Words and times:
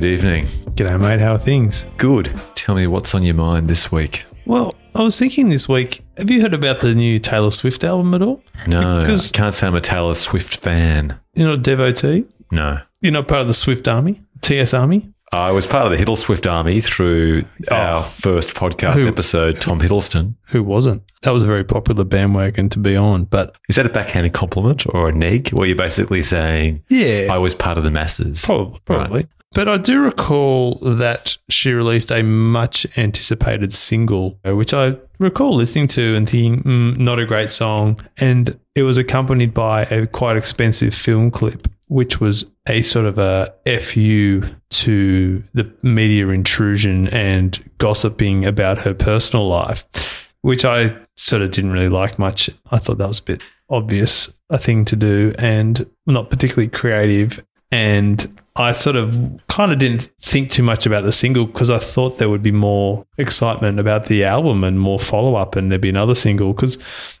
good 0.00 0.04
evening. 0.04 0.44
G'day, 0.74 1.00
mate. 1.00 1.20
How 1.20 1.36
are 1.36 1.38
things? 1.38 1.86
Good. 1.96 2.30
Tell 2.54 2.74
me 2.74 2.86
what's 2.86 3.14
on 3.14 3.22
your 3.22 3.34
mind 3.34 3.66
this 3.66 3.90
week. 3.90 4.26
Well, 4.44 4.74
I 4.94 5.00
was 5.00 5.18
thinking 5.18 5.48
this 5.48 5.70
week. 5.70 6.04
Have 6.18 6.30
you 6.30 6.42
heard 6.42 6.52
about 6.52 6.80
the 6.80 6.94
new 6.94 7.18
Taylor 7.18 7.50
Swift 7.50 7.82
album 7.82 8.12
at 8.12 8.20
all? 8.20 8.42
No, 8.66 9.00
Because- 9.00 9.32
I 9.32 9.34
can't 9.34 9.54
say 9.54 9.66
I'm 9.66 9.74
a 9.74 9.80
Taylor 9.80 10.12
Swift 10.12 10.58
fan. 10.58 11.18
You're 11.34 11.48
not 11.48 11.60
a 11.60 11.62
devotee. 11.62 12.26
No. 12.52 12.80
You're 13.00 13.14
not 13.14 13.26
part 13.26 13.40
of 13.40 13.46
the 13.46 13.54
Swift 13.54 13.88
Army, 13.88 14.20
TS 14.42 14.74
Army. 14.74 15.08
I 15.32 15.50
was 15.50 15.66
part 15.66 15.90
of 15.90 15.98
the 15.98 16.04
Hiddle 16.04 16.18
Swift 16.18 16.46
Army 16.46 16.82
through 16.82 17.44
oh. 17.70 17.74
our 17.74 18.04
first 18.04 18.50
podcast 18.50 19.00
Who- 19.00 19.08
episode, 19.08 19.62
Tom 19.62 19.80
Hiddleston. 19.80 20.34
Who 20.48 20.62
wasn't? 20.62 21.04
That 21.22 21.30
was 21.30 21.42
a 21.42 21.46
very 21.46 21.64
popular 21.64 22.04
bandwagon 22.04 22.68
to 22.68 22.78
be 22.78 22.96
on. 22.96 23.24
But 23.24 23.56
Is 23.70 23.76
that 23.76 23.86
a 23.86 23.88
backhanded 23.88 24.34
compliment 24.34 24.84
or 24.94 25.08
a 25.08 25.12
neg? 25.12 25.48
Where 25.50 25.66
you're 25.66 25.74
basically 25.74 26.20
saying, 26.20 26.84
yeah, 26.90 27.28
I 27.30 27.38
was 27.38 27.54
part 27.54 27.78
of 27.78 27.84
the 27.84 27.90
masses? 27.90 28.44
Probably, 28.44 28.78
probably. 28.84 29.26
But 29.52 29.68
I 29.68 29.78
do 29.78 30.00
recall 30.00 30.74
that 30.82 31.38
she 31.48 31.72
released 31.72 32.10
a 32.10 32.22
much 32.22 32.86
anticipated 32.98 33.72
single, 33.72 34.38
uh, 34.46 34.54
which 34.54 34.74
I 34.74 34.96
recall 35.18 35.54
listening 35.54 35.86
to 35.88 36.16
and 36.16 36.28
thinking, 36.28 36.62
mm, 36.62 36.98
not 36.98 37.18
a 37.18 37.26
great 37.26 37.50
song. 37.50 38.00
And 38.18 38.58
it 38.74 38.82
was 38.82 38.98
accompanied 38.98 39.54
by 39.54 39.84
a 39.84 40.06
quite 40.06 40.36
expensive 40.36 40.94
film 40.94 41.30
clip, 41.30 41.68
which 41.88 42.20
was 42.20 42.44
a 42.68 42.82
sort 42.82 43.06
of 43.06 43.18
a 43.18 43.54
FU 43.80 44.42
to 44.68 45.42
the 45.54 45.72
media 45.82 46.28
intrusion 46.28 47.08
and 47.08 47.62
gossiping 47.78 48.44
about 48.44 48.78
her 48.80 48.92
personal 48.92 49.48
life, 49.48 50.28
which 50.42 50.64
I 50.64 50.96
sort 51.16 51.42
of 51.42 51.50
didn't 51.50 51.72
really 51.72 51.88
like 51.88 52.18
much. 52.18 52.50
I 52.70 52.78
thought 52.78 52.98
that 52.98 53.08
was 53.08 53.20
a 53.20 53.24
bit 53.24 53.42
obvious 53.70 54.32
a 54.50 54.58
thing 54.58 54.84
to 54.86 54.96
do 54.96 55.34
and 55.38 55.88
not 56.06 56.30
particularly 56.30 56.68
creative. 56.68 57.44
And 57.70 58.40
I 58.56 58.72
sort 58.72 58.96
of 58.96 59.40
kind 59.48 59.70
of 59.70 59.78
didn't 59.78 60.08
think 60.20 60.50
too 60.50 60.62
much 60.62 60.86
about 60.86 61.04
the 61.04 61.12
single 61.12 61.46
because 61.46 61.68
I 61.68 61.78
thought 61.78 62.18
there 62.18 62.30
would 62.30 62.42
be 62.42 62.52
more 62.52 63.04
excitement 63.18 63.78
about 63.78 64.06
the 64.06 64.24
album 64.24 64.64
and 64.64 64.80
more 64.80 64.98
follow 64.98 65.34
up, 65.34 65.56
and 65.56 65.70
there'd 65.70 65.80
be 65.80 65.90
another 65.90 66.14
single 66.14 66.54
because 66.54 66.78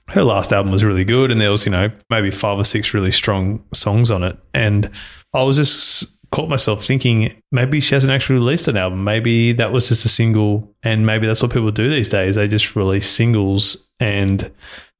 her 0.08 0.24
last 0.24 0.52
album 0.52 0.72
was 0.72 0.84
really 0.84 1.04
good, 1.04 1.30
and 1.30 1.40
there 1.40 1.50
was 1.50 1.66
you 1.66 1.72
know 1.72 1.90
maybe 2.08 2.30
five 2.30 2.58
or 2.58 2.64
six 2.64 2.94
really 2.94 3.12
strong 3.12 3.62
songs 3.74 4.10
on 4.10 4.22
it, 4.22 4.38
and 4.54 4.90
I 5.34 5.42
was 5.42 5.56
just 5.56 6.16
caught 6.30 6.48
myself 6.48 6.82
thinking 6.82 7.34
maybe 7.52 7.80
she 7.80 7.94
hasn't 7.94 8.12
actually 8.12 8.36
released 8.36 8.68
an 8.68 8.76
album, 8.76 9.04
maybe 9.04 9.52
that 9.52 9.72
was 9.72 9.88
just 9.88 10.04
a 10.04 10.08
single, 10.08 10.74
and 10.82 11.06
maybe 11.06 11.26
that's 11.26 11.42
what 11.42 11.52
people 11.52 11.70
do 11.70 11.88
these 11.88 12.08
days. 12.08 12.34
They 12.34 12.48
just 12.48 12.74
release 12.74 13.08
singles 13.08 13.76
and 14.00 14.50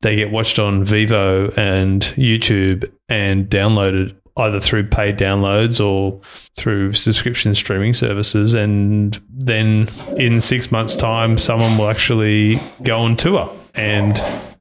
they 0.03 0.17
get 0.17 0.31
watched 0.31 0.59
on 0.59 0.85
Vevo 0.85 1.57
and 1.57 2.03
YouTube 2.17 2.91
and 3.09 3.49
downloaded 3.49 4.15
either 4.37 4.61
through 4.61 4.87
paid 4.89 5.19
downloads 5.19 5.85
or 5.85 6.21
through 6.57 6.93
subscription 6.93 7.55
streaming 7.55 7.93
services. 7.93 8.55
And 8.55 9.19
then 9.31 9.89
in 10.17 10.41
six 10.41 10.71
months' 10.71 10.97
time, 10.97 11.39
someone 11.39 11.79
will 11.79 11.89
actually 11.89 12.61
go 12.83 13.01
on 13.01 13.17
tour. 13.17 13.51
And 13.75 14.17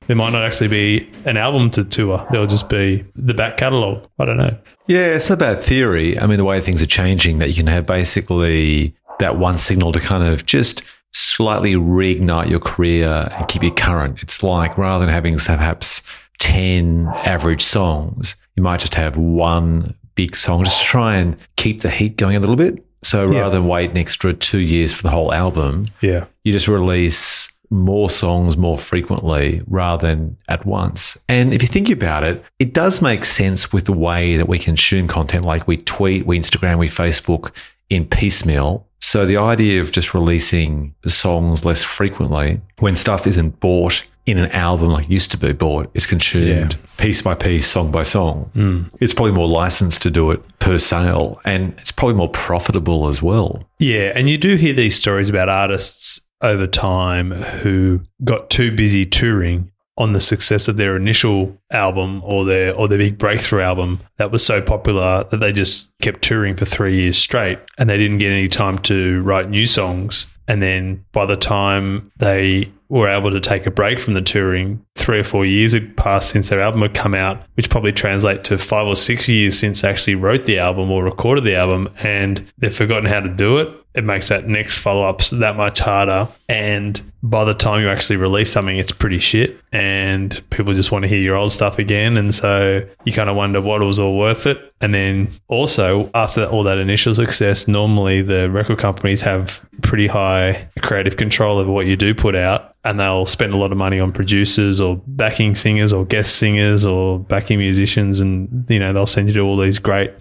there 0.07 0.15
might 0.15 0.31
not 0.31 0.43
actually 0.43 0.67
be 0.67 1.11
an 1.25 1.37
album 1.37 1.71
to 1.71 1.83
tour, 1.83 2.25
there'll 2.31 2.47
just 2.47 2.69
be 2.69 3.05
the 3.15 3.33
back 3.33 3.57
catalogue. 3.57 4.07
I 4.19 4.25
don't 4.25 4.37
know. 4.37 4.57
Yeah, 4.87 5.07
it's 5.07 5.29
not 5.29 5.39
bad 5.39 5.59
theory. 5.59 6.19
I 6.19 6.27
mean, 6.27 6.37
the 6.37 6.45
way 6.45 6.61
things 6.61 6.81
are 6.81 6.87
changing, 6.87 7.39
that 7.39 7.49
you 7.49 7.55
can 7.55 7.67
have 7.67 7.85
basically 7.85 8.95
that 9.19 9.37
one 9.37 9.57
signal 9.57 9.91
to 9.93 9.99
kind 9.99 10.23
of 10.23 10.45
just 10.45 10.83
slightly 11.11 11.73
reignite 11.73 12.49
your 12.49 12.59
career 12.59 13.29
and 13.31 13.47
keep 13.47 13.63
you 13.63 13.71
current. 13.71 14.21
It's 14.21 14.43
like 14.43 14.77
rather 14.77 15.05
than 15.05 15.13
having 15.13 15.37
perhaps 15.37 16.03
10 16.39 17.07
average 17.07 17.61
songs, 17.61 18.35
you 18.55 18.63
might 18.63 18.79
just 18.79 18.95
have 18.95 19.17
one 19.17 19.93
big 20.16 20.35
song 20.35 20.63
just 20.63 20.79
to 20.79 20.85
try 20.85 21.17
and 21.17 21.35
keep 21.57 21.81
the 21.81 21.89
heat 21.89 22.17
going 22.17 22.35
a 22.35 22.39
little 22.39 22.55
bit. 22.55 22.83
So 23.03 23.23
rather 23.25 23.33
Yeah. 23.35 23.49
than 23.49 23.67
wait 23.67 23.91
an 23.91 23.97
extra 23.97 24.33
two 24.33 24.59
years 24.59 24.93
for 24.93 25.03
the 25.03 25.09
whole 25.09 25.33
album, 25.33 25.85
Yeah. 26.01 26.25
you 26.43 26.51
just 26.53 26.67
release 26.67 27.51
more 27.69 28.09
songs 28.09 28.55
more 28.55 28.77
frequently 28.77 29.61
rather 29.67 30.07
than 30.07 30.38
at 30.47 30.65
once. 30.65 31.17
And 31.27 31.53
if 31.53 31.61
you 31.61 31.67
think 31.67 31.89
about 31.89 32.23
it, 32.23 32.44
it 32.59 32.73
does 32.73 33.01
make 33.01 33.25
sense 33.25 33.73
with 33.73 33.85
the 33.85 33.91
way 33.94 34.38
that 34.38 34.47
we 34.47 34.57
consume 34.57 35.07
content. 35.07 35.44
Like 35.44 35.67
we 35.67 35.77
tweet, 35.77 36.25
we 36.25 36.39
Instagram, 36.39 36.77
we 36.77 36.88
Facebook 36.88 37.51
in 37.89 38.05
piecemeal. 38.05 38.85
So 38.99 39.25
the 39.25 39.38
idea 39.38 39.81
of 39.81 39.91
just 39.91 40.13
releasing 40.13 40.94
songs 41.05 41.65
less 41.65 41.83
frequently 41.83 42.61
when 42.79 42.95
stuff 42.95 43.27
isn't 43.27 43.59
bought 43.59 44.03
in 44.25 44.38
an 44.40 44.52
album 44.52 44.90
like 44.90 45.06
it 45.06 45.12
used 45.12 45.31
to 45.31 45.38
be 45.38 45.53
bought, 45.53 45.90
is 45.94 46.06
consumed 46.06 46.78
piece 46.97 47.22
by 47.22 47.36
piece, 47.36 47.68
song 47.68 47.91
by 47.91 48.03
song. 48.03 48.50
Hmm. 48.53 48.84
It's 49.00 49.13
probably 49.13 49.34
more 49.34 49.47
licensed 49.47 50.02
to 50.03 50.12
do 50.12 50.31
it 50.31 50.41
per 50.59 50.78
sale 50.78 51.40
and 51.46 51.74
it's 51.78 51.91
probably 51.91 52.16
more 52.16 52.30
profitable 52.30 53.08
as 53.08 53.22
well. 53.22 53.68
Yeah, 53.80 54.12
and 54.16 54.30
you 54.30 54.38
do 54.38 54.56
hear 54.56 54.74
these 54.74 54.97
stories 54.97 55.30
about 55.30 55.50
artists 55.50 56.22
over 56.41 56.68
time 56.68 57.31
who 57.31 58.02
got 58.24 58.50
too 58.50 58.75
busy 58.75 59.06
touring 59.06 59.72
on 59.97 60.13
the 60.13 60.19
success 60.19 60.68
of 60.68 60.75
their 60.75 60.96
initial 60.96 61.57
album 61.72 62.22
or 62.25 62.44
their 62.44 62.75
or 62.75 62.88
their 62.88 62.97
big 62.97 63.18
breakthrough 63.18 63.62
album 63.62 64.00
that 64.18 64.30
was 64.30 64.46
so 64.46 64.62
popular 64.62 65.24
that 65.31 65.38
they 65.38 65.53
just 65.53 65.90
kept 66.02 66.22
touring 66.22 66.56
for 66.56 66.66
3 66.66 66.94
years 66.94 67.18
straight 67.18 67.59
and 67.78 67.90
they 67.90 67.97
didn't 67.97 68.18
get 68.18 68.31
any 68.31 68.50
time 68.50 68.78
to 68.80 69.22
write 69.22 69.50
new 69.50 69.66
songs 69.66 70.28
and 70.50 70.62
then 70.62 71.03
by 71.13 71.25
the 71.25 71.38
time 71.38 72.12
they 72.18 72.69
were 72.90 73.09
able 73.09 73.31
to 73.31 73.40
take 73.40 73.66
a 73.66 73.72
break 73.72 74.00
from 74.00 74.13
the 74.13 74.22
touring, 74.22 74.85
three 74.96 75.19
or 75.19 75.23
four 75.23 75.46
years 75.46 75.73
had 75.73 75.96
passed 75.97 76.29
since 76.29 76.50
their 76.50 76.62
album 76.62 76.81
had 76.81 76.94
come 76.94 77.16
out, 77.16 77.44
which 77.56 77.69
probably 77.69 77.91
translate 77.91 78.44
to 78.46 78.57
five 78.57 78.88
or 78.88 78.96
six 78.96 79.28
years 79.28 79.57
since 79.57 79.81
they 79.81 79.90
actually 79.90 80.16
wrote 80.16 80.46
the 80.46 80.59
album 80.59 80.91
or 80.91 81.03
recorded 81.03 81.44
the 81.44 81.56
album, 81.56 81.90
and 82.03 82.51
they've 82.57 82.75
forgotten 82.75 83.06
how 83.06 83.19
to 83.19 83.29
do 83.29 83.57
it. 83.57 83.69
It 83.95 84.03
makes 84.03 84.29
that 84.29 84.47
next 84.47 84.78
follow 84.79 85.03
up 85.03 85.22
that 85.25 85.56
much 85.56 85.79
harder. 85.79 86.28
And 86.50 87.01
by 87.23 87.44
the 87.44 87.53
time 87.53 87.81
you 87.81 87.89
actually 87.89 88.17
release 88.17 88.51
something, 88.51 88.78
it's 88.78 88.91
pretty 88.91 89.19
shit, 89.19 89.59
and 89.72 90.44
people 90.51 90.73
just 90.73 90.91
want 90.91 91.03
to 91.03 91.09
hear 91.09 91.19
your 91.19 91.35
old 91.35 91.51
stuff 91.51 91.79
again. 91.79 92.17
And 92.17 92.35
so 92.35 92.88
you 93.03 93.13
kind 93.13 93.29
of 93.29 93.35
wonder 93.35 93.61
what 93.61 93.81
it 93.81 93.85
was 93.85 94.00
all 94.00 94.17
worth 94.17 94.45
it. 94.45 94.73
And 94.81 94.94
then 94.94 95.29
also 95.47 96.11
after 96.13 96.45
all 96.45 96.63
that 96.63 96.78
initial 96.78 97.16
success, 97.16 97.67
normally 97.67 98.22
the 98.22 98.51
record 98.51 98.78
companies 98.78 99.22
have 99.22 99.66
pretty 99.81 100.07
high 100.07 100.69
creative 100.81 101.17
control 101.17 101.57
over 101.57 101.72
what 101.72 101.85
you 101.85 101.95
do 101.95 102.13
put 102.13 102.35
out 102.35 102.75
and 102.83 103.00
they'll 103.00 103.25
spend 103.25 103.53
a 103.53 103.57
lot 103.57 103.72
of 103.72 103.77
money 103.77 104.00
on 104.00 104.12
producers 104.12 104.79
or 104.79 105.01
backing 105.07 105.56
singers 105.56 105.91
or 105.91 106.06
guest 106.06 106.35
singers 106.38 106.85
or 106.85 107.19
backing 107.19 107.57
musicians 107.57 108.19
and 108.19 108.66
you 108.69 108.79
know 108.79 108.94
they'll 108.94 109.07
send 109.07 109.27
you 109.27 109.33
to 109.33 109.41
all 109.41 109.57
these 109.57 109.79
great 109.79 110.12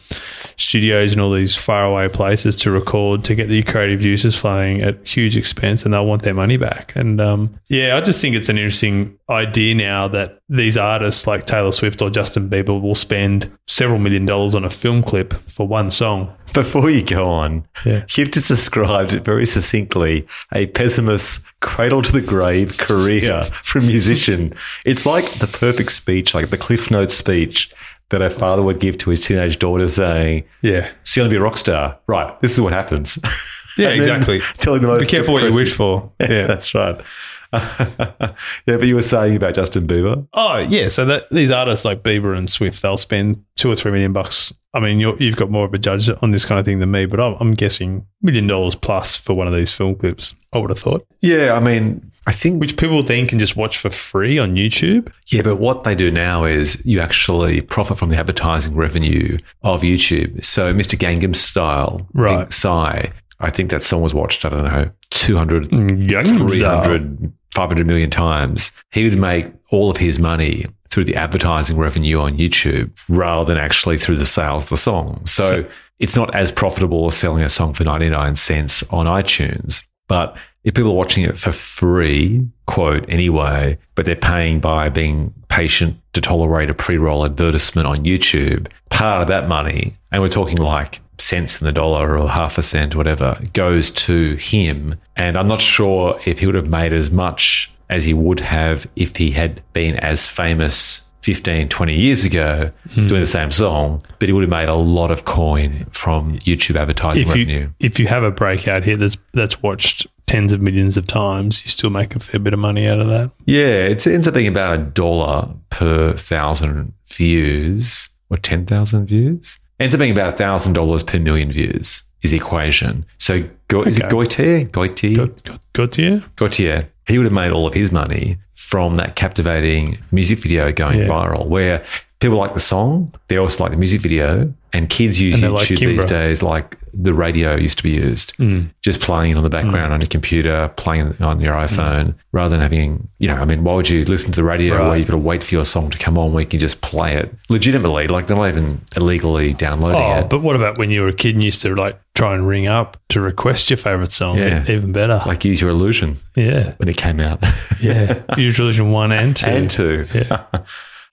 studios 0.56 1.12
and 1.12 1.20
all 1.20 1.32
these 1.32 1.56
faraway 1.56 2.08
places 2.08 2.56
to 2.56 2.70
record 2.70 3.24
to 3.24 3.34
get 3.34 3.48
the 3.48 3.62
creative 3.64 4.00
juices 4.00 4.36
flowing 4.36 4.80
at 4.82 5.06
huge 5.06 5.36
expense 5.36 5.84
and 5.84 5.92
they'll 5.94 6.06
want 6.06 6.22
their 6.22 6.34
money 6.34 6.56
back 6.56 6.94
and 6.96 7.20
um, 7.20 7.58
yeah 7.68 7.96
i 7.96 8.00
just 8.00 8.20
think 8.20 8.34
it's 8.36 8.48
an 8.48 8.56
interesting 8.58 9.18
idea 9.30 9.74
now 9.74 10.06
that 10.08 10.38
these 10.48 10.76
artists 10.78 11.26
like 11.26 11.44
taylor 11.46 11.72
swift 11.72 12.00
or 12.02 12.10
justin 12.10 12.48
bieber 12.48 12.80
will 12.80 12.94
spend 12.94 13.50
several 13.66 13.98
million 13.98 14.26
dollars 14.26 14.54
on 14.54 14.64
a 14.64 14.70
film 14.70 15.02
clip 15.02 15.32
for 15.50 15.66
one 15.66 15.90
song 15.90 16.34
Before 16.52 16.90
you 16.90 17.02
go 17.02 17.24
on, 17.24 17.66
Yeah. 17.84 18.04
you've 18.10 18.30
just 18.30 18.46
described 18.48 19.12
it 19.14 19.24
very 19.24 19.46
succinctly 19.46 20.26
a 20.54 20.66
pessimist 20.66 21.42
cradle 21.60 22.02
to 22.02 22.12
the 22.12 22.20
grave 22.20 22.76
career 22.78 23.42
for 23.62 23.78
a 23.78 23.82
musician. 23.82 24.52
It's 24.84 25.04
like 25.06 25.24
the 25.40 25.46
perfect 25.48 25.90
speech, 25.92 26.32
like 26.34 26.50
the 26.50 26.58
Cliff 26.58 26.90
Notes 26.92 27.14
speech 27.14 27.72
that 28.10 28.22
a 28.22 28.30
father 28.30 28.62
would 28.62 28.80
give 28.80 28.98
to 28.98 29.10
his 29.10 29.20
teenage 29.20 29.58
daughter 29.58 29.88
saying, 29.88 30.44
yeah 30.62 30.90
So 31.04 31.20
you're 31.20 31.24
going 31.24 31.30
to 31.30 31.34
be 31.34 31.38
a 31.38 31.42
rock 31.42 31.56
star. 31.56 31.98
Right. 32.06 32.38
This 32.40 32.52
is 32.52 32.60
what 32.60 32.72
happens. 32.72 33.18
Yeah, 33.76 33.88
exactly. 33.88 34.38
Telling 34.58 34.82
the 34.82 34.86
most 34.86 35.00
be 35.00 35.06
careful 35.06 35.34
what 35.34 35.42
you 35.42 35.52
wish 35.52 35.74
for 35.74 36.12
yeah 36.20 36.46
That's 36.46 36.74
right. 36.76 37.00
yeah, 37.52 38.34
but 38.66 38.82
you 38.84 38.94
were 38.94 39.02
saying 39.02 39.36
about 39.36 39.54
Justin 39.54 39.86
Bieber. 39.86 40.26
Oh 40.32 40.58
yeah, 40.58 40.88
so 40.88 41.04
that 41.06 41.28
these 41.30 41.50
artists 41.50 41.84
like 41.84 42.02
Bieber 42.02 42.36
and 42.36 42.48
Swift, 42.48 42.82
they'll 42.82 42.96
spend 42.96 43.44
two 43.56 43.70
or 43.70 43.76
three 43.76 43.92
million 43.92 44.12
bucks. 44.12 44.52
I 44.74 44.80
mean, 44.80 44.98
you're, 45.00 45.16
you've 45.18 45.36
got 45.36 45.50
more 45.50 45.64
of 45.64 45.72
a 45.72 45.78
judge 45.78 46.10
on 46.20 46.32
this 46.32 46.44
kind 46.44 46.58
of 46.58 46.64
thing 46.66 46.80
than 46.80 46.90
me, 46.90 47.06
but 47.06 47.20
I'm, 47.20 47.36
I'm 47.40 47.54
guessing 47.54 48.06
million 48.22 48.46
dollars 48.48 48.74
plus 48.74 49.16
for 49.16 49.32
one 49.34 49.46
of 49.46 49.54
these 49.54 49.70
film 49.70 49.94
clips. 49.94 50.34
I 50.52 50.58
would 50.58 50.70
have 50.70 50.78
thought, 50.80 51.06
Yeah, 51.22 51.54
I 51.54 51.60
mean, 51.60 52.10
I 52.26 52.32
think 52.32 52.60
which 52.60 52.76
people 52.76 53.02
then 53.02 53.26
can 53.26 53.38
just 53.38 53.54
watch 53.56 53.78
for 53.78 53.90
free 53.90 54.38
on 54.38 54.56
YouTube. 54.56 55.12
Yeah, 55.28 55.42
but 55.42 55.56
what 55.56 55.84
they 55.84 55.94
do 55.94 56.10
now 56.10 56.44
is 56.44 56.84
you 56.84 57.00
actually 57.00 57.60
profit 57.60 57.98
from 57.98 58.08
the 58.10 58.16
advertising 58.16 58.74
revenue 58.74 59.38
of 59.62 59.82
YouTube. 59.82 60.44
So 60.44 60.74
Mr. 60.74 60.98
Gangnam 60.98 61.36
Style, 61.36 62.08
Right. 62.12 62.38
think 62.38 62.52
Psy, 62.52 63.06
I 63.40 63.50
think 63.50 63.70
that 63.70 63.82
song 63.82 64.00
was 64.02 64.14
watched, 64.14 64.44
I 64.44 64.48
don't 64.48 64.64
know, 64.64 64.90
200, 65.10 65.68
mm, 65.70 66.08
Gangnam 66.08 66.38
300, 66.50 67.32
500 67.52 67.86
million 67.86 68.10
times. 68.10 68.72
He 68.90 69.04
would 69.08 69.18
make 69.20 69.52
all 69.70 69.90
of 69.90 69.98
his 69.98 70.18
money 70.18 70.66
through 70.94 71.04
the 71.04 71.16
advertising 71.16 71.76
revenue 71.76 72.20
on 72.20 72.38
YouTube 72.38 72.88
rather 73.08 73.44
than 73.44 73.58
actually 73.60 73.98
through 73.98 74.16
the 74.16 74.24
sales 74.24 74.62
of 74.62 74.68
the 74.68 74.76
song. 74.76 75.20
So, 75.26 75.48
So- 75.48 75.64
it's 75.98 76.14
not 76.14 76.34
as 76.34 76.52
profitable 76.52 77.06
as 77.06 77.16
selling 77.16 77.42
a 77.42 77.48
song 77.48 77.72
for 77.74 77.82
99 77.84 78.36
cents 78.36 78.84
on 78.90 79.06
iTunes. 79.06 79.82
But 80.08 80.36
if 80.64 80.74
people 80.74 80.90
are 80.90 80.96
watching 80.96 81.24
it 81.24 81.36
for 81.36 81.50
free, 81.50 82.46
quote, 82.66 83.04
anyway, 83.08 83.78
but 83.94 84.04
they're 84.04 84.14
paying 84.16 84.60
by 84.60 84.88
being 84.88 85.32
patient 85.48 85.96
to 86.12 86.20
tolerate 86.20 86.70
a 86.70 86.74
pre 86.74 86.96
roll 86.96 87.24
advertisement 87.24 87.86
on 87.88 87.96
YouTube, 87.98 88.68
part 88.90 89.22
of 89.22 89.28
that 89.28 89.48
money, 89.48 89.96
and 90.12 90.22
we're 90.22 90.28
talking 90.28 90.58
like 90.58 91.00
cents 91.18 91.60
in 91.60 91.66
the 91.66 91.72
dollar 91.72 92.18
or 92.18 92.28
half 92.28 92.58
a 92.58 92.62
cent, 92.62 92.94
whatever, 92.94 93.38
goes 93.52 93.90
to 93.90 94.34
him. 94.36 94.94
And 95.16 95.36
I'm 95.36 95.48
not 95.48 95.60
sure 95.60 96.20
if 96.26 96.40
he 96.40 96.46
would 96.46 96.54
have 96.56 96.68
made 96.68 96.92
as 96.92 97.10
much 97.10 97.70
as 97.90 98.04
he 98.04 98.14
would 98.14 98.40
have 98.40 98.86
if 98.96 99.16
he 99.16 99.30
had 99.32 99.62
been 99.72 99.96
as 99.96 100.26
famous 100.26 101.02
15, 101.22 101.68
20 101.70 101.94
years 101.98 102.24
ago 102.24 102.70
Hmm. 102.92 103.06
doing 103.06 103.20
the 103.20 103.26
same 103.26 103.50
song, 103.50 104.02
but 104.18 104.28
he 104.28 104.32
would 104.32 104.42
have 104.42 104.50
made 104.50 104.68
a 104.68 104.74
lot 104.74 105.10
of 105.10 105.24
coin 105.24 105.86
from 105.90 106.36
YouTube 106.40 106.76
advertising 106.76 107.22
If 107.22 107.28
revenue. 107.30 107.60
you 107.60 107.70
if 107.80 107.98
you 107.98 108.06
have 108.08 108.22
a 108.22 108.30
breakout 108.30 108.84
hit 108.84 109.00
that's 109.00 109.16
that's 109.32 109.62
watched 109.62 110.06
tens 110.26 110.52
of 110.52 110.60
millions 110.60 110.96
of 110.96 111.06
times, 111.06 111.62
you 111.64 111.70
still 111.70 111.90
make 111.90 112.14
a 112.16 112.20
fair 112.20 112.40
bit 112.40 112.52
of 112.54 112.58
money 112.60 112.86
out 112.86 113.00
of 113.00 113.08
that. 113.08 113.30
Yeah, 113.46 113.84
it 113.86 114.06
ends 114.06 114.26
up 114.28 114.34
being 114.34 114.46
about 114.48 114.74
a 114.78 114.82
dollar 114.82 115.48
per 115.70 116.12
thousand 116.14 116.92
views 117.08 118.10
or 118.30 118.36
10,000 118.36 119.06
views. 119.06 119.58
Ends 119.80 119.94
up 119.94 119.98
being 119.98 120.12
about 120.12 120.34
a 120.34 120.36
thousand 120.36 120.72
dollars 120.74 121.02
per 121.02 121.18
million 121.18 121.50
views 121.50 122.04
is 122.22 122.30
the 122.30 122.36
equation. 122.36 123.04
So 123.18 123.44
Go, 123.68 123.82
is 123.82 123.96
it 123.98 124.04
Okay. 124.04 124.14
Goitier? 124.14 124.70
Goitier? 124.70 125.16
Got, 125.44 125.72
got 125.72 125.92
to? 125.92 126.22
Gautier, 126.36 126.84
he 127.06 127.18
would 127.18 127.24
have 127.24 127.32
made 127.32 127.52
all 127.52 127.66
of 127.66 127.74
his 127.74 127.90
money 127.92 128.38
from 128.54 128.96
that 128.96 129.14
captivating 129.16 129.98
music 130.10 130.38
video 130.38 130.72
going 130.72 131.00
Yeah. 131.00 131.08
viral, 131.08 131.46
where 131.46 131.82
people 132.20 132.38
like 132.38 132.54
the 132.54 132.60
song, 132.60 133.12
they 133.28 133.36
also 133.36 133.62
like 133.62 133.72
the 133.72 133.78
music 133.78 134.00
video, 134.00 134.52
and 134.72 134.88
kids 134.88 135.20
use 135.20 135.34
And 135.42 135.52
YouTube 135.52 135.52
like 135.52 135.68
these 135.68 136.04
days 136.06 136.42
like 136.42 136.76
the 136.96 137.14
radio 137.14 137.54
used 137.54 137.78
to 137.78 137.82
be 137.82 137.90
used, 137.90 138.36
mm. 138.36 138.70
just 138.82 139.00
playing 139.00 139.32
it 139.32 139.36
on 139.36 139.42
the 139.42 139.50
background 139.50 139.90
mm. 139.90 139.94
on 139.94 140.00
your 140.00 140.08
computer, 140.08 140.72
playing 140.76 141.20
on 141.20 141.40
your 141.40 141.54
mm. 141.54 141.64
iPhone, 141.64 142.14
rather 142.32 142.50
than 142.50 142.60
having, 142.60 143.08
you 143.18 143.28
know, 143.28 143.34
I 143.34 143.44
mean, 143.44 143.64
why 143.64 143.74
would 143.74 143.88
you 143.88 144.04
listen 144.04 144.30
to 144.32 144.36
the 144.36 144.44
radio 144.44 144.88
where 144.88 144.96
you've 144.96 145.08
got 145.08 145.12
to 145.12 145.18
wait 145.18 145.42
for 145.42 145.54
your 145.54 145.64
song 145.64 145.90
to 145.90 145.98
come 145.98 146.16
on 146.16 146.32
where 146.32 146.42
you 146.42 146.48
can 146.48 146.58
just 146.60 146.80
play 146.80 147.16
it 147.16 147.34
legitimately? 147.48 148.08
Like 148.08 148.26
they're 148.26 148.36
not 148.36 148.48
even 148.48 148.80
illegally 148.96 149.54
downloading 149.54 150.00
Oh, 150.00 150.20
it. 150.20 150.30
but 150.30 150.42
what 150.42 150.56
about 150.56 150.78
when 150.78 150.90
you 150.90 151.02
were 151.02 151.08
a 151.08 151.12
kid 151.12 151.34
and 151.34 151.42
used 151.42 151.62
to 151.62 151.74
like 151.74 152.00
try 152.14 152.34
and 152.34 152.46
ring 152.46 152.66
up 152.66 152.96
to 153.08 153.20
request 153.20 153.70
your 153.70 153.76
favorite 153.76 154.12
song? 154.12 154.38
Yeah. 154.38 154.64
Even 154.68 154.92
better. 154.92 155.22
Like 155.26 155.44
use 155.44 155.60
your 155.60 155.70
illusion 155.70 156.16
yeah. 156.36 156.74
when 156.76 156.88
it 156.88 156.96
came 156.96 157.20
out. 157.20 157.42
Yeah. 157.80 158.22
Use 158.38 158.56
Your 158.56 158.66
Illusion 158.66 158.92
1 158.92 159.12
and 159.12 159.36
2. 159.36 159.46
and 159.46 159.70
two. 159.70 160.06
Yeah. 160.14 160.46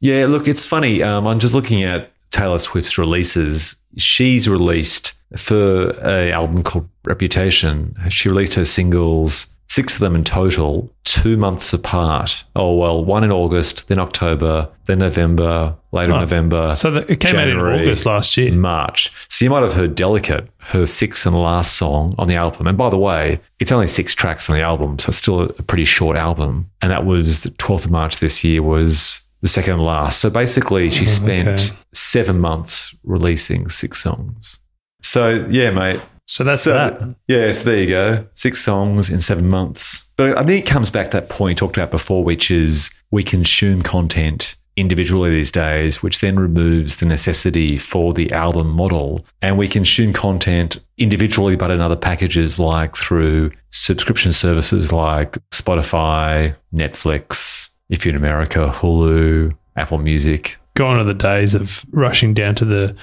Yeah, 0.02 0.26
look, 0.26 0.48
it's 0.48 0.66
funny. 0.66 1.04
Um, 1.04 1.28
I'm 1.28 1.38
just 1.38 1.54
looking 1.54 1.84
at 1.84 2.12
Taylor 2.32 2.58
Swift's 2.58 2.98
releases. 2.98 3.76
She's 3.98 4.50
released 4.50 5.14
for 5.38 5.92
a 6.06 6.32
album 6.32 6.64
called 6.64 6.90
Reputation. 7.06 7.96
She 8.10 8.30
released 8.30 8.54
her 8.56 8.66
singles, 8.66 9.48
six 9.68 9.94
of 9.94 10.02
them 10.02 10.16
in 10.16 10.24
total, 10.24 10.92
two 11.06 11.38
months 11.38 11.72
apart. 11.74 12.44
Oh 12.56 12.76
well, 12.76 13.04
one 13.06 13.24
in 13.24 13.32
August, 13.32 13.88
then 13.88 14.00
October, 14.00 14.70
then 14.86 15.00
November, 15.00 15.76
later 15.92 16.14
Oh. 16.14 16.20
November. 16.20 16.76
So 16.76 16.92
that, 16.92 17.10
it 17.10 17.20
came 17.20 17.36
out 17.38 17.48
in 17.48 17.58
August 17.58 18.06
last 18.06 18.36
year. 18.36 18.52
March. 18.52 19.12
So 19.30 19.46
you 19.46 19.50
might 19.50 19.64
have 19.64 19.74
heard 19.74 19.96
Delicate, 19.96 20.50
her 20.60 20.86
sixth 20.86 21.26
and 21.26 21.36
last 21.36 21.78
song 21.78 22.16
on 22.18 22.28
the 22.28 22.36
album. 22.36 22.68
And 22.68 22.78
by 22.78 22.90
the 22.90 22.98
way, 22.98 23.40
it's 23.60 23.72
only 23.72 23.88
six 23.88 24.14
tracks 24.14 24.50
on 24.50 24.58
the 24.58 24.62
album, 24.62 25.00
so 25.00 25.10
it's 25.10 25.18
still 25.18 25.42
a 25.42 25.64
pretty 25.64 25.86
short 25.86 26.18
album. 26.18 26.70
And 26.82 26.92
that 26.92 27.06
was 27.06 27.44
the 27.44 27.50
12th 27.52 27.86
of 27.86 27.92
March 27.92 28.20
this 28.20 28.44
year 28.44 28.62
was 28.62 29.24
the 29.42 29.48
second 29.48 29.76
and 29.76 29.84
last. 29.84 30.20
So 30.20 30.30
basically 30.30 30.90
she 30.90 31.06
mm-hmm, 31.06 31.24
spent 31.24 31.48
okay. 31.48 31.78
seven 31.94 32.40
months 32.40 32.94
releasing 33.04 33.70
six 33.70 34.02
songs. 34.02 34.60
So 35.02 35.48
yeah, 35.50 35.72
mate. 35.72 36.02
So 36.28 36.44
that's 36.44 36.62
So 36.62 36.72
that. 36.72 37.16
yeah, 37.28 37.52
so 37.52 37.64
there 37.66 37.78
you 37.78 37.90
go. 37.90 38.26
Six 38.36 38.64
songs 38.64 39.10
in 39.10 39.20
seven 39.20 39.50
months. 39.50 40.06
But 40.16 40.38
I 40.38 40.44
think 40.44 40.66
it 40.66 40.70
comes 40.70 40.90
back 40.90 41.12
to 41.12 41.18
that 41.18 41.30
point 41.30 41.52
we 41.52 41.56
talked 41.56 41.78
about 41.78 41.92
before, 41.92 42.24
which 42.24 42.50
is 42.52 42.90
we 43.12 43.24
consume 43.24 43.82
content 43.82 44.56
individually 44.78 45.30
these 45.30 45.52
days, 45.52 46.02
which 46.02 46.22
then 46.22 46.40
removes 46.40 46.98
the 46.98 47.06
necessity 47.06 47.76
for 47.76 48.14
the 48.14 48.32
album 48.32 48.70
model. 48.70 49.26
And 49.42 49.58
we 49.58 49.68
consume 49.68 50.14
content 50.14 50.80
individually, 50.98 51.58
but 51.58 51.72
in 51.72 51.82
other 51.82 51.98
packages 51.98 52.58
like 52.58 52.96
through 52.96 53.52
subscription 53.72 54.32
services 54.32 54.94
like 54.94 55.34
Spotify, 55.52 56.56
Netflix, 56.74 57.70
if 57.90 58.06
you're 58.06 58.16
in 58.16 58.18
America, 58.22 58.72
Hulu, 58.74 59.54
Apple 59.76 59.98
Music. 59.98 60.58
Gone 60.76 60.98
are 60.98 61.04
the 61.04 61.14
days 61.14 61.54
of 61.56 61.84
rushing 61.92 62.34
down 62.34 62.56
to 62.56 62.66
the 62.66 62.96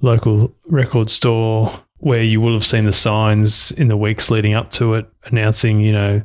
local 0.00 0.54
record 0.66 1.10
store 1.10 1.72
where 1.98 2.22
you 2.22 2.40
will 2.40 2.52
have 2.52 2.64
seen 2.64 2.84
the 2.84 2.92
signs 2.92 3.72
in 3.72 3.88
the 3.88 3.96
weeks 3.96 4.30
leading 4.30 4.54
up 4.54 4.70
to 4.70 4.94
it 4.94 5.06
announcing, 5.24 5.80
you 5.80 5.92
know, 5.92 6.22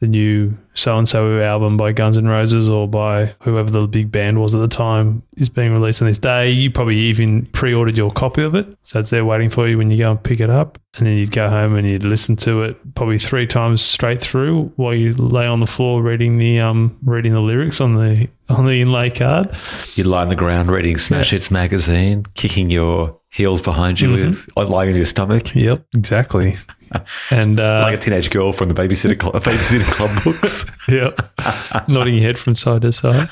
the 0.00 0.06
new 0.06 0.56
so 0.74 0.96
and 0.96 1.08
so 1.08 1.40
album 1.40 1.76
by 1.76 1.92
Guns 1.92 2.16
N' 2.16 2.28
Roses 2.28 2.70
or 2.70 2.86
by 2.86 3.34
whoever 3.40 3.68
the 3.68 3.86
big 3.88 4.12
band 4.12 4.40
was 4.40 4.54
at 4.54 4.58
the 4.58 4.68
time 4.68 5.24
is 5.36 5.48
being 5.48 5.72
released 5.72 6.00
on 6.00 6.06
this 6.06 6.18
day. 6.18 6.50
You 6.50 6.70
probably 6.70 6.96
even 6.96 7.46
pre 7.46 7.74
ordered 7.74 7.96
your 7.96 8.12
copy 8.12 8.42
of 8.42 8.54
it. 8.54 8.66
So 8.84 9.00
it's 9.00 9.10
there 9.10 9.24
waiting 9.24 9.50
for 9.50 9.68
you 9.68 9.76
when 9.76 9.90
you 9.90 9.98
go 9.98 10.12
and 10.12 10.22
pick 10.22 10.38
it 10.38 10.50
up. 10.50 10.78
And 10.96 11.06
then 11.06 11.16
you'd 11.16 11.32
go 11.32 11.48
home 11.48 11.74
and 11.74 11.86
you'd 11.86 12.04
listen 12.04 12.36
to 12.36 12.62
it 12.62 12.94
probably 12.94 13.18
three 13.18 13.46
times 13.46 13.82
straight 13.82 14.20
through 14.20 14.72
while 14.76 14.94
you 14.94 15.12
lay 15.14 15.46
on 15.46 15.60
the 15.60 15.66
floor 15.66 16.02
reading 16.02 16.38
the 16.38 16.60
um 16.60 16.96
reading 17.04 17.32
the 17.32 17.40
lyrics 17.40 17.80
on 17.80 17.96
the 17.96 18.28
on 18.48 18.66
the 18.66 18.80
inlay 18.80 19.10
card. 19.10 19.50
You'd 19.94 20.06
lie 20.06 20.22
on 20.22 20.28
the 20.28 20.36
ground 20.36 20.68
reading 20.68 20.96
Smash 20.96 21.30
Hits 21.30 21.50
magazine, 21.50 22.24
kicking 22.34 22.70
your 22.70 23.18
heels 23.30 23.60
behind 23.60 24.00
you 24.00 24.10
with 24.12 24.48
lying 24.56 24.90
on 24.90 24.96
your 24.96 25.06
stomach. 25.06 25.54
Yep, 25.54 25.86
exactly. 25.94 26.56
And 27.30 27.60
uh, 27.60 27.80
like 27.82 27.94
a 27.96 27.98
teenage 27.98 28.30
girl 28.30 28.52
from 28.52 28.68
the 28.68 28.74
babysitter 28.74 29.18
club, 29.18 29.34
babysitter 29.42 29.90
club 29.92 30.10
books. 30.24 30.64
Yep. 30.88 31.88
Nodding 31.88 32.14
your 32.14 32.22
head 32.22 32.38
from 32.38 32.54
side 32.54 32.82
to 32.82 32.92
side. 32.92 33.28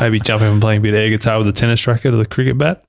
Maybe 0.00 0.18
jumping 0.18 0.48
and 0.48 0.60
playing 0.60 0.78
a 0.78 0.82
bit 0.82 0.94
of 0.94 1.00
air 1.00 1.08
guitar 1.08 1.38
with 1.38 1.46
a 1.46 1.52
tennis 1.52 1.86
racket 1.86 2.12
or 2.12 2.16
the 2.16 2.26
cricket 2.26 2.58
bat. 2.58 2.84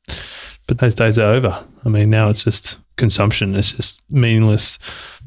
But 0.67 0.79
those 0.79 0.95
days 0.95 1.19
are 1.19 1.31
over. 1.33 1.63
I 1.85 1.89
mean, 1.89 2.09
now 2.09 2.29
it's 2.29 2.43
just 2.43 2.77
consumption. 2.97 3.55
It's 3.55 3.71
just 3.73 4.01
meaningless 4.09 4.79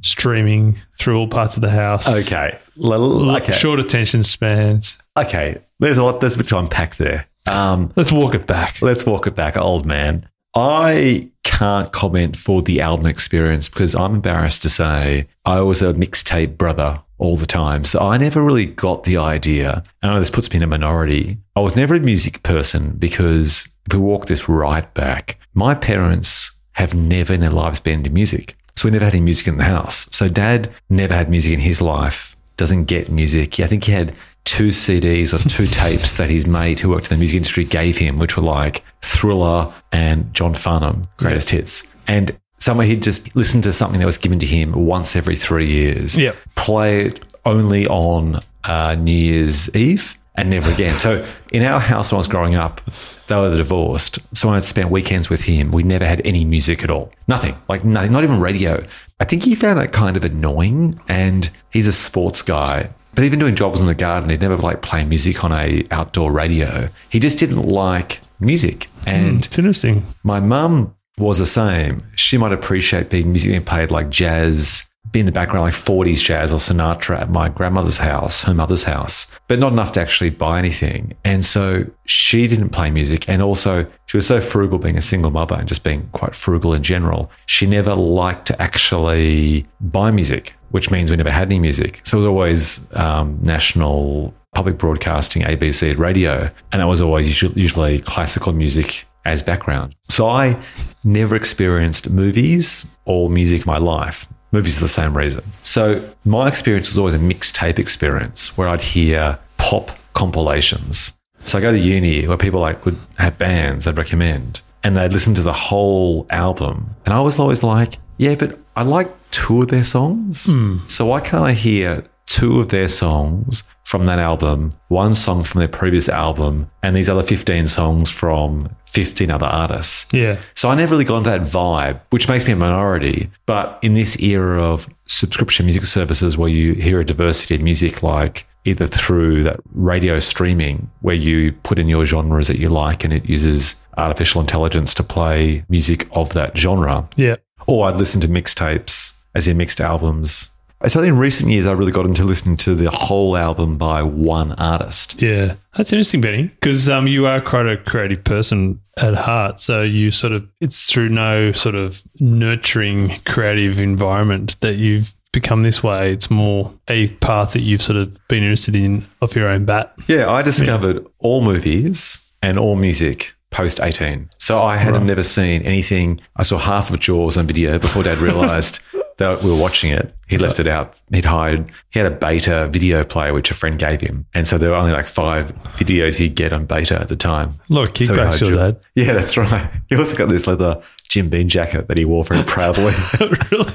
streaming 0.02 0.76
through 0.98 1.16
all 1.18 1.28
parts 1.28 1.56
of 1.56 1.62
the 1.62 1.70
house. 1.70 2.08
Okay, 2.26 2.58
L- 2.82 3.30
okay, 3.36 3.52
Short 3.52 3.78
attention 3.80 4.22
spans. 4.24 4.98
okay. 5.16 5.58
There's 5.80 5.98
a 5.98 6.04
lot. 6.04 6.20
There's 6.20 6.34
a 6.34 6.38
bit 6.38 6.46
to 6.48 6.58
unpack 6.58 6.96
there. 6.96 7.26
Um, 7.46 7.92
Let's 7.96 8.10
walk 8.12 8.34
it 8.34 8.46
back. 8.46 8.80
let's 8.80 9.04
walk 9.04 9.26
it 9.26 9.34
back, 9.34 9.56
old 9.56 9.84
man. 9.84 10.28
I 10.54 11.30
can't 11.42 11.92
comment 11.92 12.36
for 12.36 12.62
the 12.62 12.80
album 12.80 13.06
experience 13.06 13.68
because 13.68 13.94
I'm 13.94 14.16
embarrassed 14.16 14.62
to 14.62 14.68
say 14.68 15.26
I 15.44 15.60
was 15.60 15.82
a 15.82 15.94
mixtape 15.94 16.56
brother 16.56 17.02
all 17.18 17.36
the 17.36 17.46
time. 17.46 17.84
So 17.84 18.00
I 18.00 18.18
never 18.18 18.42
really 18.42 18.66
got 18.66 19.04
the 19.04 19.16
idea. 19.16 19.82
And 20.02 20.10
I 20.10 20.14
know 20.14 20.20
this 20.20 20.30
puts 20.30 20.50
me 20.50 20.56
in 20.56 20.62
a 20.62 20.66
minority. 20.66 21.38
I 21.56 21.60
was 21.60 21.76
never 21.76 21.94
a 21.94 22.00
music 22.00 22.42
person 22.42 22.90
because 22.98 23.68
if 23.86 23.94
we 23.94 24.00
walk 24.00 24.26
this 24.26 24.48
right 24.48 24.92
back, 24.94 25.38
my 25.54 25.74
parents 25.74 26.52
have 26.72 26.94
never 26.94 27.34
in 27.34 27.40
their 27.40 27.50
lives 27.50 27.80
been 27.80 28.00
into 28.00 28.10
music. 28.10 28.56
So 28.76 28.88
we 28.88 28.92
never 28.92 29.04
had 29.04 29.14
any 29.14 29.22
music 29.22 29.46
in 29.46 29.58
the 29.58 29.64
house. 29.64 30.08
So 30.10 30.28
dad 30.28 30.74
never 30.90 31.14
had 31.14 31.30
music 31.30 31.52
in 31.52 31.60
his 31.60 31.80
life, 31.80 32.36
doesn't 32.56 32.86
get 32.86 33.10
music. 33.10 33.60
I 33.60 33.66
think 33.66 33.84
he 33.84 33.92
had 33.92 34.14
two 34.44 34.68
CDs 34.68 35.32
or 35.32 35.48
two 35.48 35.66
tapes 35.66 36.16
that 36.16 36.30
his 36.30 36.46
mate 36.46 36.80
who 36.80 36.90
worked 36.90 37.06
in 37.06 37.16
the 37.16 37.18
music 37.18 37.36
industry 37.36 37.64
gave 37.64 37.98
him, 37.98 38.16
which 38.16 38.36
were 38.36 38.42
like 38.42 38.84
Thriller 39.02 39.72
and 39.92 40.32
John 40.34 40.54
Farnham, 40.54 41.02
greatest 41.16 41.50
hits. 41.50 41.84
And 42.06 42.36
somewhere 42.58 42.86
he'd 42.86 43.02
just 43.02 43.34
listen 43.34 43.62
to 43.62 43.72
something 43.72 44.00
that 44.00 44.06
was 44.06 44.18
given 44.18 44.38
to 44.38 44.46
him 44.46 44.72
once 44.72 45.16
every 45.16 45.36
three 45.36 45.66
years. 45.66 46.16
Yep. 46.16 46.36
Play 46.56 47.06
it 47.06 47.24
only 47.44 47.86
on 47.86 48.40
uh, 48.64 48.94
New 48.94 49.12
Year's 49.12 49.74
Eve 49.74 50.16
and 50.36 50.50
never 50.50 50.70
again. 50.70 50.98
So 50.98 51.24
in 51.52 51.62
our 51.62 51.80
house 51.80 52.10
when 52.10 52.16
I 52.16 52.18
was 52.18 52.28
growing 52.28 52.54
up, 52.54 52.80
they 53.28 53.36
were 53.36 53.56
divorced. 53.56 54.18
So 54.36 54.48
when 54.48 54.56
I'd 54.56 54.64
spent 54.64 54.90
weekends 54.90 55.30
with 55.30 55.42
him, 55.42 55.70
we 55.70 55.82
never 55.82 56.04
had 56.04 56.20
any 56.24 56.44
music 56.44 56.82
at 56.82 56.90
all. 56.90 57.12
Nothing. 57.28 57.56
Like 57.68 57.84
nothing, 57.84 58.12
not 58.12 58.24
even 58.24 58.40
radio. 58.40 58.84
I 59.20 59.24
think 59.24 59.44
he 59.44 59.54
found 59.54 59.78
that 59.78 59.92
kind 59.92 60.16
of 60.16 60.24
annoying 60.24 61.00
and 61.08 61.48
he's 61.70 61.86
a 61.86 61.92
sports 61.92 62.42
guy. 62.42 62.90
But 63.14 63.24
even 63.24 63.38
doing 63.38 63.54
jobs 63.54 63.80
in 63.80 63.86
the 63.86 63.94
garden, 63.94 64.30
he'd 64.30 64.40
never 64.40 64.56
like 64.56 64.82
play 64.82 65.04
music 65.04 65.44
on 65.44 65.52
a 65.52 65.84
outdoor 65.90 66.32
radio. 66.32 66.88
He 67.10 67.18
just 67.20 67.38
didn't 67.38 67.62
like 67.66 68.20
music. 68.40 68.84
Hmm, 69.04 69.08
and 69.10 69.44
It's 69.46 69.58
interesting. 69.58 70.06
my 70.24 70.40
mum 70.40 70.94
was 71.18 71.38
the 71.38 71.46
same. 71.46 72.00
She 72.16 72.36
might 72.36 72.52
appreciate 72.52 73.10
being 73.10 73.30
music 73.30 73.50
being 73.50 73.64
played 73.64 73.90
like 73.92 74.10
jazz, 74.10 74.84
be 75.14 75.20
in 75.20 75.26
the 75.26 75.32
background 75.32 75.64
like 75.64 75.72
40s 75.72 76.22
jazz 76.22 76.52
or 76.52 76.56
Sinatra 76.56 77.20
at 77.20 77.30
my 77.30 77.48
grandmother's 77.48 77.98
house, 77.98 78.42
her 78.42 78.52
mother's 78.52 78.82
house, 78.82 79.28
but 79.46 79.60
not 79.60 79.72
enough 79.72 79.92
to 79.92 80.00
actually 80.00 80.30
buy 80.30 80.58
anything. 80.58 81.14
And 81.24 81.44
so 81.44 81.86
she 82.04 82.48
didn't 82.48 82.70
play 82.70 82.90
music. 82.90 83.28
And 83.28 83.40
also, 83.40 83.86
she 84.06 84.16
was 84.18 84.26
so 84.26 84.40
frugal 84.40 84.78
being 84.78 84.98
a 84.98 85.02
single 85.02 85.30
mother 85.30 85.54
and 85.54 85.68
just 85.68 85.84
being 85.84 86.08
quite 86.12 86.34
frugal 86.34 86.74
in 86.74 86.82
general. 86.82 87.30
She 87.46 87.64
never 87.64 87.94
liked 87.94 88.46
to 88.48 88.60
actually 88.60 89.66
buy 89.80 90.10
music, 90.10 90.56
which 90.72 90.90
means 90.90 91.10
we 91.10 91.16
never 91.16 91.30
had 91.30 91.46
any 91.48 91.60
music. 91.60 92.00
So 92.02 92.18
it 92.18 92.20
was 92.20 92.26
always 92.26 92.80
um, 92.94 93.38
national 93.42 94.34
public 94.52 94.78
broadcasting, 94.78 95.42
ABC 95.42 95.96
radio. 95.96 96.50
And 96.72 96.82
that 96.82 96.86
was 96.86 97.00
always 97.00 97.28
usually, 97.28 97.60
usually 97.60 98.00
classical 98.00 98.52
music 98.52 99.06
as 99.24 99.42
background. 99.42 99.94
So 100.08 100.28
I 100.28 100.60
never 101.04 101.36
experienced 101.36 102.10
movies 102.10 102.86
or 103.04 103.30
music 103.30 103.62
in 103.62 103.70
my 103.70 103.78
life. 103.78 104.26
Movies 104.54 104.78
are 104.78 104.82
the 104.82 104.88
same 104.88 105.16
reason. 105.16 105.42
So 105.62 106.08
my 106.24 106.46
experience 106.46 106.88
was 106.88 106.96
always 106.96 107.14
a 107.14 107.18
mixtape 107.18 107.78
experience 107.80 108.56
where 108.56 108.68
I'd 108.68 108.82
hear 108.82 109.38
pop 109.56 109.90
compilations. 110.12 111.12
So 111.44 111.58
I 111.58 111.60
go 111.60 111.72
to 111.72 111.78
uni 111.78 112.26
where 112.28 112.36
people 112.36 112.60
like 112.60 112.84
would 112.84 112.98
have 113.18 113.36
bands 113.36 113.86
I'd 113.88 113.98
recommend. 113.98 114.62
and 114.84 114.96
they'd 114.96 115.12
listen 115.12 115.34
to 115.34 115.42
the 115.42 115.52
whole 115.52 116.26
album. 116.30 116.94
And 117.04 117.14
I 117.14 117.20
was 117.20 117.38
always 117.38 117.62
like, 117.62 117.98
yeah, 118.18 118.34
but 118.34 118.58
I 118.76 118.82
like 118.82 119.10
two 119.30 119.62
of 119.62 119.68
their 119.68 119.82
songs. 119.82 120.44
Hmm. 120.46 120.78
So 120.86 121.06
why 121.06 121.20
can't 121.20 121.44
I 121.44 121.52
hear 121.52 122.04
two 122.26 122.60
of 122.60 122.68
their 122.70 122.88
songs 122.88 123.62
from 123.84 124.04
that 124.04 124.18
album, 124.18 124.72
one 124.88 125.14
song 125.14 125.42
from 125.42 125.58
their 125.58 125.68
previous 125.68 126.08
album, 126.08 126.70
and 126.82 126.96
these 126.96 127.08
other 127.08 127.22
15 127.22 127.68
songs 127.68 128.08
from 128.10 128.60
15 128.86 129.30
other 129.30 129.46
artists? 129.46 130.06
Yeah. 130.12 130.38
So 130.54 130.70
I 130.70 130.74
never 130.74 130.92
really 130.92 131.04
got 131.04 131.18
into 131.18 131.30
that 131.30 131.42
vibe, 131.42 132.00
which 132.10 132.28
makes 132.28 132.46
me 132.46 132.52
a 132.52 132.56
minority. 132.56 133.30
But 133.46 133.78
in 133.82 133.94
this 133.94 134.18
era 134.20 134.62
of 134.62 134.88
subscription 135.06 135.66
music 135.66 135.84
services 135.84 136.36
where 136.38 136.48
you 136.48 136.72
hear 136.74 137.00
a 137.00 137.04
diversity 137.04 137.56
of 137.56 137.60
music, 137.60 138.02
like 138.02 138.46
either 138.64 138.86
through 138.86 139.42
that 139.42 139.60
radio 139.74 140.18
streaming 140.18 140.90
where 141.02 141.14
you 141.14 141.52
put 141.62 141.78
in 141.78 141.88
your 141.88 142.06
genres 142.06 142.48
that 142.48 142.58
you 142.58 142.70
like 142.70 143.04
and 143.04 143.12
it 143.12 143.28
uses 143.28 143.76
artificial 143.98 144.40
intelligence 144.40 144.94
to 144.94 145.02
play 145.02 145.62
music 145.68 146.08
of 146.12 146.32
that 146.32 146.56
genre, 146.56 147.06
Yeah. 147.16 147.36
or 147.66 147.86
I'd 147.86 147.96
listen 147.96 148.20
to 148.22 148.28
mixtapes 148.28 149.12
as 149.34 149.46
in 149.46 149.58
mixed 149.58 149.80
albums. 149.82 150.50
So 150.88 151.02
in 151.02 151.16
recent 151.16 151.50
years, 151.50 151.66
I 151.66 151.72
really 151.72 151.92
got 151.92 152.06
into 152.06 152.24
listening 152.24 152.56
to 152.58 152.74
the 152.74 152.90
whole 152.90 153.36
album 153.36 153.78
by 153.78 154.02
one 154.02 154.52
artist. 154.52 155.20
Yeah, 155.20 155.54
that's 155.76 155.92
interesting, 155.92 156.20
Benny, 156.20 156.44
because 156.44 156.88
um, 156.88 157.06
you 157.06 157.26
are 157.26 157.40
quite 157.40 157.66
a 157.66 157.76
creative 157.76 158.22
person 158.24 158.80
at 158.98 159.14
heart. 159.14 159.60
So 159.60 159.82
you 159.82 160.10
sort 160.10 160.32
of, 160.32 160.46
it's 160.60 160.90
through 160.90 161.08
no 161.08 161.52
sort 161.52 161.74
of 161.74 162.02
nurturing 162.20 163.20
creative 163.24 163.80
environment 163.80 164.60
that 164.60 164.74
you've 164.74 165.12
become 165.32 165.62
this 165.62 165.82
way. 165.82 166.12
It's 166.12 166.30
more 166.30 166.72
a 166.88 167.08
path 167.16 167.52
that 167.54 167.60
you've 167.60 167.82
sort 167.82 167.96
of 167.96 168.16
been 168.28 168.42
interested 168.42 168.76
in 168.76 169.06
off 169.20 169.34
your 169.34 169.48
own 169.48 169.64
bat. 169.64 169.94
Yeah, 170.06 170.30
I 170.30 170.42
discovered 170.42 171.04
all 171.18 171.42
movies 171.42 172.22
and 172.42 172.58
all 172.58 172.76
music 172.76 173.34
post 173.50 173.80
18. 173.80 174.30
So 174.38 174.60
I 174.60 174.76
had 174.76 175.00
never 175.02 175.22
seen 175.22 175.62
anything. 175.62 176.20
I 176.36 176.42
saw 176.42 176.58
half 176.58 176.90
of 176.90 176.98
Jaws 177.00 177.36
on 177.36 177.46
video 177.46 177.78
before 177.78 178.02
dad 178.02 178.18
realized 178.18 178.80
that 179.18 179.42
we 179.42 179.50
were 179.50 179.56
watching 179.56 179.90
it. 179.90 180.12
He 180.26 180.38
left 180.38 180.58
it 180.58 180.66
out. 180.66 181.00
He'd 181.12 181.26
hired, 181.26 181.70
he 181.90 181.98
had 182.00 182.10
a 182.10 182.14
beta 182.14 182.68
video 182.68 183.04
player, 183.04 183.32
which 183.34 183.50
a 183.50 183.54
friend 183.54 183.78
gave 183.78 184.00
him. 184.00 184.24
And 184.34 184.48
so 184.48 184.56
there 184.56 184.70
were 184.70 184.76
only 184.76 184.92
like 184.92 185.06
five 185.06 185.54
videos 185.76 186.18
you'd 186.18 186.34
get 186.34 186.52
on 186.52 186.64
beta 186.64 186.98
at 186.98 187.08
the 187.08 187.16
time. 187.16 187.50
A 187.70 187.72
lot 187.72 187.88
of 187.88 187.96
So 187.96 188.04
he 188.04 188.10
kickbacks, 188.10 188.24
hired 188.24 188.40
your 188.40 188.56
dad. 188.56 188.80
Yeah, 188.94 189.12
that's 189.12 189.36
right. 189.36 189.70
He 189.88 189.96
also 189.96 190.16
got 190.16 190.30
this 190.30 190.46
leather 190.46 190.82
Jim 191.08 191.28
Beam 191.28 191.46
jacket 191.48 191.88
that 191.88 191.98
he 191.98 192.04
wore 192.04 192.24
very 192.24 192.42
proudly. 192.42 192.92
really? 193.20 193.72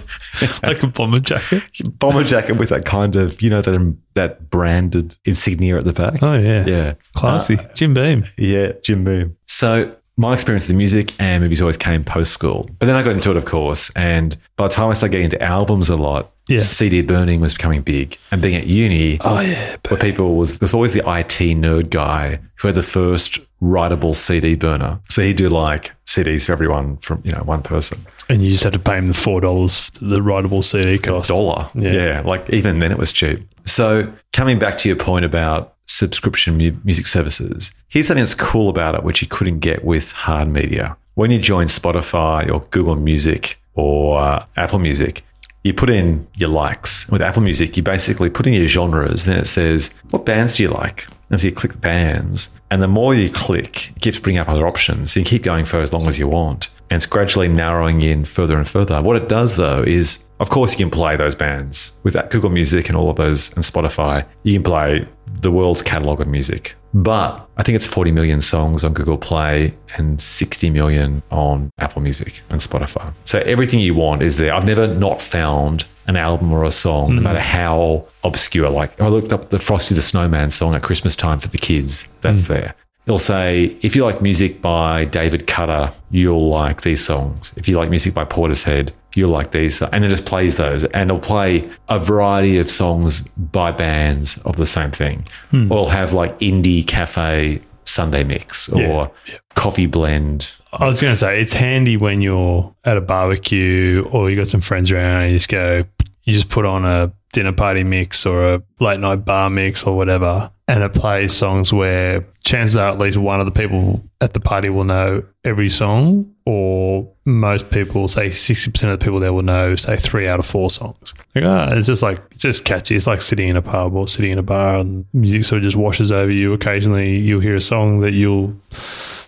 like 0.64 0.84
a 0.84 0.88
bomber 0.88 1.20
jacket? 1.20 1.64
Bomber 2.00 2.24
jacket 2.24 2.54
with 2.54 2.70
that 2.70 2.84
kind 2.84 3.16
of, 3.16 3.42
you 3.42 3.50
know, 3.50 3.62
that 3.62 3.76
um, 3.76 4.02
that 4.16 4.50
branded 4.50 5.18
insignia 5.24 5.78
at 5.78 5.86
the 5.86 5.94
back. 5.94 6.22
Oh, 6.22 6.38
yeah. 6.38 6.66
Yeah. 6.66 6.94
Classy. 7.14 7.58
Uh, 7.58 7.74
Jim 7.76 7.94
Beam. 7.94 8.26
Yeah, 8.38 8.74
Jim 8.84 9.04
Beam. 9.04 9.38
So 9.48 9.96
my 10.20 10.34
experience 10.34 10.68
with 10.68 10.76
music 10.76 11.14
and 11.18 11.42
movies 11.42 11.62
always 11.62 11.78
came 11.78 12.04
post 12.04 12.34
school. 12.34 12.70
But 12.78 12.88
then 12.88 12.98
I 12.98 13.04
got 13.04 13.16
into 13.16 13.32
it, 13.32 13.38
of 13.38 13.46
course. 13.46 13.90
And 13.96 14.36
by 14.58 14.68
the 14.68 14.74
time 14.74 14.90
I 14.90 14.94
started 14.94 15.14
getting 15.14 15.26
into 15.26 15.42
albums 15.42 15.88
a 15.90 15.96
lot, 15.96 16.32
Yeah. 16.50 16.60
CD 16.60 17.02
burning 17.02 17.40
was 17.40 17.54
becoming 17.54 17.82
big. 17.84 18.18
And 18.32 18.42
being 18.42 18.56
at 18.56 18.68
uni, 18.68 19.18
Oh, 19.22 19.40
yeah. 19.40 19.78
where 19.88 19.98
people 20.00 20.36
was 20.36 20.60
there's 20.60 20.74
always 20.74 20.92
the 20.94 21.00
IT 21.08 21.56
nerd 21.56 21.90
guy 21.90 22.40
who 22.56 22.68
had 22.68 22.76
the 22.76 22.84
first 22.84 23.40
writable 23.62 24.14
CD 24.14 24.56
burner. 24.56 25.00
So 25.10 25.22
he'd 25.22 25.38
do 25.38 25.48
like 25.48 25.94
CDs 26.06 26.46
for 26.48 26.52
everyone 26.52 26.98
from, 26.98 27.22
you 27.24 27.32
know, 27.32 27.44
one 27.46 27.62
person. 27.62 28.06
And 28.28 28.44
you 28.44 28.52
just 28.52 28.64
had 28.66 28.74
to 28.74 28.80
pay 28.80 28.98
him 28.98 29.06
the 29.08 29.14
$4 29.14 29.80
for 29.80 30.06
the 30.06 30.20
writable 30.20 30.64
CD 30.64 30.98
cost. 30.98 31.30
dollar. 31.30 31.70
Yeah. 31.76 31.92
Yeah. 31.94 32.22
Like 32.26 32.50
even 32.50 32.80
then 32.80 32.92
it 32.92 32.98
was 32.98 33.14
cheap. 33.14 33.48
So 33.66 34.12
coming 34.34 34.60
back 34.60 34.78
to 34.80 34.90
your 34.90 34.96
point 34.98 35.24
about 35.24 35.76
subscription 35.90 36.58
mu- 36.58 36.80
music 36.84 37.08
services, 37.08 37.74
here's 37.88 38.08
something 38.08 38.24
that's 38.24 38.36
cool 38.36 38.70
about 38.70 38.96
it, 38.96 39.04
which 39.04 39.22
you 39.22 39.28
couldn't 39.28 39.60
get 39.60 39.84
with 39.84 40.12
hard 40.12 40.48
media. 40.48 40.96
When 41.16 41.32
you 41.32 41.40
join 41.40 41.68
Spotify 41.68 42.50
or 42.50 42.62
Google 42.70 42.96
Music 42.96 43.60
or 43.74 44.20
uh, 44.20 44.46
Apple 44.56 44.80
Music, 44.80 45.24
you 45.64 45.74
put 45.74 45.90
in 45.90 46.26
your 46.36 46.50
likes. 46.50 47.10
With 47.10 47.22
Apple 47.22 47.42
Music, 47.42 47.76
you 47.76 47.84
basically 47.84 48.30
put 48.30 48.48
in 48.48 48.54
your 48.54 48.68
genres, 48.68 49.26
then 49.26 49.38
it 49.38 49.48
says, 49.48 49.92
what 50.12 50.26
bands 50.26 50.56
do 50.56 50.64
you 50.64 50.70
like? 50.70 51.08
And 51.30 51.40
so 51.40 51.48
you 51.48 51.54
click 51.54 51.80
bands, 51.82 52.50
and 52.72 52.82
the 52.82 52.88
more 52.88 53.14
you 53.14 53.30
click, 53.30 53.92
it 53.96 54.02
keeps 54.02 54.18
bringing 54.18 54.40
up 54.40 54.50
other 54.50 54.66
options. 54.66 55.12
So 55.12 55.20
you 55.20 55.26
keep 55.26 55.44
going 55.44 55.66
for 55.66 55.80
as 55.80 55.94
long 55.94 56.08
as 56.08 56.18
you 56.18 56.28
want. 56.28 56.70
And 56.90 56.98
it's 56.98 57.06
gradually 57.06 57.48
narrowing 57.48 58.02
in 58.02 58.26
further 58.26 58.58
and 58.58 58.68
further. 58.68 59.02
What 59.02 59.16
it 59.16 59.30
does, 59.30 59.58
though, 59.58 59.84
is 59.84 60.24
of 60.40 60.50
course 60.50 60.72
you 60.72 60.78
can 60.78 60.90
play 60.90 61.18
those 61.18 61.36
bands 61.36 61.94
with 62.04 62.14
that 62.14 62.30
Google 62.30 62.50
Music 62.50 62.88
and 62.88 62.98
all 62.98 63.10
of 63.10 63.18
those 63.18 63.54
and 63.54 63.64
Spotify. 63.64 64.26
You 64.44 64.54
can 64.54 64.64
play 64.64 65.08
the 65.42 65.52
world's 65.52 65.82
catalog 65.82 66.22
of 66.22 66.28
music. 66.28 66.76
But 66.94 67.48
I 67.58 67.64
think 67.64 67.76
it's 67.76 67.86
40 67.86 68.12
million 68.12 68.42
songs 68.42 68.84
on 68.84 68.94
Google 68.94 69.18
Play 69.18 69.76
and 69.98 70.20
60 70.20 70.70
million 70.72 71.22
on 71.30 71.70
Apple 71.78 72.02
Music 72.02 72.42
and 72.50 72.60
Spotify. 72.60 73.14
So 73.26 73.40
everything 73.42 73.80
you 73.80 73.94
want 73.94 74.24
is 74.24 74.38
there. 74.38 74.54
I've 74.54 74.66
never 74.66 74.88
not 74.88 75.22
found 75.22 75.86
an 76.08 76.16
album 76.16 76.52
or 76.52 76.64
a 76.64 76.72
song, 76.72 77.16
no 77.16 77.22
mm. 77.22 77.24
matter 77.26 77.40
how 77.40 78.08
obscure. 78.24 78.70
Like 78.70 79.00
I 79.00 79.08
looked 79.08 79.34
up 79.34 79.50
the 79.50 79.60
Frosty 79.60 79.94
the 79.94 80.02
Snowman 80.02 80.50
song 80.50 80.74
at 80.74 80.82
Christmas 80.82 81.16
time 81.16 81.38
for 81.38 81.50
the 81.50 81.60
kids. 81.60 82.08
That's 82.22 82.44
mm. 82.44 82.48
there. 82.48 82.76
It'll 83.06 83.20
say, 83.20 83.78
if 83.82 83.96
you 83.96 84.04
like 84.04 84.22
music 84.22 84.62
by 84.62 85.06
David 85.06 85.48
Cutter, 85.48 85.92
you'll 86.12 86.50
like 86.50 86.82
these 86.82 87.04
songs. 87.04 87.54
If 87.56 87.68
you 87.68 87.76
like 87.76 87.90
music 87.90 88.14
by 88.14 88.26
Portishead, 88.26 88.92
you'll 89.16 89.30
like 89.30 89.52
these. 89.52 89.82
And 89.82 90.06
it 90.06 90.10
just 90.10 90.26
plays 90.26 90.58
those. 90.58 90.86
And 90.86 91.10
it'll 91.10 91.22
play 91.22 91.70
a 91.88 92.00
variety 92.00 92.58
of 92.58 92.70
songs 92.70 93.22
by 93.38 93.72
bands 93.72 94.38
of 94.40 94.56
the 94.56 94.66
same 94.66 94.92
thing. 94.92 95.28
Hmm. 95.52 95.72
Or 95.72 95.80
it'll 95.80 95.90
have 95.90 96.14
like 96.14 96.40
indie 96.40 96.86
cafe 96.86 97.62
Sunday 97.84 98.24
mix 98.24 98.70
or 98.70 99.12
Yeah, 99.28 99.38
coffee 99.56 99.88
blend. 99.88 100.52
I 100.72 100.86
was 100.86 101.02
going 101.02 101.14
to 101.14 101.18
say 101.18 101.42
it's 101.42 101.54
handy 101.54 101.98
when 101.98 102.22
you're 102.22 102.74
at 102.86 102.98
a 102.98 103.02
barbecue 103.02 104.08
or 104.12 104.30
you 104.30 104.36
got 104.36 104.48
some 104.48 104.62
friends 104.62 104.92
around 104.92 105.24
and 105.24 105.32
you 105.32 105.38
just 105.38 105.50
go, 105.50 105.84
you 106.24 106.34
just 106.34 106.50
put 106.50 106.66
on 106.66 106.86
a 106.86 107.12
dinner 107.34 107.54
party 107.54 107.84
mix 107.84 108.26
or 108.26 108.54
a 108.56 108.64
late 108.80 109.00
night 109.00 109.26
bar 109.26 109.50
mix 109.50 109.84
or 109.84 109.96
whatever, 109.96 110.52
and 110.68 110.84
it 110.84 110.94
plays 110.94 111.34
songs 111.36 111.72
where 111.74 112.26
chances 112.44 112.78
are 112.78 112.90
at 112.90 112.98
least 112.98 113.18
one 113.18 113.40
of 113.40 113.46
the 113.46 113.52
people 113.52 114.04
at 114.22 114.34
the 114.34 114.40
party 114.40 114.70
will 114.70 114.84
know 114.84 115.24
every 115.44 115.70
song, 115.70 116.34
or 116.50 117.08
most 117.26 117.70
people, 117.70 118.08
say 118.08 118.30
60% 118.30 118.92
of 118.92 119.00
the 119.00 119.06
people 119.06 119.20
there 119.20 119.32
will 119.32 119.44
know, 119.44 119.76
say 119.76 119.96
three 119.96 120.28
out 120.28 120.40
of 120.40 120.48
four 120.48 120.72
songs. 120.72 121.14
Like, 121.36 121.46
ah, 121.46 121.72
it's 121.74 121.86
just 121.86 122.02
like, 122.02 122.20
it's 122.32 122.42
just 122.42 122.66
catchy. 122.66 122.96
It's 122.96 123.06
like 123.06 123.22
sitting 123.22 123.50
in 123.50 123.56
a 123.56 123.62
pub 123.62 123.94
or 123.94 124.08
sitting 124.08 124.32
in 124.32 124.40
a 124.40 124.44
bar 124.44 124.80
and 124.80 125.06
music 125.14 125.44
sort 125.44 125.58
of 125.58 125.64
just 125.64 125.78
washes 125.78 126.12
over 126.12 126.32
you. 126.32 126.52
Occasionally 126.54 127.18
you'll 127.18 127.40
hear 127.40 127.56
a 127.56 127.62
song 127.62 128.00
that 128.00 128.14
you'll 128.14 128.60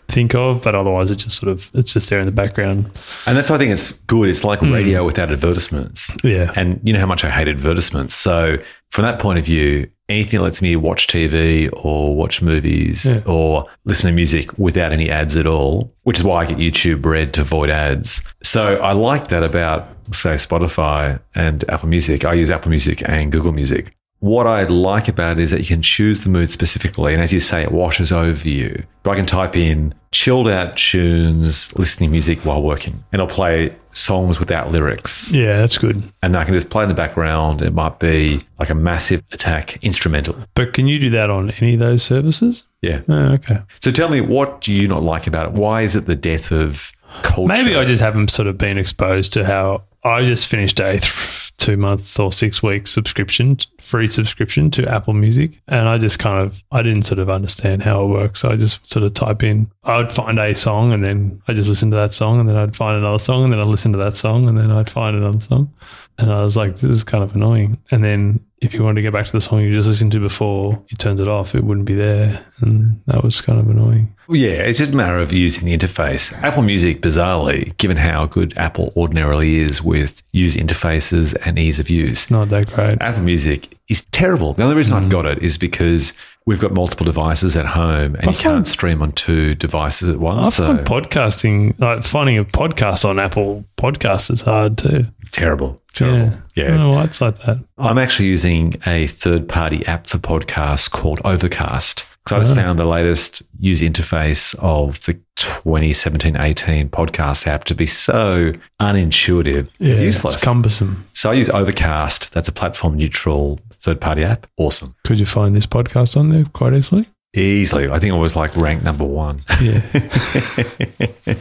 think 0.08 0.34
of, 0.34 0.64
but 0.64 0.74
otherwise 0.74 1.12
it 1.12 1.18
just 1.18 1.40
sort 1.40 1.52
of 1.52 1.70
it's 1.76 1.94
just 1.94 2.10
there 2.10 2.20
in 2.20 2.26
the 2.26 2.32
background. 2.32 2.86
And 3.28 3.38
that's 3.38 3.52
why 3.52 3.58
I 3.58 3.60
think 3.60 3.72
it's 3.72 3.92
good. 4.08 4.28
It's 4.28 4.44
like 4.44 4.60
radio 4.64 5.06
without 5.06 5.32
advertisements. 5.32 6.12
Yeah. 6.24 6.52
And 6.56 6.82
you 6.84 6.92
know 6.92 7.00
how 7.00 7.06
much 7.06 7.24
I 7.24 7.30
hate 7.30 7.48
advertisements. 7.48 8.16
So 8.16 8.58
from 8.92 9.04
that 9.06 9.20
point 9.20 9.40
of 9.40 9.46
view, 9.46 9.90
anything 10.10 10.40
that 10.42 10.44
lets 10.46 10.62
me 10.62 10.76
watch 10.76 11.08
TV 11.08 11.70
or 11.74 12.16
watch 12.16 12.42
movies 12.42 13.06
Yeah. 13.06 13.22
or 13.26 13.66
listen 13.86 14.08
to 14.10 14.14
music 14.14 14.58
without 14.58 14.92
any 14.92 15.10
ads 15.10 15.38
at 15.38 15.48
all, 15.48 15.94
which 16.04 16.20
is 16.20 16.24
why 16.24 16.42
I 16.42 16.46
get 16.46 16.58
YouTube 16.58 17.06
Red 17.06 17.34
to 17.36 17.42
avoid 17.42 17.70
ads. 17.70 18.22
So 18.44 18.76
I 18.76 18.92
like 18.94 19.30
that 19.30 19.44
about 19.44 19.88
say 20.14 20.32
Spotify 20.34 21.22
and 21.36 21.64
Apple 21.70 21.88
Music. 21.88 22.26
I 22.26 22.34
use 22.34 22.52
Apple 22.52 22.70
Music 22.70 23.02
and 23.08 23.32
Google 23.32 23.54
Music. 23.54 23.94
What 24.22 24.46
I 24.46 24.64
like 24.66 25.08
about 25.08 25.40
it 25.40 25.42
is 25.42 25.50
that 25.52 25.60
you 25.60 25.66
can 25.66 25.82
choose 25.82 26.24
the 26.24 26.30
mood 26.30 26.52
specifically. 26.52 27.14
And 27.14 27.22
as 27.22 27.34
you 27.34 27.40
say, 27.40 27.64
it 27.64 27.72
washes 27.72 28.12
over 28.12 28.48
you. 28.48 28.84
But 29.02 29.12
I 29.12 29.16
can 29.16 29.26
type 29.26 29.58
in 29.58 29.96
chilled 30.12 30.48
out 30.48 30.78
tunes, 30.78 31.76
listening 31.76 32.12
music 32.12 32.46
while 32.46 32.62
working, 32.62 33.04
and 33.12 33.22
I'll 33.22 33.28
play 33.28 33.76
songs 33.94 34.40
without 34.40 34.72
lyrics. 34.72 35.32
Yeah, 35.32 35.58
that's 35.58 35.78
good. 35.78 36.04
And 36.22 36.38
I 36.38 36.46
can 36.46 36.54
just 36.54 36.70
play 36.70 36.84
in 36.84 36.90
the 36.90 36.96
background. 36.96 37.64
It 37.64 37.74
might 37.74 37.98
be 37.98 38.42
like 38.60 38.70
a 38.70 38.76
massive 38.76 39.24
attack 39.32 39.84
instrumental. 39.84 40.36
But 40.54 40.74
can 40.74 40.88
you 40.88 41.00
do 41.00 41.10
that 41.10 41.32
on 41.32 41.50
any 41.60 41.74
of 41.74 41.80
those 41.80 42.04
services? 42.04 42.64
Yeah. 42.82 43.02
Oh, 43.10 43.34
okay. 43.34 43.62
So 43.82 43.90
tell 43.90 44.10
me, 44.10 44.22
what 44.22 44.62
do 44.62 44.72
you 44.72 44.88
not 44.88 45.02
like 45.02 45.26
about 45.26 45.48
it? 45.48 45.54
Why 45.54 45.82
is 45.82 45.96
it 45.96 46.06
the 46.06 46.16
death 46.16 46.52
of 46.52 46.92
culture? 47.24 47.48
Maybe 47.48 47.76
I 47.76 47.86
just 47.86 48.02
haven't 48.04 48.30
sort 48.30 48.48
of 48.48 48.58
been 48.58 48.78
exposed 48.78 49.34
to 49.34 49.46
how 49.46 49.84
I 50.04 50.26
just 50.26 50.48
finished 50.48 50.80
a 50.80 51.00
th- 51.00 51.52
two 51.58 51.78
month 51.78 52.20
or 52.20 52.34
six 52.34 52.64
week 52.64 52.88
subscription, 52.88 53.58
free 53.80 54.08
subscription 54.08 54.72
to 54.72 54.88
Apple 54.88 55.14
Music. 55.14 55.62
And 55.68 55.88
I 55.88 56.00
just 56.00 56.18
kind 56.18 56.46
of, 56.46 56.64
I 56.72 56.82
didn't 56.82 57.04
sort 57.04 57.20
of 57.20 57.30
understand 57.30 57.84
how 57.84 58.04
it 58.04 58.08
works. 58.08 58.40
So 58.42 58.50
I 58.50 58.56
just 58.56 58.84
sort 58.86 59.04
of 59.04 59.14
type 59.14 59.44
in, 59.44 59.70
I 59.84 59.98
would 59.98 60.12
find 60.12 60.40
a 60.40 60.56
song 60.56 60.94
and 60.94 61.04
then 61.04 61.42
I 61.48 61.54
just 61.54 61.70
listen 61.70 61.92
to 61.92 61.98
that 61.98 62.14
song 62.14 62.40
and 62.40 62.50
then 62.50 62.56
I'd 62.56 62.76
find 62.76 62.98
another 62.98 63.20
song 63.20 63.44
and 63.44 63.54
then 63.54 63.60
I'd 63.60 63.68
listen 63.68 63.92
to 63.92 64.00
that 64.00 64.18
song 64.18 64.50
and 64.50 64.58
then 64.58 64.72
I'd 64.72 64.90
find 64.90 65.16
another 65.16 65.40
song. 65.40 65.72
And 66.18 66.32
I 66.32 66.44
was 66.44 66.56
like, 66.56 66.76
this 66.76 66.92
is 66.92 67.04
kind 67.04 67.24
of 67.24 67.36
annoying. 67.36 67.80
And 67.92 68.04
then 68.04 68.46
if 68.62 68.76
you 68.76 68.84
wanted 68.84 68.96
to 68.96 69.02
get 69.02 69.14
back 69.14 69.26
to 69.26 69.32
the 69.32 69.42
song 69.42 69.62
you 69.62 69.74
just 69.74 69.88
listened 69.88 70.12
to 70.12 70.20
before 70.20 70.74
you 70.90 70.98
turned 70.98 71.20
it 71.20 71.28
off, 71.28 71.56
it 71.56 71.64
wouldn't 71.64 71.88
be 71.88 71.96
there. 71.96 72.46
And 72.60 73.02
that 73.08 73.24
was 73.24 73.42
kind 73.42 73.60
of 73.60 73.68
annoying. 73.68 74.16
Yeah, 74.30 74.50
it's 74.50 74.78
just 74.78 74.94
a 74.94 74.96
matter 74.96 75.18
of 75.18 75.34
using 75.34 75.66
the 75.66 75.76
interface. 75.76 76.32
Apple 76.44 76.62
Music, 76.62 77.02
bizarrely, 77.02 77.76
given 77.78 77.98
how 77.98 78.26
good 78.26 78.56
Apple 78.58 78.94
ordinarily 78.96 79.58
is 79.58 79.82
with 79.82 80.22
user 80.32 80.60
interfaces 80.60 81.36
and 81.46 81.58
ease 81.58 81.80
of 81.80 81.90
use. 81.90 82.30
Not 82.30 82.50
that 82.50 82.68
great. 82.68 83.02
Apple 83.02 83.24
Music 83.24 83.78
is 83.90 84.06
terrible. 84.12 84.54
The 84.54 84.64
only 84.64 84.76
reason 84.76 84.94
I've 84.94 85.06
mm. 85.06 85.12
got 85.12 85.26
it 85.26 85.40
is 85.40 85.58
because 85.58 86.14
we've 86.46 86.62
got 86.62 86.74
multiple 86.74 87.06
devices 87.06 87.58
at 87.58 87.66
home 87.66 88.16
and 88.16 88.26
you 88.26 88.38
can't 88.38 88.68
stream 88.68 89.02
on 89.02 89.12
two 89.12 89.56
devices 89.56 90.10
at 90.10 90.20
once. 90.20 90.48
I 90.48 90.78
so 90.78 90.78
podcasting, 90.84 91.80
like 91.80 92.04
finding 92.04 92.38
a 92.38 92.46
podcast 92.46 93.06
on 93.06 93.20
Apple 93.20 93.66
Podcasts 93.78 94.32
is 94.32 94.42
hard 94.42 94.78
too. 94.78 95.06
Terrible. 95.32 95.82
Terrible. 95.94 96.26
Yeah. 96.28 96.38
Yeah. 96.56 96.64
I 96.66 96.68
don't 96.70 96.80
know 96.80 96.90
why 96.98 97.04
it's 97.06 97.22
like 97.22 97.38
that. 97.46 97.58
I'm 97.78 97.98
actually 97.98 98.28
using 98.28 98.74
a 98.86 99.08
third 99.08 99.48
party 99.50 99.86
app 99.86 100.08
for 100.08 100.18
podcasts 100.18 100.90
called 100.90 101.20
Overcast 101.26 102.06
because 102.24 102.34
I 102.36 102.40
just 102.40 102.52
Oh. 102.52 102.56
found 102.62 102.80
the 102.80 102.88
latest 102.88 103.42
user 103.60 103.86
interface 103.86 104.56
of 104.60 105.04
the 105.06 105.20
2017 105.36 106.38
18 106.40 106.90
podcast 106.90 107.48
app 107.48 107.64
to 107.66 107.76
be 107.76 107.86
so 107.88 108.52
unintuitive. 108.80 109.68
it's 109.80 110.00
useless. 110.00 110.36
It's 110.36 110.44
cumbersome. 110.44 111.06
so 111.14 111.32
I 111.32 111.34
use 111.34 111.50
Overcast. 111.50 112.32
That's 112.34 112.48
a 112.48 112.52
platform 112.52 112.96
neutral 112.96 113.60
third 113.70 114.00
party 114.00 114.24
app. 114.24 114.48
Awesome. 114.58 114.96
Could 115.04 115.20
you 115.20 115.26
find 115.26 115.56
this 115.56 115.66
podcast 115.66 116.16
on 116.18 116.30
there 116.30 116.46
quite 116.54 116.74
easily? 116.74 117.08
Easily. 117.34 117.90
I 117.90 118.00
think 118.00 118.14
it 118.14 118.18
was 118.18 118.36
like 118.36 118.56
ranked 118.58 118.84
number 118.84 119.06
one. 119.06 119.44
Yeah. 119.62 119.82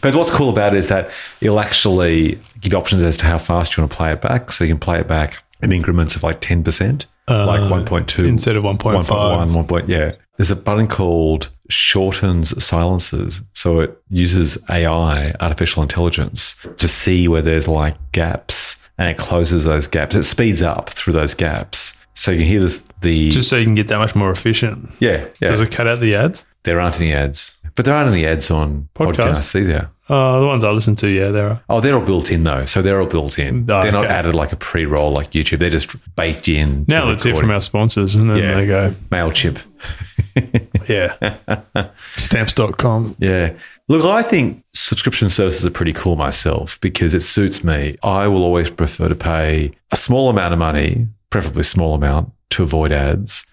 but 0.00 0.14
what's 0.14 0.30
cool 0.32 0.50
about 0.50 0.74
it 0.74 0.78
is 0.78 0.88
that 0.88 1.10
it'll 1.40 1.60
actually 1.60 2.40
give 2.60 2.72
you 2.72 2.78
options 2.78 3.02
as 3.02 3.16
to 3.18 3.26
how 3.26 3.38
fast 3.38 3.76
you 3.76 3.82
want 3.82 3.92
to 3.92 3.96
play 3.96 4.12
it 4.12 4.20
back. 4.20 4.50
So 4.50 4.64
you 4.64 4.70
can 4.72 4.80
play 4.80 4.98
it 4.98 5.06
back 5.06 5.42
in 5.62 5.70
increments 5.70 6.16
of 6.16 6.24
like 6.24 6.40
10%, 6.40 7.06
like 7.28 7.60
1.2. 7.60 8.24
Uh, 8.24 8.28
instead 8.28 8.56
of 8.56 8.64
1.5. 8.64 9.04
1.1, 9.04 9.54
1. 9.54 9.66
Point, 9.66 9.88
yeah. 9.88 10.12
There's 10.36 10.50
a 10.50 10.56
button 10.56 10.88
called 10.88 11.50
shortens 11.68 12.62
silences. 12.62 13.42
So 13.52 13.80
it 13.80 13.96
uses 14.10 14.58
AI, 14.68 15.32
artificial 15.40 15.82
intelligence, 15.82 16.56
to 16.76 16.88
see 16.88 17.28
where 17.28 17.42
there's 17.42 17.68
like 17.68 17.96
gaps 18.12 18.78
and 18.98 19.08
it 19.08 19.18
closes 19.18 19.64
those 19.64 19.86
gaps. 19.86 20.14
It 20.14 20.24
speeds 20.24 20.62
up 20.62 20.90
through 20.90 21.14
those 21.14 21.34
gaps. 21.34 21.95
So 22.18 22.30
you 22.30 22.38
can 22.38 22.46
hear 22.46 22.60
this, 22.60 22.82
the. 23.02 23.30
Just 23.30 23.48
so 23.48 23.56
you 23.56 23.64
can 23.64 23.74
get 23.74 23.88
that 23.88 23.98
much 23.98 24.14
more 24.14 24.30
efficient. 24.30 24.90
yeah, 25.00 25.26
yeah. 25.40 25.48
Does 25.48 25.60
it 25.60 25.70
cut 25.70 25.86
out 25.86 26.00
the 26.00 26.14
ads? 26.14 26.44
there 26.64 26.80
aren't 26.80 27.00
any 27.00 27.12
ads, 27.12 27.58
but 27.76 27.84
there 27.84 27.94
aren't 27.94 28.10
any 28.10 28.26
ads 28.26 28.50
on 28.50 28.88
Podcasts. 28.96 29.14
podcasts 29.16 29.54
either. 29.60 29.90
Oh, 30.08 30.40
the 30.40 30.46
ones 30.48 30.64
I 30.64 30.70
listen 30.70 30.96
to, 30.96 31.08
yeah, 31.08 31.28
there 31.28 31.48
are. 31.48 31.62
Oh, 31.68 31.80
they're 31.80 31.94
all 31.94 32.04
built 32.04 32.32
in 32.32 32.42
though. 32.42 32.64
So 32.64 32.82
they're 32.82 33.00
all 33.00 33.06
built 33.06 33.38
in. 33.38 33.70
Oh, 33.70 33.82
they're 33.82 33.92
not 33.92 34.06
added 34.06 34.34
like 34.34 34.50
a 34.52 34.56
pre 34.56 34.84
roll 34.86 35.12
like 35.12 35.30
YouTube. 35.32 35.58
They're 35.60 35.70
just 35.70 35.94
baked 36.16 36.48
in. 36.48 36.84
Now 36.88 37.04
let's 37.06 37.22
hear 37.22 37.36
from 37.36 37.50
our 37.52 37.60
sponsors 37.60 38.14
and 38.16 38.28
then 38.30 38.38
Yeah. 38.38 38.54
they 38.56 38.66
go, 38.66 38.94
MailChimp. 39.10 39.60
yeah. 40.88 41.90
Stamps.com. 42.16 43.16
Yeah. 43.18 43.52
Look, 43.88 44.04
I 44.04 44.22
think 44.22 44.64
subscription 44.72 45.28
services 45.28 45.64
are 45.64 45.70
pretty 45.70 45.92
cool 45.92 46.16
myself 46.16 46.80
because 46.80 47.14
it 47.14 47.20
suits 47.20 47.62
me. 47.62 47.96
I 48.02 48.26
will 48.28 48.42
always 48.42 48.70
prefer 48.70 49.08
to 49.08 49.14
pay 49.14 49.72
a 49.92 49.96
small 49.96 50.28
amount 50.30 50.52
of 50.52 50.58
money, 50.58 51.06
preferably 51.36 51.62
small 51.64 51.94
amount, 51.94 52.32
to 52.48 52.62
avoid 52.62 52.92
ads. 52.92 53.44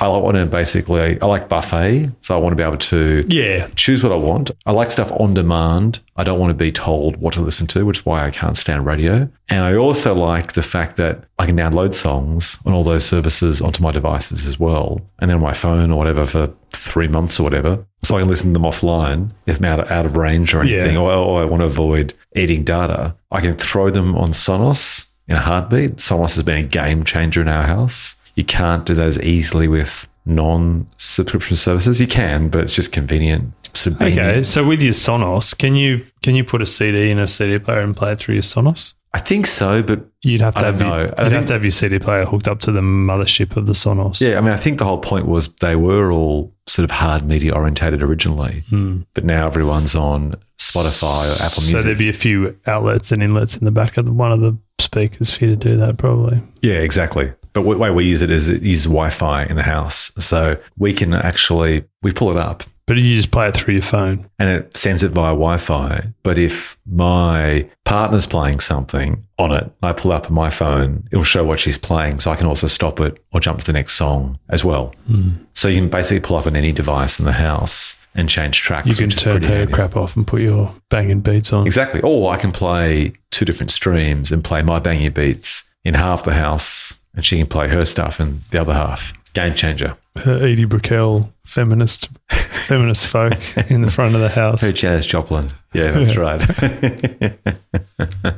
I 0.00 0.08
want 0.08 0.36
to 0.36 0.44
basically, 0.44 1.18
I 1.22 1.26
like 1.26 1.48
buffet. 1.48 2.10
So 2.20 2.36
I 2.36 2.40
want 2.40 2.52
to 2.52 2.56
be 2.56 2.62
able 2.64 2.76
to 2.78 3.24
Yeah. 3.28 3.68
choose 3.76 4.02
what 4.02 4.12
I 4.12 4.16
want. 4.16 4.50
I 4.66 4.72
like 4.72 4.90
stuff 4.90 5.10
on 5.12 5.32
demand. 5.32 6.00
I 6.16 6.24
don't 6.24 6.38
want 6.40 6.50
to 6.50 6.54
be 6.54 6.70
told 6.72 7.16
what 7.18 7.32
to 7.34 7.40
listen 7.40 7.66
to, 7.68 7.86
which 7.86 8.00
is 8.00 8.04
why 8.06 8.26
I 8.26 8.30
can't 8.30 8.58
stand 8.58 8.84
radio. 8.84 9.28
And 9.48 9.62
I 9.64 9.76
also 9.76 10.12
like 10.14 10.52
the 10.52 10.62
fact 10.62 10.96
that 10.96 11.20
I 11.38 11.46
can 11.46 11.56
download 11.56 11.94
songs 11.94 12.58
on 12.66 12.72
all 12.74 12.82
those 12.84 13.04
services 13.06 13.62
onto 13.62 13.82
my 13.82 13.92
devices 13.92 14.44
as 14.46 14.58
well, 14.60 15.00
and 15.20 15.30
then 15.30 15.40
my 15.40 15.52
phone 15.54 15.90
or 15.92 15.96
whatever 15.96 16.26
for 16.26 16.52
three 16.72 17.08
months 17.08 17.38
or 17.40 17.44
whatever. 17.44 17.78
So 18.02 18.16
I 18.16 18.20
can 18.20 18.28
listen 18.28 18.48
to 18.52 18.52
them 18.54 18.70
offline 18.70 19.30
if 19.46 19.60
I'm 19.60 19.64
out 19.66 19.80
of, 19.80 19.90
out 19.90 20.04
of 20.04 20.16
range 20.16 20.52
or 20.52 20.60
anything, 20.62 20.94
Yeah. 20.94 21.00
or, 21.00 21.12
or 21.12 21.40
I 21.42 21.44
want 21.44 21.60
to 21.60 21.66
avoid 21.66 22.12
eating 22.36 22.64
data. 22.64 23.14
I 23.30 23.40
can 23.40 23.54
throw 23.56 23.88
them 23.90 24.16
on 24.16 24.30
Sonos 24.30 25.06
in 25.30 25.36
a 25.36 25.40
heartbeat. 25.40 25.96
Sonos 25.96 26.34
has 26.34 26.42
been 26.42 26.58
a 26.58 26.64
game 26.64 27.04
changer 27.04 27.40
in 27.40 27.48
our 27.48 27.62
house. 27.62 28.16
You 28.34 28.44
can't 28.44 28.84
do 28.84 28.94
that 28.94 29.06
as 29.06 29.18
easily 29.20 29.68
with 29.68 30.06
non-subscription 30.26 31.56
services. 31.56 32.00
You 32.00 32.06
can, 32.06 32.48
but 32.48 32.64
it's 32.64 32.74
just 32.74 32.92
convenient. 32.92 33.54
Being 33.98 34.18
Okay, 34.18 34.42
so 34.42 34.66
with 34.66 34.82
your 34.82 34.92
Sonos, 34.92 35.56
can 35.56 35.76
you 35.76 36.04
can 36.22 36.34
you 36.34 36.42
put 36.42 36.60
a 36.60 36.66
CD 36.66 37.10
in 37.10 37.18
a 37.20 37.28
CD 37.28 37.58
player 37.60 37.78
and 37.80 37.96
play 37.96 38.12
it 38.12 38.18
through 38.18 38.34
your 38.34 38.42
Sonos? 38.42 38.94
I 39.14 39.20
think 39.20 39.46
so, 39.46 39.82
but 39.82 40.06
You'd 40.22 40.40
have 40.40 40.54
to 40.54 40.60
I 40.60 40.64
have 40.66 40.80
your, 40.80 40.88
know. 40.88 40.94
I 40.94 41.02
you'd 41.02 41.16
think- 41.16 41.32
have 41.32 41.46
to 41.46 41.52
have 41.54 41.64
your 41.64 41.70
CD 41.70 41.98
player 41.98 42.24
hooked 42.26 42.46
up 42.46 42.60
to 42.62 42.72
the 42.72 42.80
mothership 42.82 43.56
of 43.56 43.66
the 43.66 43.72
Sonos. 43.72 44.20
yeah, 44.20 44.36
I 44.36 44.40
mean, 44.40 44.52
I 44.52 44.56
think 44.56 44.78
the 44.78 44.84
whole 44.84 44.98
point 44.98 45.26
was 45.26 45.48
they 45.60 45.76
were 45.76 46.12
all 46.12 46.52
sort 46.66 46.84
of 46.84 46.90
hard 46.90 47.24
media 47.24 47.54
orientated 47.54 48.02
originally, 48.02 48.64
hmm. 48.68 49.02
but 49.14 49.24
now 49.24 49.46
everyone's 49.46 49.94
on 49.94 50.34
Spotify 50.72 51.26
or 51.28 51.44
Apple 51.44 51.62
So 51.62 51.82
there'd 51.82 51.98
be 51.98 52.08
a 52.08 52.14
few 52.14 52.58
outlets 52.66 53.12
and 53.12 53.22
inlets 53.22 53.56
in 53.56 53.64
the 53.64 53.70
back 53.70 53.96
of 53.96 54.06
the, 54.06 54.12
one 54.12 54.32
of 54.32 54.40
the 54.40 54.56
speakers 54.78 55.32
for 55.32 55.44
you 55.44 55.50
to 55.50 55.56
do 55.56 55.76
that, 55.76 55.98
probably. 55.98 56.42
Yeah, 56.62 56.76
exactly. 56.76 57.32
But 57.52 57.62
the 57.62 57.78
way 57.78 57.90
we 57.90 58.04
use 58.04 58.22
it 58.22 58.30
is 58.30 58.48
it 58.48 58.62
uses 58.62 58.84
Wi-Fi 58.84 59.44
in 59.44 59.56
the 59.56 59.62
house, 59.62 60.12
so 60.18 60.56
we 60.78 60.92
can 60.92 61.14
actually 61.14 61.84
we 62.02 62.12
pull 62.12 62.30
it 62.30 62.36
up 62.36 62.62
But 62.90 62.98
you 62.98 63.14
just 63.14 63.30
play 63.30 63.46
it 63.46 63.54
through 63.54 63.74
your 63.74 63.84
phone. 63.84 64.28
and 64.40 64.50
it 64.50 64.76
sends 64.76 65.04
it 65.04 65.12
via 65.12 65.30
Wi-Fi. 65.30 66.12
But 66.24 66.38
if 66.38 66.76
my 66.84 67.70
partner's 67.84 68.26
playing 68.26 68.58
something 68.58 69.24
on 69.38 69.52
it, 69.52 69.70
I 69.80 69.92
pull 69.92 70.10
up 70.10 70.28
my 70.28 70.50
phone, 70.50 71.04
it'll 71.12 71.22
show 71.22 71.44
what 71.44 71.60
she's 71.60 71.78
playing, 71.78 72.18
so 72.18 72.32
I 72.32 72.36
can 72.36 72.48
also 72.48 72.66
stop 72.66 72.98
it 72.98 73.22
or 73.32 73.38
jump 73.38 73.60
to 73.60 73.64
the 73.64 73.72
next 73.72 73.92
song 73.94 74.40
as 74.48 74.64
well. 74.64 74.92
Hmm. 75.06 75.30
So 75.52 75.68
you 75.68 75.76
can 75.76 75.88
basically 75.88 76.18
pull 76.18 76.36
up 76.36 76.48
on 76.48 76.56
any 76.56 76.72
device 76.72 77.20
in 77.20 77.26
the 77.26 77.32
house 77.32 77.94
and 78.16 78.28
change 78.28 78.60
tracks. 78.60 78.88
You 78.88 78.96
can 78.96 79.10
turn 79.10 79.42
her 79.42 79.48
handy. 79.48 79.72
crap 79.72 79.94
off 79.96 80.16
and 80.16 80.26
put 80.26 80.40
your 80.40 80.74
banging 80.88 81.20
beats 81.20 81.52
on. 81.52 81.66
Exactly. 81.66 82.00
Or 82.00 82.32
I 82.32 82.38
can 82.38 82.50
play 82.50 83.12
two 83.30 83.44
different 83.44 83.70
streams 83.70 84.32
and 84.32 84.42
play 84.42 84.62
my 84.62 84.80
banging 84.80 85.12
beats 85.12 85.70
in 85.84 85.94
half 85.94 86.24
the 86.24 86.34
house, 86.34 86.98
and 87.14 87.24
she 87.24 87.38
can 87.38 87.46
play 87.46 87.68
her 87.68 87.84
stuff 87.84 88.18
in 88.18 88.40
the 88.50 88.60
other 88.60 88.74
half. 88.74 89.12
Game 89.32 89.54
changer. 89.54 89.96
Her 90.16 90.38
Edie 90.42 90.64
Brickell 90.64 91.32
feminist 91.44 92.08
feminist 92.30 93.06
folk 93.06 93.34
in 93.70 93.82
the 93.82 93.90
front 93.90 94.14
of 94.14 94.20
the 94.20 94.28
house. 94.28 94.62
Her 94.62 94.72
Janis 94.72 95.06
Joplin. 95.06 95.50
Yeah, 95.72 95.90
that's 95.92 96.16
right. 96.16 97.36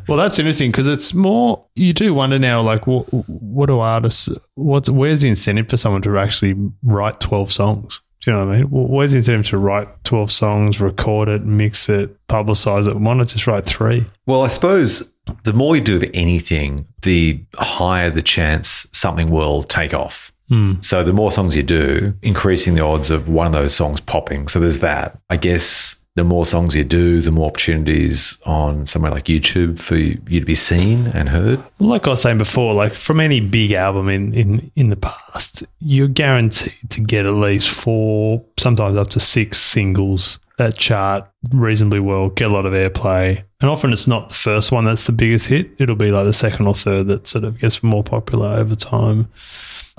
Well, 0.09 0.18
that's 0.18 0.38
interesting 0.38 0.70
because 0.70 0.88
it's 0.88 1.14
more. 1.14 1.64
You 1.74 1.92
do 1.92 2.12
wonder 2.12 2.38
now, 2.38 2.61
like, 2.61 2.87
what, 2.87 3.05
what 3.12 3.66
do 3.66 3.78
artists? 3.78 4.28
What's 4.55 4.88
where's 4.88 5.22
the 5.22 5.28
incentive 5.28 5.68
for 5.68 5.76
someone 5.76 6.02
to 6.02 6.18
actually 6.18 6.55
write 6.83 7.20
twelve 7.20 7.52
songs? 7.52 8.00
Do 8.20 8.31
you 8.31 8.37
know 8.37 8.46
what 8.46 8.55
I 8.55 8.59
mean? 8.59 8.68
Where's 8.70 9.12
the 9.12 9.18
incentive 9.18 9.46
to 9.46 9.59
write 9.59 9.88
twelve 10.05 10.31
songs, 10.31 10.81
record 10.81 11.28
it, 11.28 11.44
mix 11.44 11.88
it, 11.88 12.16
publicize 12.26 12.88
it? 12.88 12.96
Why 12.96 13.14
not 13.14 13.28
just 13.28 13.46
write 13.46 13.64
three? 13.64 14.05
well, 14.26 14.42
I 14.42 14.48
suppose 14.48 15.12
the 15.44 15.52
more 15.52 15.76
you 15.76 15.83
do 15.83 15.96
of 15.96 16.05
anything, 16.12 16.87
the 17.02 17.40
higher 17.55 18.11
the 18.11 18.22
chance 18.22 18.87
something 18.92 19.31
will 19.31 19.62
take 19.62 19.94
off. 19.94 20.32
Hmm. 20.53 20.75
So 20.83 21.03
the 21.03 21.15
more 21.15 21.33
songs 21.33 21.57
you 21.57 21.62
do, 21.62 22.15
increasing 22.21 22.75
the 22.75 22.85
odds 22.85 23.11
of 23.11 23.27
one 23.27 23.47
of 23.47 23.55
those 23.55 23.75
songs 23.75 24.01
popping. 24.01 24.49
So 24.49 24.61
there's 24.61 24.81
that. 24.81 25.19
I 25.31 25.38
guess 25.38 25.97
the 26.15 26.25
more 26.25 26.45
songs 26.45 26.77
you 26.77 26.85
do, 26.85 27.23
the 27.23 27.31
more 27.31 27.47
opportunities 27.47 28.37
on 28.45 28.87
somewhere 28.87 29.11
like 29.11 29.25
YouTube 29.25 29.79
for 29.79 29.97
you 29.97 30.41
to 30.41 30.45
be 30.45 30.55
seen 30.55 31.07
and 31.07 31.31
heard. 31.31 31.65
Like 31.79 32.07
I 32.07 32.11
was 32.11 32.21
saying 32.21 32.37
before, 32.37 32.75
like 32.75 32.93
from 32.93 33.19
any 33.19 33.41
big 33.41 33.73
album 33.73 34.11
in, 34.11 34.35
in, 34.35 34.71
in 34.77 34.91
the 34.91 34.97
past, 34.97 35.65
you're 35.81 36.07
guaranteed 36.07 36.91
to 36.91 37.01
get 37.01 37.25
at 37.25 37.33
least 37.33 37.71
four, 37.71 38.45
sometimes 38.59 38.99
up 38.99 39.09
to 39.11 39.21
six 39.21 39.57
singles 39.57 40.38
that 40.59 40.77
chart 40.77 41.27
reasonably 41.51 41.99
well, 41.99 42.29
get 42.29 42.51
a 42.51 42.53
lot 42.53 42.67
of 42.67 42.75
airplay. 42.75 43.43
And 43.62 43.71
often 43.71 43.91
it's 43.91 44.07
not 44.07 44.29
the 44.29 44.35
first 44.35 44.71
one 44.71 44.85
that's 44.85 45.07
the 45.07 45.12
biggest 45.12 45.47
hit. 45.47 45.71
It'll 45.79 45.97
be 45.97 46.11
like 46.11 46.27
the 46.27 46.35
second 46.35 46.67
or 46.67 46.75
third 46.75 47.09
that 47.09 47.27
sort 47.27 47.45
of 47.45 47.59
gets 47.59 47.83
more 47.83 48.05
popular 48.05 48.49
over 48.49 48.75
time. 48.77 49.29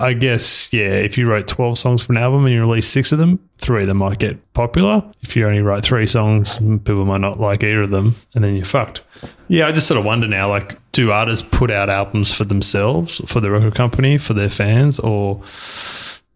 I 0.00 0.12
guess, 0.12 0.72
yeah, 0.72 0.90
if 0.90 1.16
you 1.16 1.28
wrote 1.28 1.46
12 1.46 1.78
songs 1.78 2.02
for 2.02 2.12
an 2.12 2.18
album 2.18 2.44
and 2.44 2.54
you 2.54 2.60
release 2.60 2.88
six 2.88 3.12
of 3.12 3.18
them, 3.18 3.38
three 3.58 3.82
of 3.82 3.88
them 3.88 3.98
might 3.98 4.18
get 4.18 4.52
popular. 4.52 5.04
If 5.22 5.36
you 5.36 5.46
only 5.46 5.60
write 5.60 5.84
three 5.84 6.06
songs, 6.06 6.56
people 6.56 7.04
might 7.04 7.20
not 7.20 7.38
like 7.38 7.62
either 7.62 7.82
of 7.82 7.90
them, 7.90 8.16
and 8.34 8.42
then 8.42 8.56
you're 8.56 8.64
fucked. 8.64 9.02
Yeah, 9.48 9.68
I 9.68 9.72
just 9.72 9.86
sort 9.86 9.98
of 9.98 10.04
wonder 10.04 10.26
now, 10.26 10.48
like, 10.48 10.76
do 10.90 11.12
artists 11.12 11.46
put 11.50 11.70
out 11.70 11.90
albums 11.90 12.32
for 12.32 12.44
themselves, 12.44 13.20
for 13.26 13.40
the 13.40 13.50
record 13.52 13.76
company, 13.76 14.18
for 14.18 14.34
their 14.34 14.50
fans, 14.50 14.98
or 14.98 15.42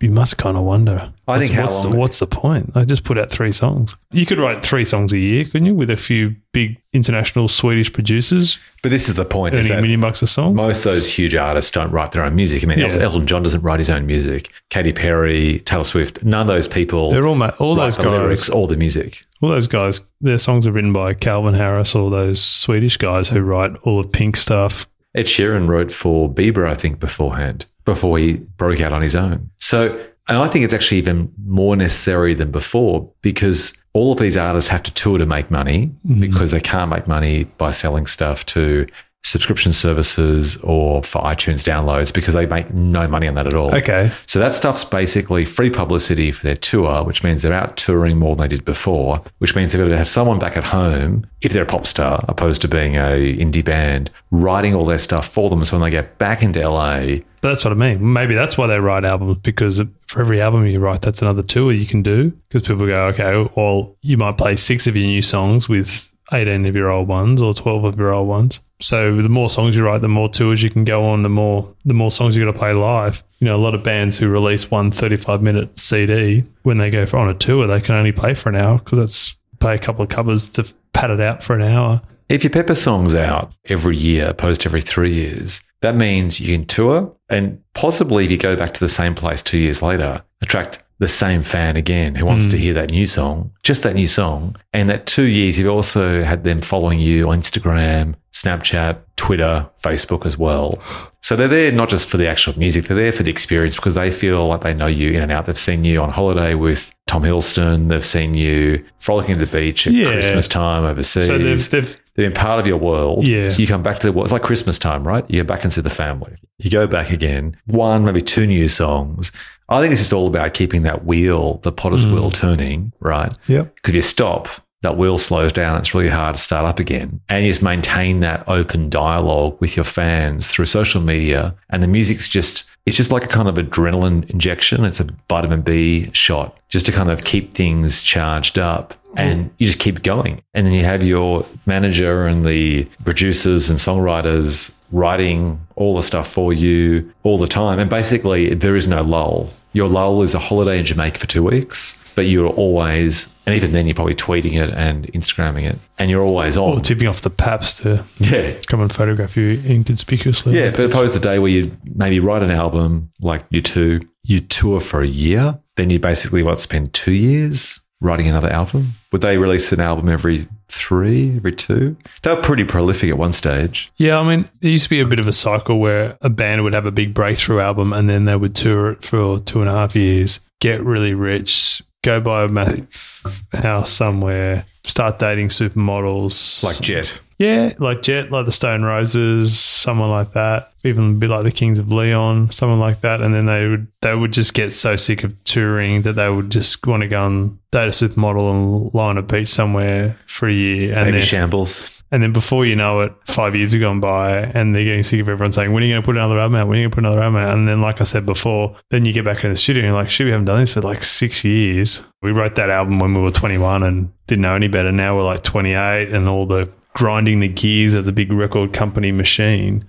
you 0.00 0.10
must 0.10 0.36
kind 0.38 0.56
of 0.56 0.62
wonder. 0.64 1.12
I 1.26 1.44
think 1.44 1.58
what's, 1.58 1.82
the, 1.82 1.90
what's 1.90 2.18
the 2.20 2.26
point? 2.26 2.72
I 2.74 2.84
just 2.84 3.04
put 3.04 3.18
out 3.18 3.30
three 3.30 3.52
songs. 3.52 3.96
You 4.12 4.24
could 4.26 4.38
write 4.38 4.64
three 4.64 4.84
songs 4.84 5.12
a 5.12 5.18
year, 5.18 5.44
couldn't 5.44 5.66
you, 5.66 5.74
with 5.74 5.90
a 5.90 5.96
few 5.96 6.36
big 6.52 6.80
international 6.94 7.48
Swedish 7.48 7.92
producers 7.92 8.58
But 8.82 8.90
this 8.90 9.08
is 9.08 9.14
the 9.16 9.24
point: 9.24 9.54
earning 9.54 9.68
that 9.68 9.80
million 9.82 10.00
bucks 10.00 10.22
a 10.22 10.26
song? 10.26 10.54
most 10.54 10.78
of 10.78 10.84
those 10.84 11.12
huge 11.12 11.34
artists 11.34 11.70
don't 11.70 11.90
write 11.90 12.12
their 12.12 12.22
own 12.24 12.34
music. 12.34 12.62
I 12.64 12.66
mean, 12.66 12.78
Yeah. 12.78 12.96
Elton, 12.98 13.26
John 13.26 13.42
doesn't 13.42 13.60
write 13.62 13.78
his 13.80 13.90
own 13.90 14.06
music. 14.06 14.50
Katy 14.70 14.92
Perry, 14.92 15.60
Taylor 15.60 15.84
Swift, 15.84 16.22
none 16.24 16.42
of 16.42 16.46
those 16.46 16.68
people. 16.68 17.10
They're 17.10 17.26
all 17.26 17.34
ma- 17.34 17.52
all 17.58 17.74
those 17.74 17.96
the 17.96 18.04
guys. 18.04 18.12
lyrics 18.12 18.48
or 18.48 18.66
the 18.68 18.76
music. 18.76 19.26
All 19.42 19.50
those 19.50 19.66
guys, 19.66 20.00
their 20.20 20.38
songs 20.38 20.66
are 20.66 20.72
written 20.72 20.92
by 20.92 21.14
Calvin 21.14 21.54
Harris, 21.54 21.94
all 21.94 22.10
those 22.10 22.42
Swedish 22.42 22.96
guys 22.96 23.28
who 23.28 23.40
write 23.40 23.72
all 23.82 24.00
of 24.00 24.10
Pink 24.10 24.36
stuff. 24.36 24.86
Ed 25.14 25.26
Sheeran 25.26 25.68
wrote 25.68 25.90
for 25.90 26.32
Bieber, 26.32 26.68
I 26.68 26.74
think, 26.74 27.00
beforehand, 27.00 27.66
before 27.84 28.18
he 28.18 28.34
broke 28.34 28.80
out 28.80 28.92
on 28.92 29.02
his 29.02 29.14
own. 29.14 29.50
So, 29.58 29.98
and 30.28 30.36
I 30.36 30.48
think 30.48 30.64
it's 30.64 30.74
actually 30.74 30.98
even 30.98 31.32
more 31.44 31.74
necessary 31.76 32.34
than 32.34 32.50
before 32.50 33.10
because 33.22 33.72
all 33.94 34.12
of 34.12 34.18
these 34.18 34.36
artists 34.36 34.70
have 34.70 34.82
to 34.84 34.92
tour 34.92 35.18
to 35.18 35.26
make 35.26 35.50
money 35.50 35.86
mm-hmm. 36.06 36.20
because 36.20 36.50
they 36.50 36.60
can't 36.60 36.90
make 36.90 37.08
money 37.08 37.44
by 37.44 37.70
selling 37.70 38.06
stuff 38.06 38.44
to 38.46 38.86
subscription 39.24 39.72
services 39.72 40.56
or 40.58 41.02
for 41.02 41.20
iTunes 41.22 41.62
downloads 41.62 42.12
because 42.12 42.34
they 42.34 42.46
make 42.46 42.72
no 42.72 43.06
money 43.06 43.28
on 43.28 43.34
that 43.34 43.46
at 43.46 43.54
all. 43.54 43.74
Okay. 43.74 44.10
So 44.26 44.38
that 44.38 44.54
stuff's 44.54 44.84
basically 44.84 45.44
free 45.44 45.70
publicity 45.70 46.32
for 46.32 46.44
their 46.44 46.56
tour, 46.56 47.04
which 47.04 47.22
means 47.22 47.42
they're 47.42 47.52
out 47.52 47.76
touring 47.76 48.18
more 48.18 48.34
than 48.34 48.48
they 48.48 48.56
did 48.56 48.64
before, 48.64 49.22
which 49.38 49.54
means 49.54 49.72
they've 49.72 49.82
got 49.82 49.88
to 49.88 49.98
have 49.98 50.08
someone 50.08 50.38
back 50.38 50.56
at 50.56 50.64
home, 50.64 51.26
if 51.42 51.52
they're 51.52 51.64
a 51.64 51.66
pop 51.66 51.86
star, 51.86 52.24
opposed 52.26 52.62
to 52.62 52.68
being 52.68 52.96
a 52.96 53.36
indie 53.36 53.64
band, 53.64 54.10
writing 54.30 54.74
all 54.74 54.86
their 54.86 54.98
stuff 54.98 55.28
for 55.28 55.50
them. 55.50 55.62
So 55.64 55.78
when 55.78 55.84
they 55.84 55.90
get 55.90 56.16
back 56.18 56.42
into 56.42 56.66
LA, 56.66 57.18
But 57.40 57.50
that's 57.50 57.64
what 57.64 57.72
I 57.72 57.76
mean. 57.76 58.12
Maybe 58.12 58.34
that's 58.34 58.56
why 58.56 58.66
they 58.66 58.80
write 58.80 59.04
albums 59.04 59.38
because 59.42 59.82
for 60.06 60.20
every 60.20 60.40
album 60.40 60.66
you 60.66 60.80
write, 60.80 61.02
that's 61.02 61.20
another 61.20 61.42
tour 61.42 61.70
you 61.70 61.86
can 61.86 62.02
do. 62.02 62.30
Because 62.48 62.62
people 62.66 62.86
go, 62.86 63.06
okay, 63.08 63.50
well, 63.54 63.94
you 64.00 64.16
might 64.16 64.38
play 64.38 64.56
six 64.56 64.86
of 64.86 64.96
your 64.96 65.06
new 65.06 65.22
songs 65.22 65.68
with 65.68 66.10
18 66.32 66.66
of 66.66 66.74
your 66.74 66.90
old 66.90 67.08
ones 67.08 67.40
or 67.40 67.54
12 67.54 67.84
of 67.84 67.98
your 67.98 68.12
old 68.12 68.28
ones. 68.28 68.60
So 68.80 69.20
the 69.20 69.28
more 69.28 69.50
songs 69.50 69.76
you 69.76 69.84
write, 69.84 70.02
the 70.02 70.08
more 70.08 70.28
tours 70.28 70.62
you 70.62 70.70
can 70.70 70.84
go 70.84 71.04
on, 71.04 71.22
the 71.22 71.28
more 71.28 71.74
the 71.84 71.94
more 71.94 72.10
songs 72.10 72.36
you 72.36 72.44
got 72.44 72.52
to 72.52 72.58
play 72.58 72.72
live. 72.72 73.22
You 73.40 73.46
know, 73.46 73.56
a 73.56 73.58
lot 73.58 73.74
of 73.74 73.82
bands 73.82 74.18
who 74.18 74.28
release 74.28 74.70
one 74.70 74.90
35 74.90 75.42
minute 75.42 75.78
CD 75.78 76.44
when 76.62 76.78
they 76.78 76.90
go 76.90 77.06
for 77.06 77.16
on 77.16 77.28
a 77.28 77.34
tour, 77.34 77.66
they 77.66 77.80
can 77.80 77.94
only 77.94 78.12
play 78.12 78.34
for 78.34 78.48
an 78.48 78.56
hour 78.56 78.78
because 78.78 78.98
that's 78.98 79.36
play 79.58 79.74
a 79.74 79.78
couple 79.78 80.02
of 80.02 80.08
covers 80.08 80.48
to 80.48 80.66
pad 80.92 81.10
it 81.10 81.20
out 81.20 81.42
for 81.42 81.54
an 81.54 81.62
hour. 81.62 82.00
If 82.28 82.44
you 82.44 82.50
pepper 82.50 82.74
songs 82.74 83.14
out 83.14 83.52
every 83.64 83.96
year, 83.96 84.32
to 84.34 84.62
every 84.66 84.82
three 84.82 85.14
years, 85.14 85.62
that 85.80 85.96
means 85.96 86.40
you 86.40 86.56
can 86.56 86.66
tour 86.66 87.14
and 87.28 87.62
possibly 87.74 88.24
if 88.24 88.30
you 88.30 88.38
go 88.38 88.56
back 88.56 88.72
to 88.72 88.80
the 88.80 88.88
same 88.88 89.14
place 89.14 89.42
two 89.42 89.58
years 89.58 89.82
later, 89.82 90.22
attract 90.42 90.82
the 90.98 91.08
same 91.08 91.42
fan 91.42 91.76
again 91.76 92.14
who 92.14 92.26
wants 92.26 92.46
to 92.46 92.56
hmm. 92.56 92.62
hear 92.62 92.74
that 92.74 92.90
new 92.90 93.06
song, 93.06 93.52
just 93.62 93.82
that 93.84 93.94
new 93.94 94.08
song. 94.08 94.56
And 94.72 94.90
that 94.90 95.06
two 95.06 95.24
years, 95.24 95.58
you've 95.58 95.72
also 95.72 96.22
had 96.24 96.44
them 96.44 96.60
following 96.60 96.98
you 96.98 97.28
on 97.30 97.40
Instagram, 97.40 98.14
Snapchat, 98.32 98.98
Twitter, 99.16 99.68
Facebook 99.80 100.26
as 100.26 100.36
well. 100.36 100.78
So 101.20 101.36
they're 101.36 101.48
there 101.48 101.72
not 101.72 101.88
just 101.88 102.08
for 102.08 102.16
the 102.16 102.28
actual 102.28 102.58
music, 102.58 102.86
they're 102.86 102.96
there 102.96 103.12
for 103.12 103.22
the 103.22 103.30
experience 103.30 103.76
because 103.76 103.94
they 103.94 104.10
feel 104.10 104.46
like 104.46 104.62
they 104.62 104.74
know 104.74 104.86
you 104.86 105.12
in 105.12 105.22
and 105.22 105.30
out. 105.30 105.46
They've 105.46 105.58
seen 105.58 105.84
you 105.84 106.00
on 106.00 106.10
holiday 106.10 106.54
with 106.54 106.92
Tom 107.06 107.22
Hiddleston. 107.22 107.88
They've 107.88 108.04
seen 108.04 108.34
you 108.34 108.84
frolicking 108.98 109.32
at 109.32 109.40
the 109.40 109.46
beach 109.46 109.86
at 109.86 109.92
Yeah. 109.92 110.12
Christmas 110.12 110.48
time 110.48 110.84
overseas. 110.84 111.26
So 111.26 111.38
they've, 111.38 111.70
they've 111.70 111.98
They've 112.18 112.34
been 112.34 112.40
part 112.40 112.58
of 112.58 112.66
your 112.66 112.78
world. 112.78 113.28
Yeah. 113.28 113.46
So 113.46 113.60
you 113.60 113.68
come 113.68 113.84
back 113.84 114.00
to 114.00 114.06
the 114.08 114.12
world. 114.12 114.24
It's 114.24 114.32
like 114.32 114.42
Christmas 114.42 114.76
time, 114.76 115.06
right? 115.06 115.24
You 115.30 115.44
go 115.44 115.46
back 115.46 115.62
and 115.62 115.72
see 115.72 115.82
the 115.82 115.88
family. 115.88 116.34
You 116.58 116.68
go 116.68 116.88
back 116.88 117.12
again, 117.12 117.56
one, 117.66 118.04
maybe 118.04 118.20
two 118.20 118.44
new 118.44 118.66
songs. 118.66 119.30
I 119.68 119.80
think 119.80 119.92
it's 119.92 120.00
just 120.02 120.12
all 120.12 120.26
about 120.26 120.54
keeping 120.54 120.82
that 120.82 121.04
wheel, 121.04 121.60
the 121.62 121.72
potter's 121.72 122.04
Mm. 122.06 122.14
wheel 122.14 122.30
turning, 122.30 122.92
right? 123.00 123.32
Yep. 123.48 123.74
Because 123.76 123.90
if 123.90 123.94
you 123.96 124.02
stop, 124.02 124.48
that 124.82 124.96
wheel 124.96 125.18
slows 125.18 125.52
down. 125.52 125.76
It's 125.76 125.92
really 125.92 126.08
hard 126.08 126.36
to 126.36 126.40
start 126.40 126.64
up 126.64 126.78
again. 126.78 127.20
And 127.28 127.44
you 127.44 127.50
just 127.50 127.62
maintain 127.62 128.20
that 128.20 128.44
open 128.48 128.88
dialogue 128.88 129.56
with 129.60 129.76
your 129.76 129.84
fans 129.84 130.46
through 130.48 130.66
social 130.66 131.00
media. 131.02 131.54
And 131.68 131.82
the 131.82 131.88
music's 131.88 132.28
just, 132.28 132.64
it's 132.86 132.96
just 132.96 133.10
like 133.10 133.24
a 133.24 133.28
kind 133.28 133.48
of 133.48 133.56
adrenaline 133.56 134.30
injection. 134.30 134.84
It's 134.84 135.00
a 135.00 135.06
vitamin 135.28 135.62
B 135.62 136.10
shot 136.12 136.56
just 136.68 136.86
to 136.86 136.92
kind 136.92 137.10
of 137.10 137.24
keep 137.24 137.54
things 137.54 138.00
charged 138.00 138.56
up. 138.58 138.94
And 139.16 139.50
you 139.58 139.66
just 139.66 139.80
keep 139.80 140.02
going. 140.04 140.40
And 140.54 140.64
then 140.64 140.72
you 140.74 140.84
have 140.84 141.02
your 141.02 141.44
manager 141.66 142.26
and 142.28 142.44
the 142.44 142.84
producers 143.04 143.68
and 143.68 143.80
songwriters 143.80 144.70
writing 144.92 145.60
all 145.76 145.96
the 145.96 146.02
stuff 146.02 146.28
for 146.30 146.52
you 146.52 147.12
all 147.24 147.36
the 147.36 147.48
time. 147.48 147.78
And 147.80 147.90
basically, 147.90 148.54
there 148.54 148.76
is 148.76 148.86
no 148.86 149.02
lull. 149.02 149.50
Your 149.72 149.88
lull 149.88 150.22
is 150.22 150.34
a 150.34 150.38
holiday 150.38 150.78
in 150.78 150.84
Jamaica 150.84 151.18
for 151.18 151.26
two 151.26 151.42
weeks, 151.44 151.96
but 152.16 152.22
you're 152.22 152.48
always, 152.48 153.28
and 153.46 153.54
even 153.54 153.72
then, 153.72 153.86
you're 153.86 153.94
probably 153.94 154.14
tweeting 154.14 154.54
it 154.60 154.70
and 154.70 155.06
Instagramming 155.12 155.64
it, 155.70 155.78
and 155.98 156.10
you're 156.10 156.22
always 156.22 156.56
or 156.56 156.76
on. 156.76 156.82
tipping 156.82 157.06
off 157.06 157.20
the 157.22 157.30
paps 157.30 157.78
to 157.80 158.04
Yeah. 158.18 158.54
come 158.66 158.80
and 158.80 158.92
photograph 158.92 159.36
you 159.36 159.62
inconspicuously. 159.66 160.58
Yeah, 160.58 160.70
but 160.70 160.80
opposed 160.86 161.12
to 161.14 161.18
the 161.20 161.24
day 161.24 161.38
where 161.38 161.50
you 161.50 161.70
maybe 161.94 162.18
write 162.18 162.42
an 162.42 162.50
album 162.50 163.10
like 163.20 163.48
U2, 163.50 164.06
you 164.24 164.40
tour 164.40 164.80
for 164.80 165.00
a 165.02 165.06
year, 165.06 165.58
then 165.76 165.90
you 165.90 165.98
basically 165.98 166.42
what 166.42 166.60
spend 166.60 166.92
two 166.92 167.12
years 167.12 167.80
writing 168.00 168.26
another 168.28 168.50
album. 168.50 168.94
Would 169.12 169.20
they 169.22 169.36
release 169.38 169.70
an 169.72 169.80
album 169.80 170.08
every 170.08 170.46
three, 170.68 171.36
every 171.36 171.52
two? 171.52 171.96
They 172.22 172.34
were 172.34 172.40
pretty 172.40 172.64
prolific 172.64 173.10
at 173.10 173.18
one 173.18 173.32
stage. 173.32 173.90
Yeah, 173.96 174.18
I 174.18 174.28
mean, 174.28 174.48
there 174.60 174.70
used 174.70 174.84
to 174.84 174.90
be 174.90 175.00
a 175.00 175.06
bit 175.06 175.20
of 175.20 175.28
a 175.28 175.32
cycle 175.32 175.78
where 175.78 176.16
a 176.20 176.28
band 176.28 176.62
would 176.64 176.72
have 176.72 176.86
a 176.86 176.90
big 176.92 177.14
breakthrough 177.14 177.60
album 177.60 177.92
and 177.92 178.08
then 178.08 178.24
they 178.24 178.36
would 178.36 178.54
tour 178.54 178.92
it 178.92 179.02
for 179.02 179.40
two 179.40 179.60
and 179.60 179.68
a 179.68 179.72
half 179.72 179.96
years, 179.96 180.40
get 180.60 180.84
really 180.84 181.14
rich, 181.14 181.82
go 182.02 182.20
buy 182.20 182.44
a 182.44 182.48
massive 182.48 183.44
house 183.52 183.90
somewhere, 183.90 184.64
start 184.84 185.18
dating 185.18 185.48
supermodels. 185.48 186.62
Like 186.62 186.80
Jet. 186.80 187.20
Yeah, 187.38 187.72
like 187.78 188.02
Jet, 188.02 188.32
like 188.32 188.46
the 188.46 188.52
Stone 188.52 188.82
Roses, 188.82 189.58
someone 189.58 190.10
like 190.10 190.32
that. 190.32 190.72
Even 190.84 191.10
a 191.10 191.14
bit 191.14 191.30
like 191.30 191.44
the 191.44 191.52
Kings 191.52 191.78
of 191.78 191.92
Leon, 191.92 192.50
someone 192.50 192.80
like 192.80 193.00
that. 193.02 193.20
And 193.20 193.32
then 193.34 193.46
they 193.46 193.68
would 193.68 193.86
they 194.02 194.14
would 194.14 194.32
just 194.32 194.54
get 194.54 194.72
so 194.72 194.96
sick 194.96 195.22
of 195.22 195.34
touring 195.44 196.02
that 196.02 196.14
they 196.14 196.28
would 196.28 196.50
just 196.50 196.84
want 196.86 197.02
to 197.02 197.08
go 197.08 197.26
and 197.26 197.58
date 197.70 197.86
a 197.86 197.90
supermodel 197.90 198.50
and 198.50 198.94
lie 198.94 199.10
on 199.10 199.18
a 199.18 199.22
beach 199.22 199.48
somewhere 199.48 200.16
for 200.26 200.48
a 200.48 200.52
year. 200.52 200.94
And 200.94 201.06
Baby 201.06 201.18
then 201.18 201.26
Shambles. 201.26 202.02
and 202.10 202.22
then 202.22 202.32
before 202.32 202.64
you 202.66 202.74
know 202.74 203.00
it, 203.00 203.12
five 203.26 203.54
years 203.54 203.72
have 203.72 203.80
gone 203.80 204.00
by 204.00 204.38
and 204.38 204.74
they're 204.74 204.84
getting 204.84 205.02
sick 205.04 205.20
of 205.20 205.28
everyone 205.28 205.52
saying, 205.52 205.72
when 205.72 205.82
are 205.82 205.86
you 205.86 205.92
going 205.92 206.02
to 206.02 206.06
put 206.06 206.16
another 206.16 206.38
album 206.40 206.56
out? 206.56 206.66
When 206.68 206.78
are 206.78 206.80
you 206.80 206.84
going 206.84 206.90
to 206.90 206.94
put 206.96 207.04
another 207.04 207.22
album 207.22 207.36
out? 207.40 207.54
And 207.54 207.68
then, 207.68 207.80
like 207.80 208.00
I 208.00 208.04
said 208.04 208.24
before, 208.26 208.76
then 208.90 209.04
you 209.04 209.12
get 209.12 209.24
back 209.24 209.44
in 209.44 209.50
the 209.50 209.56
studio 209.56 209.82
and 209.82 209.88
you're 209.92 210.00
like, 210.00 210.10
shit, 210.10 210.24
we 210.24 210.30
haven't 210.32 210.46
done 210.46 210.60
this 210.60 210.74
for 210.74 210.80
like 210.80 211.04
six 211.04 211.44
years. 211.44 212.02
We 212.22 212.32
wrote 212.32 212.56
that 212.56 212.70
album 212.70 212.98
when 212.98 213.14
we 213.14 213.20
were 213.20 213.30
21 213.30 213.82
and 213.84 214.12
didn't 214.26 214.42
know 214.42 214.56
any 214.56 214.68
better. 214.68 214.90
Now 214.90 215.16
we're 215.16 215.22
like 215.22 215.44
28 215.44 216.08
and 216.12 216.28
all 216.28 216.46
the 216.46 216.68
grinding 216.94 217.40
the 217.40 217.48
gears 217.48 217.94
of 217.94 218.04
the 218.06 218.12
big 218.12 218.32
record 218.32 218.72
company 218.72 219.12
machine. 219.12 219.84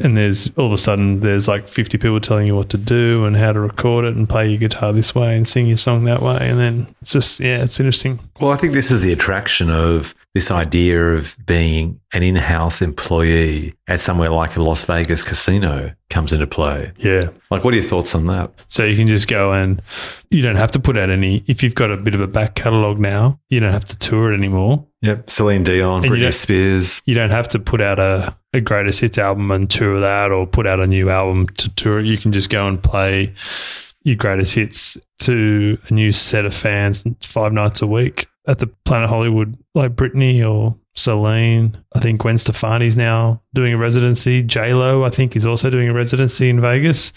And 0.00 0.16
there's 0.16 0.48
all 0.56 0.66
of 0.66 0.72
a 0.72 0.78
sudden 0.78 1.20
there's 1.20 1.48
like 1.48 1.66
50 1.66 1.98
people 1.98 2.20
telling 2.20 2.46
you 2.46 2.54
what 2.54 2.68
to 2.70 2.78
do 2.78 3.24
and 3.24 3.36
how 3.36 3.52
to 3.52 3.58
record 3.58 4.04
it 4.04 4.14
and 4.14 4.28
play 4.28 4.48
your 4.48 4.58
guitar 4.58 4.92
this 4.92 5.12
way 5.12 5.36
and 5.36 5.46
sing 5.46 5.66
your 5.66 5.76
song 5.76 6.04
that 6.04 6.22
way. 6.22 6.38
And 6.40 6.58
then 6.58 6.86
it's 7.00 7.12
just, 7.12 7.40
yeah, 7.40 7.62
it's 7.62 7.80
interesting. 7.80 8.20
Well, 8.40 8.52
I 8.52 8.56
think 8.56 8.74
this 8.74 8.92
is 8.92 9.02
the 9.02 9.12
attraction 9.12 9.70
of 9.70 10.14
this 10.38 10.52
idea 10.52 11.14
of 11.14 11.36
being 11.46 11.98
an 12.14 12.22
in-house 12.22 12.80
employee 12.80 13.74
at 13.88 13.98
somewhere 13.98 14.30
like 14.30 14.56
a 14.56 14.62
Las 14.62 14.84
Vegas 14.84 15.20
casino 15.20 15.92
comes 16.10 16.32
into 16.32 16.46
play. 16.46 16.92
Yeah. 16.96 17.30
Like, 17.50 17.64
what 17.64 17.74
are 17.74 17.76
your 17.76 17.84
thoughts 17.86 18.14
on 18.14 18.26
that? 18.28 18.52
So 18.68 18.84
you 18.84 18.94
can 18.94 19.08
just 19.08 19.26
go 19.26 19.52
and 19.52 19.82
you 20.30 20.40
don't 20.40 20.54
have 20.54 20.70
to 20.72 20.78
put 20.78 20.96
out 20.96 21.10
any. 21.10 21.42
If 21.48 21.64
you've 21.64 21.74
got 21.74 21.90
a 21.90 21.96
bit 21.96 22.14
of 22.14 22.20
a 22.20 22.28
back 22.28 22.54
catalogue 22.54 23.00
now, 23.00 23.40
you 23.48 23.58
don't 23.58 23.72
have 23.72 23.84
to 23.86 23.98
tour 23.98 24.32
it 24.32 24.36
anymore. 24.36 24.86
Yep. 25.02 25.28
Celine 25.28 25.64
Dion, 25.64 26.04
you 26.04 26.10
Britney 26.10 26.20
don't- 26.22 26.32
Spears. 26.32 27.02
You 27.04 27.16
don't 27.16 27.30
have 27.30 27.48
to 27.48 27.58
put 27.58 27.80
out 27.80 27.98
a, 27.98 28.36
a 28.52 28.60
greatest 28.60 29.00
hits 29.00 29.18
album 29.18 29.50
and 29.50 29.68
tour 29.68 29.98
that 29.98 30.30
or 30.30 30.46
put 30.46 30.68
out 30.68 30.78
a 30.78 30.86
new 30.86 31.10
album 31.10 31.48
to 31.48 31.68
tour 31.74 31.98
it. 31.98 32.06
You 32.06 32.16
can 32.16 32.30
just 32.30 32.48
go 32.48 32.68
and 32.68 32.80
play 32.80 33.34
your 34.04 34.14
greatest 34.14 34.54
hits 34.54 34.96
to 35.20 35.78
a 35.88 35.92
new 35.92 36.12
set 36.12 36.44
of 36.44 36.54
fans 36.54 37.02
five 37.22 37.52
nights 37.52 37.82
a 37.82 37.86
week 37.88 38.28
at 38.48 38.58
the 38.58 38.66
Planet 38.84 39.08
Hollywood, 39.08 39.56
like 39.74 39.94
Britney 39.94 40.48
or 40.48 40.74
Celine. 40.96 41.76
I 41.94 42.00
think 42.00 42.20
Gwen 42.20 42.36
Stefani's 42.36 42.96
now 42.96 43.42
doing 43.54 43.74
a 43.74 43.78
residency. 43.78 44.42
J 44.42 44.72
Lo, 44.72 45.04
I 45.04 45.10
think, 45.10 45.36
is 45.36 45.46
also 45.46 45.70
doing 45.70 45.88
a 45.88 45.94
residency 45.94 46.48
in 46.48 46.60
Vegas. 46.60 47.12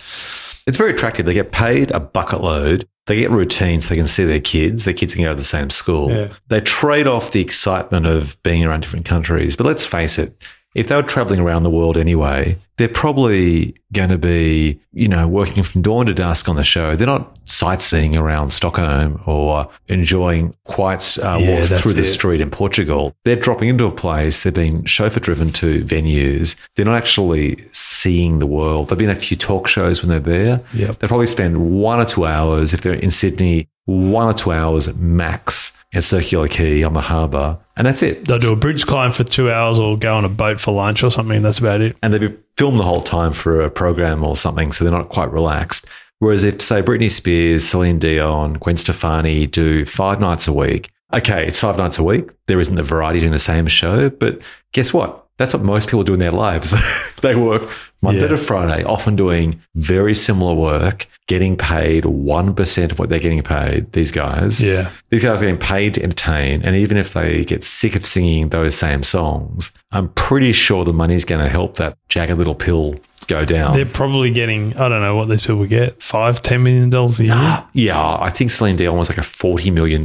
It's 0.67 0.77
very 0.77 0.91
attractive. 0.91 1.25
They 1.25 1.33
get 1.33 1.51
paid 1.51 1.89
a 1.91 1.99
bucket 1.99 2.41
load. 2.41 2.87
They 3.07 3.15
get 3.15 3.31
routines. 3.31 3.87
They 3.87 3.95
can 3.95 4.07
see 4.07 4.25
their 4.25 4.39
kids. 4.39 4.85
Their 4.85 4.93
kids 4.93 5.15
can 5.15 5.23
go 5.23 5.29
to 5.29 5.35
the 5.35 5.43
same 5.43 5.71
school. 5.71 6.11
Yeah. 6.11 6.33
They 6.49 6.61
trade 6.61 7.07
off 7.07 7.31
the 7.31 7.41
excitement 7.41 8.05
of 8.05 8.41
being 8.43 8.63
around 8.63 8.81
different 8.81 9.05
countries. 9.05 9.55
But 9.55 9.65
let's 9.65 9.85
face 9.85 10.19
it, 10.19 10.47
if 10.75 10.87
they 10.87 10.95
were 10.95 11.03
traveling 11.03 11.39
around 11.39 11.63
the 11.63 11.69
world 11.69 11.97
anyway, 11.97 12.57
they're 12.77 12.87
probably 12.87 13.75
going 13.93 14.09
to 14.09 14.17
be, 14.17 14.79
you 14.93 15.07
know, 15.07 15.27
working 15.27 15.61
from 15.61 15.81
dawn 15.81 16.05
to 16.07 16.13
dusk 16.13 16.47
on 16.49 16.55
the 16.55 16.63
show. 16.63 16.95
They're 16.95 17.05
not 17.05 17.37
sightseeing 17.45 18.15
around 18.17 18.51
Stockholm 18.51 19.21
or 19.27 19.69
enjoying 19.87 20.55
quiet 20.63 21.17
uh, 21.21 21.37
Yeah, 21.39 21.55
walks 21.57 21.69
through 21.79 21.93
the 21.93 22.01
it. 22.01 22.05
street 22.05 22.41
in 22.41 22.49
Portugal. 22.49 23.13
They're 23.23 23.35
dropping 23.35 23.69
into 23.69 23.85
a 23.85 23.91
place. 23.91 24.41
They're 24.41 24.51
being 24.51 24.85
chauffeur 24.85 25.19
driven 25.19 25.51
to 25.53 25.83
venues. 25.83 26.55
They're 26.75 26.85
not 26.85 26.95
actually 26.95 27.63
seeing 27.71 28.39
the 28.39 28.47
world. 28.47 28.89
They've 28.89 28.97
been 28.97 29.09
at 29.09 29.17
a 29.17 29.19
few 29.19 29.37
talk 29.37 29.67
shows 29.67 30.01
when 30.01 30.09
they're 30.09 30.19
there. 30.19 30.61
Yep. 30.73 30.99
They 30.99 31.07
probably 31.07 31.27
spend 31.27 31.79
one 31.81 31.99
or 31.99 32.05
two 32.05 32.25
hours, 32.25 32.73
if 32.73 32.81
they're 32.81 32.93
in 32.93 33.11
Sydney, 33.11 33.67
one 33.85 34.27
or 34.27 34.33
two 34.33 34.51
hours 34.51 34.93
max 34.95 35.73
at 35.93 36.03
Circular 36.03 36.47
Quay 36.47 36.83
on 36.83 36.93
the 36.93 37.01
harbour. 37.01 37.57
And 37.75 37.85
that's 37.85 38.01
it. 38.01 38.25
They'll 38.25 38.39
do 38.39 38.53
a 38.53 38.55
bridge 38.55 38.85
climb 38.85 39.11
for 39.11 39.23
two 39.23 39.51
hours 39.51 39.79
or 39.79 39.97
go 39.97 40.15
on 40.15 40.25
a 40.25 40.29
boat 40.29 40.59
for 40.59 40.73
lunch 40.73 41.03
or 41.03 41.11
something. 41.11 41.41
That's 41.41 41.59
about 41.59 41.81
it. 41.81 41.97
and 42.01 42.13
they'd 42.13 42.21
be 42.21 42.37
filmed 42.57 42.79
the 42.79 42.83
whole 42.83 43.01
time 43.01 43.33
for 43.33 43.61
a 43.61 43.69
program 43.69 44.23
or 44.23 44.35
something, 44.35 44.71
so 44.71 44.83
they're 44.83 44.93
not 44.93 45.09
quite 45.09 45.31
relaxed. 45.31 45.85
Whereas 46.19 46.43
if, 46.43 46.61
say, 46.61 46.81
Britney 46.81 47.09
Spears, 47.09 47.67
Celine 47.67 47.97
Dion, 47.97 48.53
Gwen 48.53 48.77
Stefani 48.77 49.47
do 49.47 49.85
five 49.85 50.19
nights 50.19 50.47
a 50.47 50.53
week, 50.53 50.91
okay, 51.13 51.47
it's 51.47 51.59
five 51.59 51.77
nights 51.77 51.97
a 51.97 52.03
week. 52.03 52.29
There 52.47 52.59
isn't 52.59 52.75
the 52.75 52.83
variety 52.83 53.19
doing 53.19 53.31
the 53.31 53.39
same 53.39 53.65
show, 53.67 54.09
but 54.11 54.39
guess 54.71 54.93
what? 54.93 55.25
That's 55.37 55.55
what 55.55 55.63
most 55.63 55.87
people 55.87 56.03
do 56.03 56.13
in 56.13 56.19
their 56.19 56.31
lives. 56.31 56.75
they 57.21 57.35
work 57.35 57.67
Monday 58.01 58.21
Yeah. 58.21 58.27
to 58.29 58.37
Friday, 58.37 58.83
often 58.83 59.15
doing 59.15 59.61
very 59.75 60.15
similar 60.15 60.53
work, 60.53 61.05
getting 61.27 61.55
paid 61.55 62.03
1% 62.05 62.91
of 62.91 62.99
what 62.99 63.09
they're 63.09 63.19
getting 63.19 63.41
paid, 63.43 63.91
these 63.93 64.11
guys. 64.11 64.63
Yeah. 64.63 64.89
These 65.11 65.23
guys 65.23 65.37
are 65.37 65.45
getting 65.45 65.57
paid 65.59 65.93
to 65.95 66.03
entertain. 66.03 66.61
And 66.63 66.75
even 66.75 66.97
if 66.97 67.13
they 67.13 67.43
get 67.45 67.63
sick 67.63 67.95
of 67.95 68.05
singing 68.05 68.49
those 68.49 68.75
same 68.75 69.03
songs, 69.03 69.71
I'm 69.91 70.09
pretty 70.09 70.51
sure 70.51 70.83
the 70.83 70.93
money's 70.93 71.25
going 71.25 71.43
to 71.43 71.49
help 71.49 71.77
that 71.77 71.95
jagged 72.09 72.37
little 72.37 72.55
pill 72.55 72.95
go 73.27 73.45
down. 73.45 73.73
They're 73.75 73.85
probably 73.85 74.31
getting, 74.31 74.75
I 74.77 74.89
don't 74.89 75.01
know 75.01 75.15
what 75.15 75.29
these 75.29 75.45
people 75.45 75.65
get, 75.67 76.01
five, 76.01 76.41
ten 76.41 76.63
million 76.63 76.89
dollars 76.89 77.19
a 77.19 77.25
year. 77.25 77.33
Ah, 77.35 77.69
yeah, 77.73 78.17
I 78.19 78.29
think 78.31 78.49
Celine 78.51 78.75
Dion 78.77 78.97
was 78.97 79.09
like 79.09 79.19
a 79.19 79.21
$40 79.21 79.71
million 79.71 80.03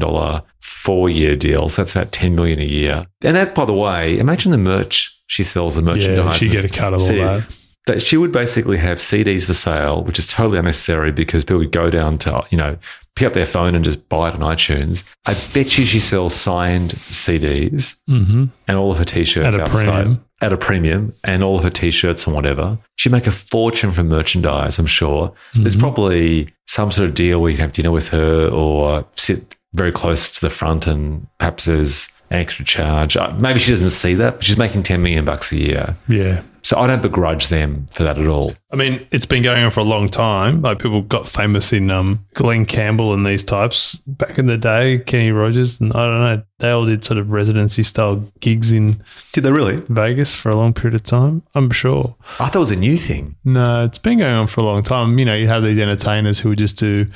four 0.61 1.09
year 1.09 1.35
deal. 1.35 1.69
So 1.71 1.83
that's 1.83 1.97
about 1.97 2.13
10 2.13 2.35
million 2.35 2.61
a 2.61 2.65
year. 2.65 3.07
And 3.25 3.35
that, 3.37 3.55
by 3.55 3.65
the 3.65 3.73
way, 3.75 4.19
imagine 4.19 4.53
the 4.53 4.59
merch 4.59 5.19
she 5.29 5.43
sells, 5.43 5.75
the 5.75 5.83
merchandise. 5.83 6.25
yeah, 6.25 6.31
she 6.33 6.49
get 6.51 6.65
a 6.65 6.69
cut 6.69 6.93
of 6.93 7.01
all 7.01 7.07
that. 7.09 7.57
That 7.87 8.03
she 8.03 8.17
would 8.17 8.33
basically 8.33 8.77
have 8.79 8.99
CDs 8.99 9.47
for 9.47 9.55
sale, 9.55 10.05
which 10.05 10.19
is 10.19 10.27
totally 10.27 10.59
unnecessary 10.59 11.13
because 11.13 11.45
people 11.45 11.59
would 11.59 11.73
go 11.73 11.89
down 11.91 12.19
to, 12.19 12.45
you 12.51 12.59
know, 12.59 12.77
pick 13.15 13.27
up 13.29 13.33
their 13.33 13.47
phone 13.47 13.75
and 13.75 13.85
just 13.85 14.09
buy 14.09 14.29
it 14.29 14.35
on 14.35 14.41
iTunes. 14.41 15.05
I 15.25 15.35
bet 15.55 15.79
you 15.79 15.85
she 15.85 16.01
sells 16.01 16.35
signed 16.35 16.93
CDs 16.97 17.97
Mm-hmm. 18.09 18.45
and 18.69 18.77
all 18.77 18.91
of 18.93 18.99
her 18.99 19.05
t-shirts 19.05 19.55
At 19.57 19.61
a 19.61 19.65
outside 19.65 19.85
premium. 19.85 20.25
at 20.43 20.53
a 20.53 20.57
premium 20.57 21.15
and 21.25 21.43
all 21.43 21.57
of 21.59 21.65
her 21.65 21.71
t-shirts 21.71 22.27
and 22.27 22.35
whatever. 22.35 22.79
She'd 22.97 23.13
make 23.13 23.27
a 23.27 23.33
fortune 23.33 23.91
from 23.93 24.09
merchandise, 24.09 24.79
I'm 24.79 24.87
sure. 24.87 25.33
There's 25.55 25.75
Mm-hmm. 25.75 25.81
probably 25.81 26.53
some 26.67 26.91
sort 26.93 27.09
of 27.09 27.15
deal 27.15 27.41
where 27.41 27.51
you 27.51 27.57
can 27.57 27.63
have 27.65 27.73
dinner 27.73 27.93
with 27.93 28.09
her 28.11 28.49
or 28.49 29.07
sit 29.17 29.55
very 29.75 29.93
close 29.93 30.29
to 30.31 30.41
the 30.41 30.51
front 30.51 30.87
and 30.87 31.27
perhaps 31.39 31.65
there's 31.67 32.09
an 32.31 32.41
extra 32.41 32.65
charge. 32.65 33.17
Uh, 33.17 33.35
Maybe 33.41 33.59
she 33.59 33.71
doesn't 33.71 33.91
see 33.91 34.15
that, 34.15 34.37
but 34.37 34.45
she's 34.45 34.57
making 34.57 34.83
10 34.83 35.03
million 35.03 35.25
bucks 35.25 35.53
a 35.53 35.57
year. 35.57 35.97
Yeah. 36.09 36.43
So 36.63 36.77
I 36.77 36.89
don't 36.89 37.01
begrudge 37.01 37.47
them 37.47 37.87
for 37.93 38.03
that 38.03 38.19
at 38.19 38.27
all. 38.27 38.53
I 38.73 38.77
mean, 38.77 39.07
it's 39.13 39.25
been 39.25 39.45
going 39.45 39.63
on 39.63 39.71
for 39.71 39.79
a 39.79 39.85
long 39.85 40.09
time. 40.09 40.63
Like 40.63 40.81
people 40.81 41.01
got 41.03 41.29
famous 41.29 41.73
in 41.73 41.93
um, 41.93 42.27
Glen 42.35 42.67
Campbell 42.67 43.15
and 43.15 43.25
these 43.25 43.45
types 43.45 43.95
back 44.09 44.37
in 44.37 44.47
the 44.47 44.59
day, 44.59 44.99
Kenny 45.07 45.31
Rogers, 45.31 45.81
and 45.81 45.93
I 45.93 46.05
don't 46.07 46.19
know. 46.21 46.43
They 46.59 46.71
all 46.71 46.85
did 46.85 47.05
sort 47.05 47.19
of 47.19 47.31
residency 47.31 47.85
style 47.85 48.17
gigs 48.41 48.73
in 48.73 49.01
Did 49.33 49.45
they 49.45 49.53
really? 49.53 49.77
Vegas 49.89 50.35
for 50.35 50.51
a 50.51 50.57
long 50.57 50.73
period 50.75 50.97
of 50.97 51.05
time. 51.05 51.45
I'm 51.55 51.71
sure. 51.71 52.17
I 52.41 52.47
thought 52.49 52.57
it 52.57 52.59
was 52.59 52.71
a 52.73 52.77
new 52.77 52.97
thing. 52.97 53.37
No, 53.45 53.85
it's 53.85 53.99
been 53.99 54.19
going 54.19 54.35
on 54.35 54.49
for 54.49 54.63
a 54.63 54.65
long 54.65 54.83
time. 54.83 55.21
You 55.21 55.25
know, 55.25 55.37
you 55.37 55.47
have 55.47 55.63
these 55.63 55.79
entertainers 55.79 56.41
who 56.41 56.49
would 56.49 56.59
just 56.59 56.79
do 56.79 57.07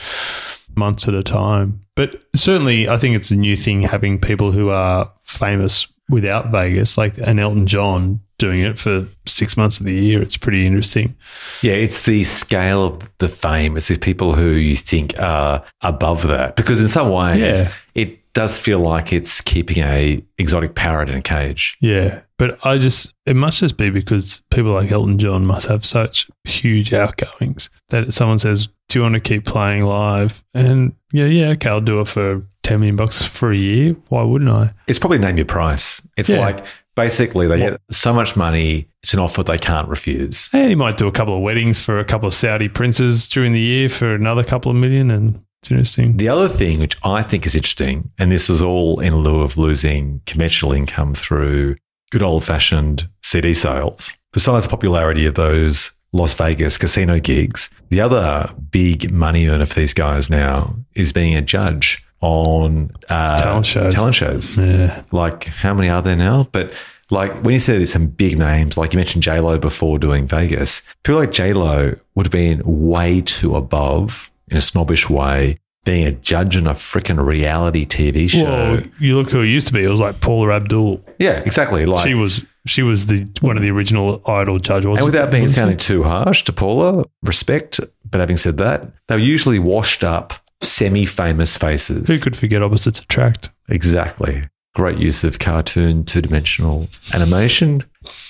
months 0.77 1.09
at 1.09 1.15
a 1.15 1.23
time. 1.23 1.81
But 1.97 2.23
certainly, 2.35 2.89
I 2.89 2.97
think 2.97 3.17
it's 3.17 3.31
a 3.31 3.37
new 3.37 3.57
thing 3.57 3.83
having 3.83 4.19
people 4.19 4.53
who 4.53 4.71
are 4.71 5.11
famous 5.25 5.87
without 6.09 6.51
Vegas, 6.51 6.99
like 6.99 7.19
an 7.19 7.39
Elton 7.39 7.67
John 7.67 8.21
doing 8.39 8.61
it 8.63 8.79
for 8.79 9.07
six 9.27 9.57
months 9.57 9.79
of 9.81 9.87
the 9.87 9.93
year. 9.95 10.23
It's 10.23 10.37
pretty 10.37 10.67
interesting. 10.67 11.15
Yeah, 11.63 11.75
it's 11.75 12.07
the 12.07 12.25
scale 12.25 12.85
of 12.85 13.19
the 13.19 13.29
fame. 13.29 13.77
It's 13.77 13.89
these 13.89 13.99
people 13.99 14.35
who 14.35 14.49
you 14.53 14.77
think 14.77 15.15
are 15.21 15.63
above 15.83 16.27
that. 16.27 16.57
Because 16.57 16.81
in 16.81 16.89
some 16.89 17.11
ways, 17.11 17.61
Yeah. 17.61 17.73
it 17.95 18.20
does 18.33 18.59
feel 18.59 18.79
like 18.79 19.13
it's 19.13 19.41
keeping 19.41 19.79
a 19.79 20.23
exotic 20.39 20.75
parrot 20.75 21.09
in 21.09 21.17
a 21.17 21.23
cage. 21.23 21.77
Yeah. 21.81 22.21
But 22.39 22.65
I 22.65 22.79
just, 22.79 23.13
it 23.27 23.37
must 23.37 23.61
just 23.61 23.77
be 23.77 23.91
because 23.91 24.43
people 24.51 24.73
like 24.73 24.91
Elton 24.91 25.19
John 25.19 25.45
must 25.45 25.67
have 25.69 25.85
such 25.85 26.31
huge 26.45 26.93
outgoings 26.95 27.69
that 27.89 28.15
someone 28.15 28.39
says, 28.39 28.69
Do 28.89 28.99
you 28.99 29.03
want 29.03 29.15
to 29.15 29.21
keep 29.21 29.45
playing 29.45 29.85
live? 29.85 30.43
And 30.55 30.95
yeah, 31.13 31.27
yeah, 31.27 31.49
okay, 31.51 31.69
I'll 31.69 31.81
do 31.81 32.01
it 32.01 32.09
for 32.09 32.43
10 32.63 32.81
million 32.81 32.97
bucks 32.97 33.23
for 33.25 33.53
a 33.53 33.57
year. 33.57 33.95
Why 34.09 34.23
wouldn't 34.23 34.51
I? 34.51 34.73
It's 34.87 34.99
probably 34.99 35.19
name 35.19 35.37
your 35.37 35.47
price. 35.47 36.01
It's 36.17 36.31
Yeah. 36.31 36.39
like 36.41 36.65
basically 36.97 37.47
they 37.47 37.59
get 37.59 37.81
so 37.91 38.13
much 38.15 38.37
money, 38.37 38.87
it's 39.03 39.13
an 39.15 39.21
offer 39.21 39.43
they 39.43 39.59
can't 39.59 39.89
refuse. 39.89 40.49
And 40.53 40.69
he 40.69 40.75
might 40.75 40.97
do 40.97 41.07
a 41.09 41.13
couple 41.13 41.35
of 41.37 41.43
weddings 41.43 41.79
for 41.81 41.99
a 41.99 42.05
couple 42.05 42.27
of 42.29 42.35
Saudi 42.35 42.69
princes 42.69 43.29
during 43.29 43.53
the 43.53 43.61
year 43.61 43.89
for 43.89 44.15
another 44.15 44.45
couple 44.45 44.71
of 44.71 44.77
million. 44.77 45.11
And 45.11 45.43
it's 45.63 45.71
interesting. 45.71 46.17
The 46.17 46.29
other 46.29 46.49
thing, 46.49 46.81
which 46.81 46.97
I 47.05 47.23
think 47.23 47.45
is 47.47 47.55
interesting, 47.55 48.11
and 48.19 48.33
this 48.33 48.49
is 48.49 48.63
all 48.63 49.01
in 49.01 49.17
lieu 49.17 49.43
of 49.43 49.59
losing 49.59 50.23
conventional 50.27 50.73
income 50.73 51.15
through 51.15 51.77
good 52.11 52.23
old 52.23 52.45
fashioned 52.45 53.09
CD 53.23 53.53
sales, 53.53 54.13
besides 54.33 54.65
the 54.65 54.71
popularity 54.71 55.27
of 55.27 55.35
those 55.35 55.93
Las 56.13 56.33
Vegas 56.35 56.79
casino 56.79 57.21
gigs, 57.21 57.71
the 57.91 58.01
other 58.01 58.53
big 58.71 59.13
money 59.13 59.47
earner 59.49 59.67
for 59.67 59.75
these 59.75 59.95
guys 59.95 60.31
now 60.31 60.75
is 60.95 61.13
being 61.13 61.37
a 61.37 61.43
judge 61.43 62.05
on 62.21 62.91
uh, 63.09 63.37
Talent 63.39 63.67
shows. 63.67 63.95
Talent 63.95 64.15
shows. 64.15 64.59
Yeah. 64.59 65.03
Like, 65.13 65.45
how 65.45 65.75
many 65.75 65.89
are 65.89 66.03
there 66.03 66.17
now? 66.17 66.49
But 66.53 66.73
like 67.11 67.33
when 67.43 67.55
you 67.55 67.61
say 67.61 67.77
there's 67.77 67.93
some 67.93 68.07
big 68.07 68.39
names, 68.39 68.77
like 68.77 68.93
you 68.93 68.97
mentioned 68.97 69.23
J 69.23 69.41
Lo 69.41 69.59
before 69.59 69.99
doing 69.99 70.27
Vegas, 70.27 70.83
people 71.03 71.21
like 71.21 71.33
J 71.33 71.53
Lo 71.53 71.97
would 72.15 72.27
have 72.27 72.33
been 72.33 72.63
way 72.65 73.21
too 73.21 73.57
above 73.57 74.30
in 74.51 74.57
a 74.57 74.61
snobbish 74.61 75.09
way 75.09 75.59
being 75.85 76.05
a 76.07 76.13
judge 76.13 76.57
in 76.57 76.67
a 76.67 76.73
freaking 76.75 77.25
reality 77.25 77.87
TV 77.87 78.29
show. 78.29 78.45
Well, 78.45 78.83
you 78.99 79.17
look 79.17 79.31
who 79.31 79.41
it 79.41 79.47
used 79.47 79.67
to 79.69 79.73
be. 79.73 79.83
It 79.83 79.89
was 79.89 80.01
like 80.01 80.21
Paula 80.21 80.53
Abdul. 80.55 81.03
yeah, 81.19 81.39
exactly. 81.47 81.87
Like, 81.87 82.07
She 82.07 82.15
was 82.15 82.45
she 82.67 82.83
was 82.83 83.07
the 83.07 83.27
one 83.41 83.57
of 83.57 83.63
the 83.63 83.71
original 83.71 84.21
idol 84.27 84.59
judges. 84.59 84.97
and 84.99 85.05
without 85.07 85.31
being 85.31 85.49
sounding 85.49 85.79
too 85.79 86.03
harsh 86.03 86.45
to 86.45 86.53
Paula, 86.53 87.05
respect. 87.23 87.81
But 88.11 88.21
having 88.21 88.37
said 88.37 88.59
that, 88.59 88.89
they 89.09 89.15
were 89.15 89.21
usually 89.21 89.59
washed 89.59 90.05
up, 90.05 90.35
semi-famous 90.61 91.57
faces. 91.57 92.09
who 92.09 92.19
could 92.19 92.37
forget 92.37 92.63
opposites 92.63 93.01
attract? 93.01 93.51
Exactly. 93.71 94.49
Great 94.75 94.99
use 94.99 95.25
of 95.25 95.39
cartoon 95.39 96.05
two 96.05 96.21
dimensional 96.21 96.89
animation 97.15 97.83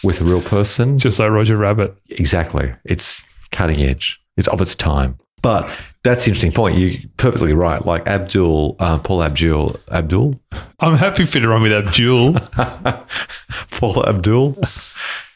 with 0.04 0.20
a 0.20 0.24
real 0.24 0.40
person. 0.42 0.98
Just 0.98 1.18
like 1.18 1.30
Roger 1.30 1.56
Rabbit. 1.56 1.94
Exactly. 2.10 2.72
It's 2.84 3.26
cutting 3.50 3.82
edge. 3.82 4.20
It's 4.36 4.48
of 4.48 4.60
its 4.60 4.74
time. 4.74 5.18
But 5.42 5.68
that's 6.02 6.24
the 6.24 6.30
interesting 6.30 6.52
point. 6.52 6.78
You're 6.78 6.98
perfectly 7.16 7.52
right. 7.52 7.84
Like 7.84 8.06
Abdul, 8.06 8.76
uh, 8.78 8.98
Paul 8.98 9.22
Abdul, 9.22 9.76
Abdul, 9.90 10.40
I'm 10.78 10.96
happy 10.96 11.26
for 11.26 11.40
to 11.40 11.48
run 11.48 11.62
with 11.62 11.72
Abdul. 11.72 12.34
Paul 13.70 14.06
Abdul. 14.06 14.58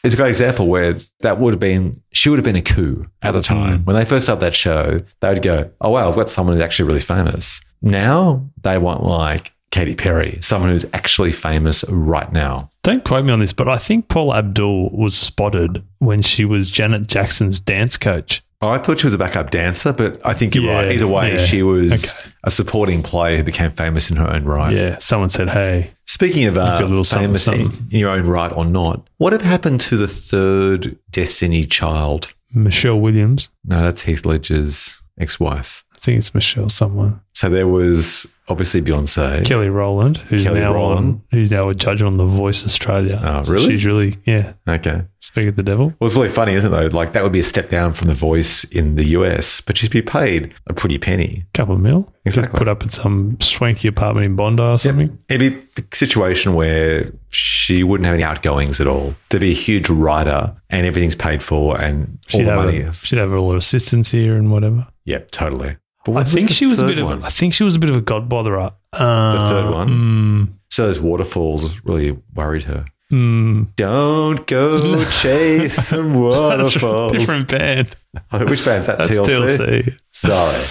It's 0.03 0.13
a 0.13 0.17
great 0.17 0.29
example 0.29 0.67
where 0.67 0.99
that 1.21 1.39
would 1.41 1.55
have 1.55 1.61
been, 1.61 2.03
she 2.13 2.29
would 2.29 2.39
have 2.39 2.45
been 2.45 2.57
a 2.57 2.63
coup 2.63 3.07
at 3.23 3.33
the 3.33 3.41
time. 3.41 3.85
When 3.85 3.97
they 3.97 4.05
first 4.05 4.27
started 4.27 4.41
that 4.41 4.55
show, 4.55 5.01
they 5.21 5.33
would 5.33 5.43
go, 5.43 5.71
oh, 5.81 5.91
wow, 5.91 6.09
I've 6.09 6.15
got 6.15 6.29
someone 6.29 6.55
who's 6.55 6.63
actually 6.63 6.87
really 6.87 7.01
famous. 7.01 7.63
Now 7.81 8.45
they 8.63 8.77
want 8.77 9.03
like 9.03 9.53
Katy 9.75 9.97
Perry, 9.97 10.39
someone 10.41 10.71
who's 10.71 10.87
actually 10.93 11.33
famous 11.33 11.85
right 11.89 12.31
now. 12.33 12.71
Don't 12.85 13.03
quote 13.03 13.25
me 13.25 13.33
on 13.33 13.41
this, 13.41 13.53
but 13.53 13.69
I 13.69 13.77
think 13.77 14.09
Paul 14.09 14.33
Abdul 14.35 14.91
was 14.91 15.17
spotted 15.17 15.83
when 15.99 16.23
she 16.23 16.45
was 16.45 16.71
Janet 16.71 17.07
Jackson's 17.07 17.59
dance 17.59 17.97
coach. 17.97 18.44
Oh, 18.65 18.69
I 18.71 18.79
thought 18.79 19.01
she 19.01 19.07
was 19.07 19.15
a 19.15 19.19
backup 19.19 19.51
dancer, 19.51 19.93
but 19.93 20.21
I 20.25 20.33
think 20.35 20.55
you're 20.55 20.65
Yeah, 20.65 20.77
right. 20.83 20.93
Either 20.93 21.07
way, 21.09 21.35
yeah. 21.35 21.45
she 21.47 21.63
was 21.63 21.93
Okay. 21.93 22.31
a 22.45 22.51
supporting 22.51 23.03
player 23.03 23.37
who 23.37 23.43
became 23.45 23.71
famous 23.71 24.11
in 24.11 24.17
her 24.17 24.29
own 24.31 24.45
right. 24.45 24.73
Yeah, 24.73 24.99
someone 24.99 25.29
said, 25.29 25.51
"Hey, 25.51 25.91
Speaking 26.07 26.45
of 26.45 26.57
uh, 26.57 26.79
little 26.81 27.05
something, 27.05 27.29
famous 27.29 27.49
in, 27.49 27.55
something. 27.71 27.87
in 27.91 27.99
your 27.99 28.11
own 28.11 28.27
right 28.27 28.53
or 28.53 28.65
not, 28.65 29.09
what 29.19 29.33
had 29.33 29.43
happened 29.43 29.81
to 29.83 29.97
the 29.97 30.09
third 30.09 30.97
Destiny 31.11 31.67
child? 31.67 32.33
Michelle 32.55 33.01
Williams." 33.01 33.49
No, 33.65 33.83
that's 33.83 34.03
Heath 34.03 34.25
Ledger's 34.25 35.03
ex-wife. 35.19 35.85
I 35.95 35.99
think 35.99 36.19
it's 36.19 36.35
Michelle 36.35 36.69
someone. 36.69 37.21
So 37.33 37.49
there 37.49 37.67
was 37.69 38.27
obviously 38.49 38.83
Beyonce. 38.83 39.45
Kelly 39.45 39.69
Rowland, 39.69 40.19
who's 40.19 40.43
Kelly 40.45 40.61
now 40.61 40.75
Rowland. 40.75 40.99
on, 41.07 41.23
who's 41.31 41.51
now 41.51 41.69
a 41.69 41.75
judge 41.75 42.03
on 42.03 42.17
The 42.17 42.27
Voice 42.27 42.65
Australia. 42.65 43.21
Oh, 43.23 43.43
So 43.43 43.53
really? 43.53 43.67
she's 43.67 43.87
really, 43.87 44.17
yeah. 44.25 44.53
Okay. 44.69 45.03
Speak 45.21 45.49
of 45.49 45.57
the 45.57 45.63
devil. 45.63 45.87
Well, 45.99 46.07
it's 46.07 46.15
really 46.17 46.29
funny, 46.29 46.53
isn't 46.53 46.71
it? 46.73 46.77
Though, 46.77 46.97
like 46.97 47.13
that 47.15 47.23
would 47.23 47.33
be 47.33 47.41
a 47.41 47.45
step 47.45 47.71
down 47.71 47.95
from 47.95 48.09
the 48.09 48.15
voice 48.15 48.63
in 48.65 48.97
the 48.97 49.05
US, 49.17 49.61
but 49.63 49.77
she'd 49.79 49.91
be 49.91 50.03
paid 50.03 50.53
a 50.67 50.75
pretty 50.75 50.99
penny. 50.99 51.45
Couple 51.55 51.75
of 51.75 51.81
mil. 51.81 52.13
Exactly. 52.27 52.51
Just 52.53 52.59
put 52.59 52.69
up 52.69 52.83
at 52.83 52.93
some 52.93 53.39
swanky 53.41 53.89
apartment 53.89 54.27
in 54.27 54.37
Bondi 54.37 54.63
or 54.63 54.79
something. 54.79 55.19
It'd 55.31 55.41
be 55.77 55.83
a 55.83 55.97
situation 55.97 56.55
where 56.55 57.11
she 57.31 57.83
wouldn't 57.83 58.05
have 58.05 58.15
any 58.15 58.23
outgoings 58.23 58.81
at 58.81 58.87
all. 58.87 59.15
There'd 59.31 59.41
be 59.41 59.51
a 59.51 59.55
huge 59.55 59.89
writer, 59.89 60.55
and 60.71 60.87
everything's 60.87 61.15
paid 61.17 61.43
for, 61.43 61.81
and 61.81 62.19
all 62.33 62.39
She'd 62.41 62.47
the 62.47 62.51
have, 62.51 62.57
money 62.65 62.81
a, 62.83 62.89
is. 62.91 62.99
she'd 63.05 63.19
have 63.19 63.33
all 63.33 63.51
her 63.53 63.57
assistants 63.57 64.11
here 64.11 64.37
and 64.37 64.53
whatever. 64.53 64.87
Yeah, 65.07 65.21
totally. 65.31 65.77
I 66.09 66.25
think 66.25 66.51
she 66.51 66.67
was 66.67 66.79
a 66.79 66.87
bit 66.87 67.03
one? 67.03 67.19
of. 67.19 67.25
I 67.25 67.31
think 67.31 67.55
she 67.55 67.65
was 67.65 67.75
a 67.75 67.79
bit 67.79 67.91
of 67.91 67.97
a 67.97 68.01
god 68.01 68.29
botherer. 68.29 68.73
Uh, 68.93 69.49
third 69.51 69.71
one? 69.73 69.89
Mm, 69.89 70.49
So 70.71 70.87
those 70.87 71.01
waterfalls 71.01 71.81
really 71.85 72.17
worried 72.35 72.65
her. 72.65 72.85
mm. 73.13 73.75
Don't 73.77 74.47
go 74.47 75.05
chase 75.23 75.75
some 75.75 76.15
a 76.17 76.21
waterfalls. 76.21 77.13
different 77.13 77.49
band. 77.51 77.95
Oh, 78.33 78.45
Which 78.47 78.65
band's 78.65 78.87
that? 78.87 78.99
That's 78.99 79.19
TLC? 79.19 79.57
TLC. 79.59 79.99
Sorry. 80.13 80.65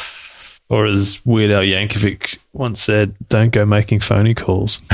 Or 0.69 0.85
as 0.87 1.19
Weird 1.25 1.51
Al 1.51 1.61
Yankovic 1.61 2.37
once 2.53 2.81
said, 2.81 3.15
"Don't 3.29 3.51
go 3.51 3.65
making 3.65 3.99
phony 3.99 4.33
calls." 4.33 4.79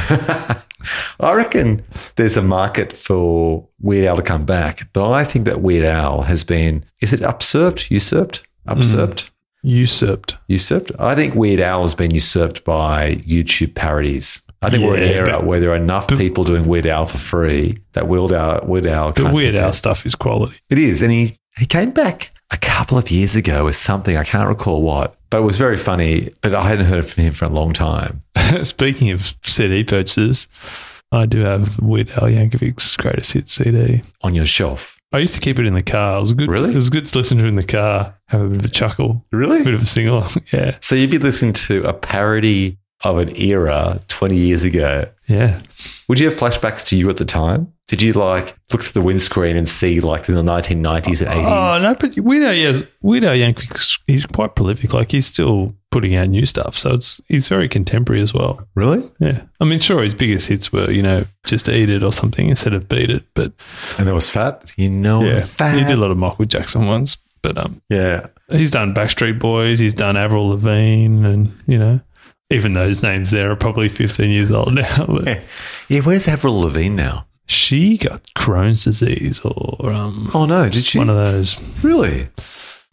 I 1.20 1.34
reckon 1.34 1.84
there's 2.16 2.38
a 2.38 2.42
market 2.42 2.92
for 2.94 3.68
Weird 3.80 4.06
Al 4.06 4.16
to 4.18 4.22
come 4.22 4.46
back, 4.46 4.90
but 4.94 5.12
I 5.12 5.24
think 5.24 5.46
that 5.46 5.62
Weird 5.62 5.86
Al 5.86 6.24
has 6.24 6.44
been, 6.44 6.84
is 7.02 7.14
it 7.14 7.22
usurped? 7.22 7.92
Usurped? 7.92 8.46
Usurped? 8.76 9.32
Usurped. 9.62 10.38
Usurped? 10.48 10.92
I 11.00 11.16
think 11.16 11.36
Weird 11.36 11.60
Al 11.60 11.82
has 11.82 11.96
been 11.96 12.12
usurped 12.12 12.64
by 12.64 13.16
YouTube 13.16 13.76
parodies. 13.76 14.42
I 14.62 14.70
think 14.70 14.84
we're 14.84 14.98
in 14.98 15.04
an 15.04 15.10
era 15.10 15.42
where 15.42 15.60
there 15.60 15.72
are 15.72 15.76
enough 15.78 16.08
people 16.10 16.44
doing 16.44 16.66
Weird 16.66 16.86
Al 16.86 17.06
for 17.06 17.18
free 17.18 17.78
that 17.94 18.08
Weird 18.08 18.34
Al, 18.34 18.66
Weird 18.66 18.88
Al 18.88 19.14
The 19.14 19.30
Weird. 19.30 19.56
Al 19.56 19.74
stuff 19.74 20.06
is 20.06 20.16
quality. 20.16 20.58
It 20.70 20.78
is, 20.78 21.02
and 21.02 21.12
he 21.12 21.38
he 21.58 21.66
came 21.66 21.92
back 21.92 22.32
a 22.52 22.58
couple 22.58 22.98
of 22.98 23.10
years 23.10 23.36
ago 23.36 23.66
with 23.66 23.76
something. 23.78 24.18
I 24.18 24.24
can't 24.26 24.50
recall 24.50 24.82
what, 24.82 25.16
but 25.30 25.40
it 25.40 25.44
was 25.44 25.58
very 25.58 25.78
funny. 25.78 26.30
But 26.42 26.54
I 26.54 26.64
hadn't 26.64 26.88
heard 26.88 27.06
from 27.06 27.24
him 27.24 27.34
for 27.34 27.46
a 27.46 27.50
long 27.50 27.72
time. 27.72 28.22
Speaking 28.64 29.12
of 29.12 29.34
CD 29.44 29.86
purchases, 29.86 30.50
I 31.14 31.26
do 31.26 31.40
have 31.40 31.80
Weird 31.80 32.12
Al 32.12 32.24
Yankovic's 32.30 32.98
greatest 32.98 33.34
hit 33.34 33.48
CD. 33.48 34.02
On 34.24 34.36
your 34.36 34.46
shelf. 34.46 34.99
I 35.12 35.18
used 35.20 35.34
to 35.34 35.40
keep 35.40 35.58
it 35.58 35.66
in 35.66 35.74
the 35.74 35.82
car. 35.82 36.18
It 36.18 36.20
was 36.20 36.34
good. 36.34 36.50
Really? 36.50 36.70
It 36.72 36.76
was 36.76 36.90
good 36.90 37.06
to 37.06 37.18
listen 37.18 37.38
to 37.40 37.46
in 37.46 37.56
the 37.56 37.64
car. 37.64 38.16
Have 38.28 38.42
a 38.42 38.48
bit 38.50 38.60
of 38.60 38.66
a 38.66 38.70
chuckle. 38.70 39.26
A 39.34 39.38
Really? 39.38 39.64
bit 39.64 39.74
of 39.74 39.82
a 39.82 39.86
sing 39.88 40.08
along. 40.08 40.30
Yeah. 40.54 40.78
So 40.82 40.96
you'd 40.96 41.10
be 41.12 41.18
listening 41.18 41.54
to 41.54 41.84
a 41.84 41.94
parody 41.94 42.78
of 43.04 43.18
an 43.18 43.36
era 43.36 44.00
20 44.08 44.36
years 44.38 44.64
ago. 44.64 45.06
Yeah. 45.30 45.62
Would 46.08 46.20
you 46.20 46.26
have 46.30 46.38
flashbacks 46.38 46.84
to 46.88 46.98
you 46.98 47.10
at 47.10 47.18
the 47.18 47.26
time? 47.26 47.72
Did 47.88 48.02
you 48.02 48.14
like 48.14 48.56
look 48.72 48.82
through 48.84 49.02
the 49.02 49.06
windscreen 49.06 49.56
and 49.58 49.68
see 49.68 50.00
like 50.00 50.28
in 50.30 50.36
the 50.36 50.44
1990s 50.44 51.22
and 51.22 51.30
80s? 51.30 51.48
Oh 51.48 51.82
no, 51.82 51.96
but 51.96 52.18
Weird 52.18 52.44
Al, 52.44 52.54
yes, 52.54 52.84
Weird 53.02 53.24
Al 53.24 53.34
Yankovic, 53.34 54.00
he's 54.08 54.26
quite 54.26 54.56
prolific. 54.56 54.94
Like 54.94 55.12
he's 55.12 55.26
still 55.26 55.74
putting 55.92 56.16
out 56.16 56.30
new 56.30 56.46
stuff, 56.46 56.78
so 56.78 56.94
it's 56.94 57.20
he's 57.28 57.48
very 57.48 57.68
contemporary 57.68 58.22
as 58.22 58.32
well. 58.34 58.68
Really? 58.76 59.04
Yeah, 59.20 59.42
I 59.60 59.64
mean, 59.66 59.80
sure, 59.80 60.04
his 60.04 60.14
biggest 60.14 60.48
hits 60.50 60.72
were 60.72 60.92
you 60.92 61.02
know 61.02 61.26
just 61.46 61.68
eat 61.70 61.90
it 61.90 62.04
or 62.04 62.12
something 62.14 62.48
instead 62.50 62.74
of 62.76 62.88
beat 62.90 63.10
it, 63.10 63.24
but 63.34 63.54
And 63.98 64.06
there 64.08 64.14
was 64.16 64.30
fat. 64.30 64.72
You 64.78 64.90
know, 64.90 65.24
yeah, 65.24 65.42
fat. 65.42 65.74
he 65.78 65.84
did 65.84 65.94
a 65.98 66.02
lot 66.02 66.12
of 66.12 66.18
Michael 66.18 66.46
Jackson 66.46 66.86
ones. 66.86 67.18
But 67.42 67.58
um, 67.58 67.82
Yeah. 67.90 68.28
he's 68.50 68.70
done 68.72 68.94
Backstreet 68.94 69.40
Boys, 69.40 69.80
he's 69.80 69.94
done 69.96 70.18
Avril 70.18 70.50
Lavigne, 70.50 71.26
and 71.26 71.50
you 71.68 71.78
know, 71.80 72.02
even 72.50 72.74
those 72.74 73.02
names 73.04 73.32
there 73.32 73.52
are 73.52 73.56
probably 73.56 73.90
fifteen 73.90 74.30
years 74.30 74.52
old 74.52 74.74
now. 74.74 75.06
But 75.08 75.26
Yeah. 75.26 75.42
Yeah. 75.88 76.00
Where's 76.02 76.28
Avril 76.28 76.60
Lavigne 76.62 76.96
now? 76.96 77.26
she 77.46 77.98
got 77.98 78.22
Crohn's 78.38 78.84
disease 78.84 79.42
or 79.44 79.92
um, 79.92 80.30
Oh 80.36 80.46
no, 80.46 80.70
did 80.70 80.86
she? 80.86 81.00
one 81.00 81.10
of 81.10 81.16
those 81.16 81.58
really? 81.84 82.30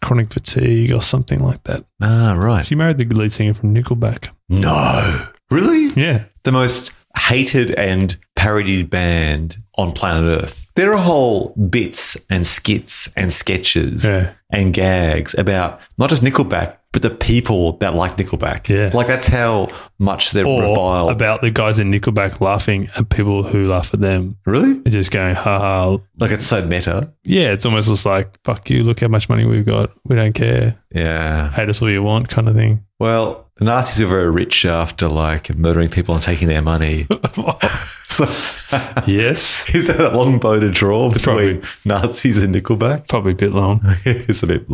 chronic 0.03 0.31
fatigue 0.31 0.91
or 0.91 1.01
something 1.01 1.39
like 1.39 1.61
that. 1.63 1.83
Ah, 2.01 2.33
right. 2.37 2.65
She 2.65 2.73
married 2.75 2.97
the 2.97 3.05
lead 3.05 3.31
singer 3.31 3.53
from 3.53 3.73
Nickelback. 3.75 4.29
No. 4.49 5.27
Really? 5.51 5.87
Yeah. 5.99 6.25
The 6.43 6.51
most 6.51 6.91
hated 7.17 7.71
and 7.71 8.15
parodied 8.35 8.89
band 8.89 9.57
on 9.75 9.91
planet 9.91 10.43
Earth. 10.43 10.67
There 10.75 10.93
are 10.93 11.01
whole 11.01 11.49
bits 11.69 12.15
and 12.29 12.45
skits 12.47 13.09
and 13.15 13.31
sketches 13.33 14.05
Yeah. 14.05 14.33
And 14.49 14.73
gags 14.73 15.35
about 15.37 15.79
not 15.97 16.09
just 16.09 16.21
Nickelback, 16.21 16.77
but 16.93 17.01
the 17.01 17.09
people 17.09 17.73
that 17.79 17.93
like 17.95 18.15
Nickelback. 18.17 18.69
Yeah. 18.69 18.89
Like 18.93 19.07
that's 19.07 19.27
how 19.27 19.67
much 19.99 20.31
they're 20.31 20.47
Or 20.47 20.61
reviled. 20.61 21.11
about 21.11 21.41
the 21.41 21.51
guys 21.51 21.79
in 21.79 21.91
Nickelback 21.91 22.39
laughing 22.39 22.87
at 22.95 23.09
people 23.09 23.43
who 23.43 23.67
laugh 23.67 23.93
at 23.93 23.99
them. 23.99 24.37
really? 24.45 24.73
They're 24.79 24.93
just 24.93 25.11
going, 25.11 25.35
ha 25.35 25.59
ha. 25.59 25.97
Like 26.17 26.31
it's 26.31 26.47
so 26.47 26.65
meta. 26.65 27.11
Yeah, 27.23 27.51
it's 27.51 27.65
almost 27.65 27.89
just 27.89 28.05
like, 28.05 28.39
fuck 28.45 28.69
you, 28.69 28.83
look 28.83 29.01
how 29.01 29.09
much 29.09 29.27
money 29.27 29.45
we've 29.45 29.65
got. 29.65 29.91
We 30.05 30.15
don't 30.15 30.33
care. 30.33 30.77
Yeah. 30.93 31.51
Hate 31.51 31.69
us 31.69 31.81
all 31.81 31.89
you 31.91 32.01
want 32.01 32.29
kind 32.29 32.47
of 32.47 32.55
thing. 32.55 32.85
Well, 32.99 33.45
the 33.57 33.65
Nazis 33.65 33.99
were 33.99 34.07
very 34.07 34.31
rich 34.31 34.65
after 34.65 35.07
like 35.09 35.53
murdering 35.55 35.89
people 35.89 36.15
and 36.15 36.23
taking 36.23 36.47
their 36.47 36.61
money. 36.61 37.05
so 38.05 38.25
yes. 39.07 39.73
is 39.73 39.87
that 39.87 39.99
a 39.99 40.15
long 40.15 40.39
bow 40.39 40.59
to 40.59 40.69
draw 40.69 41.11
between 41.11 41.61
Probably. 41.61 41.69
Nazis 41.85 42.41
and 42.41 42.53
Nickelback? 42.53 43.07
Probably 43.07 43.33
a 43.33 43.35
bit 43.35 43.53
long. 43.53 43.81
Isn't 44.05 44.51
it? 44.51 44.65